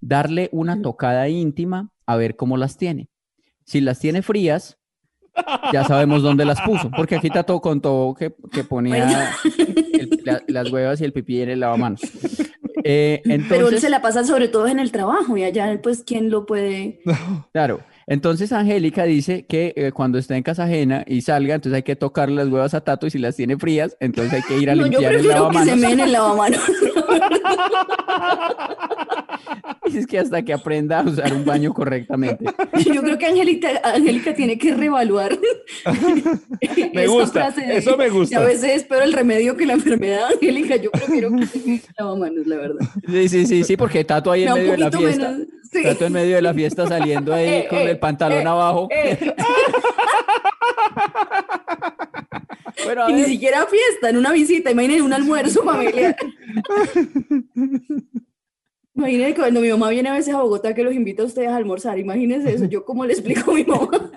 darle 0.00 0.48
una 0.52 0.80
tocada 0.82 1.28
íntima 1.28 1.90
a 2.06 2.16
ver 2.16 2.36
cómo 2.36 2.56
las 2.56 2.76
tiene. 2.76 3.08
Si 3.64 3.80
las 3.80 3.98
tiene 3.98 4.22
frías, 4.22 4.78
ya 5.72 5.84
sabemos 5.84 6.22
dónde 6.22 6.44
las 6.44 6.60
puso, 6.60 6.90
porque 6.90 7.16
aquí 7.16 7.30
Tato 7.30 7.60
contó 7.60 8.14
que, 8.18 8.34
que 8.52 8.64
ponía 8.64 9.30
el- 9.92 10.20
la- 10.24 10.42
las 10.48 10.70
huevas 10.72 11.00
y 11.00 11.04
el 11.04 11.12
pipí 11.12 11.42
en 11.42 11.50
el 11.50 11.60
lavamanos. 11.60 12.00
Eh, 12.86 13.20
Pero 13.24 13.34
él 13.34 13.40
entonces, 13.42 13.80
se 13.80 13.88
la 13.88 14.02
pasa 14.02 14.24
sobre 14.24 14.48
todo 14.48 14.66
en 14.68 14.78
el 14.78 14.92
trabajo 14.92 15.36
y 15.36 15.44
allá, 15.44 15.80
pues, 15.82 16.02
¿quién 16.06 16.30
lo 16.30 16.44
puede? 16.46 17.00
claro, 17.52 17.80
entonces 18.06 18.52
Angélica 18.52 19.04
dice 19.04 19.46
que 19.46 19.72
eh, 19.76 19.92
cuando 19.92 20.18
esté 20.18 20.36
en 20.36 20.42
casa 20.42 20.64
ajena 20.64 21.04
y 21.06 21.22
salga, 21.22 21.54
entonces 21.54 21.76
hay 21.76 21.82
que 21.82 21.96
tocar 21.96 22.30
las 22.30 22.48
huevas 22.48 22.74
a 22.74 22.82
Tato 22.82 23.06
y 23.06 23.10
si 23.10 23.18
las 23.18 23.36
tiene 23.36 23.56
frías, 23.56 23.96
entonces 24.00 24.32
hay 24.34 24.42
que 24.42 24.58
ir 24.58 24.70
a 24.70 24.74
No, 24.84 24.86
yo 24.86 25.00
limpiar 25.00 25.14
el 25.14 25.20
prefiero 25.22 25.48
que 25.50 25.58
se 25.58 25.64
lavamanos. 25.76 26.06
el 26.06 26.12
lavamanos. 26.12 26.60
Es 29.94 30.06
que 30.06 30.18
hasta 30.18 30.42
que 30.42 30.52
aprenda 30.52 31.00
a 31.00 31.04
usar 31.04 31.32
un 31.32 31.44
baño 31.44 31.72
correctamente. 31.72 32.44
Yo 32.92 33.02
creo 33.02 33.18
que 33.18 33.26
Angélica, 33.26 33.68
Angélica 33.84 34.34
tiene 34.34 34.58
que 34.58 34.74
reevaluar. 34.74 35.38
Me 36.92 37.06
gusta, 37.06 37.50
de 37.52 37.76
eso 37.76 37.96
me 37.96 38.08
gusta. 38.08 38.38
A 38.38 38.44
veces 38.44 38.72
espero 38.72 39.02
el 39.02 39.12
remedio 39.12 39.56
que 39.56 39.66
la 39.66 39.74
enfermedad, 39.74 40.24
Angélica. 40.32 40.76
Yo 40.76 40.90
prefiero 40.90 41.30
que 41.36 41.46
se 41.46 41.58
el 41.58 41.80
lavamanos, 41.98 42.46
la 42.46 42.56
verdad. 42.56 42.86
Sí, 43.06 43.28
sí, 43.28 43.46
sí, 43.46 43.64
sí, 43.64 43.76
porque 43.76 44.04
Tato 44.04 44.32
ahí 44.32 44.44
Me 44.44 44.50
en 44.50 44.54
medio 44.54 44.72
de 44.72 44.78
la 44.78 44.90
fiesta. 44.90 45.30
menos. 45.30 45.48
Sí. 45.74 45.82
Tato 45.82 46.06
en 46.06 46.12
medio 46.12 46.36
de 46.36 46.42
la 46.42 46.54
fiesta 46.54 46.86
saliendo 46.86 47.34
ahí 47.34 47.48
Eh, 47.48 47.66
con 47.68 47.78
eh, 47.78 47.90
el 47.90 47.98
pantalón 47.98 48.42
eh, 48.42 48.48
abajo. 48.48 48.88
Bueno, 52.84 53.08
y 53.08 53.14
ni 53.14 53.24
siquiera 53.24 53.66
fiesta, 53.66 54.10
en 54.10 54.18
una 54.18 54.30
visita, 54.30 54.70
imagínense 54.70 55.02
un 55.02 55.12
almuerzo 55.14 55.62
familiar. 55.62 56.14
Imagínense 58.94 59.34
cuando 59.34 59.60
mi 59.60 59.70
mamá 59.70 59.88
viene 59.88 60.10
a 60.10 60.12
veces 60.12 60.34
a 60.34 60.42
Bogotá 60.42 60.74
que 60.74 60.84
los 60.84 60.92
invita 60.92 61.22
a 61.22 61.26
ustedes 61.26 61.48
a 61.48 61.56
almorzar, 61.56 61.98
imagínense 61.98 62.52
eso, 62.52 62.66
yo 62.66 62.84
cómo 62.84 63.06
le 63.06 63.14
explico 63.14 63.52
a 63.52 63.54
mi 63.54 63.64
mamá. 63.64 64.10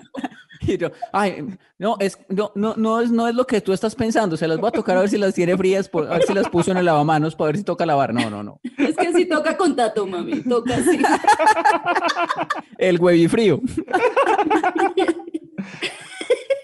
Y 0.74 0.78
yo, 0.78 0.90
ay, 1.12 1.44
no, 1.78 1.96
es, 2.00 2.18
no, 2.28 2.52
no, 2.54 2.74
no, 2.76 3.00
es, 3.00 3.10
no 3.10 3.26
es 3.28 3.34
lo 3.34 3.46
que 3.46 3.60
tú 3.60 3.72
estás 3.72 3.94
pensando. 3.94 4.36
Se 4.36 4.46
las 4.48 4.58
voy 4.58 4.68
a 4.68 4.72
tocar 4.72 4.96
a 4.96 5.00
ver 5.00 5.08
si 5.08 5.18
las 5.18 5.34
tiene 5.34 5.56
frías, 5.56 5.88
por- 5.88 6.06
a 6.06 6.14
ver 6.18 6.22
si 6.24 6.34
las 6.34 6.48
puso 6.48 6.70
en 6.70 6.76
el 6.78 6.84
lavamanos 6.84 7.34
para 7.34 7.46
ver 7.48 7.56
si 7.58 7.64
toca 7.64 7.84
lavar. 7.86 8.12
No, 8.14 8.28
no, 8.30 8.42
no. 8.42 8.60
Es 8.78 8.96
que 8.96 9.06
así 9.08 9.24
toca 9.26 9.56
con 9.56 9.74
tato, 9.76 10.06
mami, 10.06 10.42
toca 10.42 10.76
así. 10.76 10.98
El 12.78 12.98
huevifrío. 13.00 13.60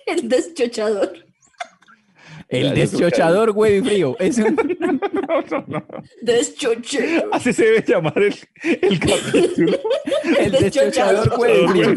El 0.07 0.29
deschochador. 0.29 1.13
El 2.49 2.69
Ya, 2.69 2.75
deschochador 2.75 3.51
huevifrío. 3.51 4.17
Es 4.21 4.39
un- 4.39 4.55
Deschochador. 6.23 7.29
Así 7.33 7.53
se 7.53 7.65
debe 7.65 7.85
llamar 7.87 8.17
el, 8.19 8.35
el 8.83 9.01
capítulo. 9.01 9.79
el 10.39 10.53
deschochador 10.53 11.33
huevifrío. 11.39 11.95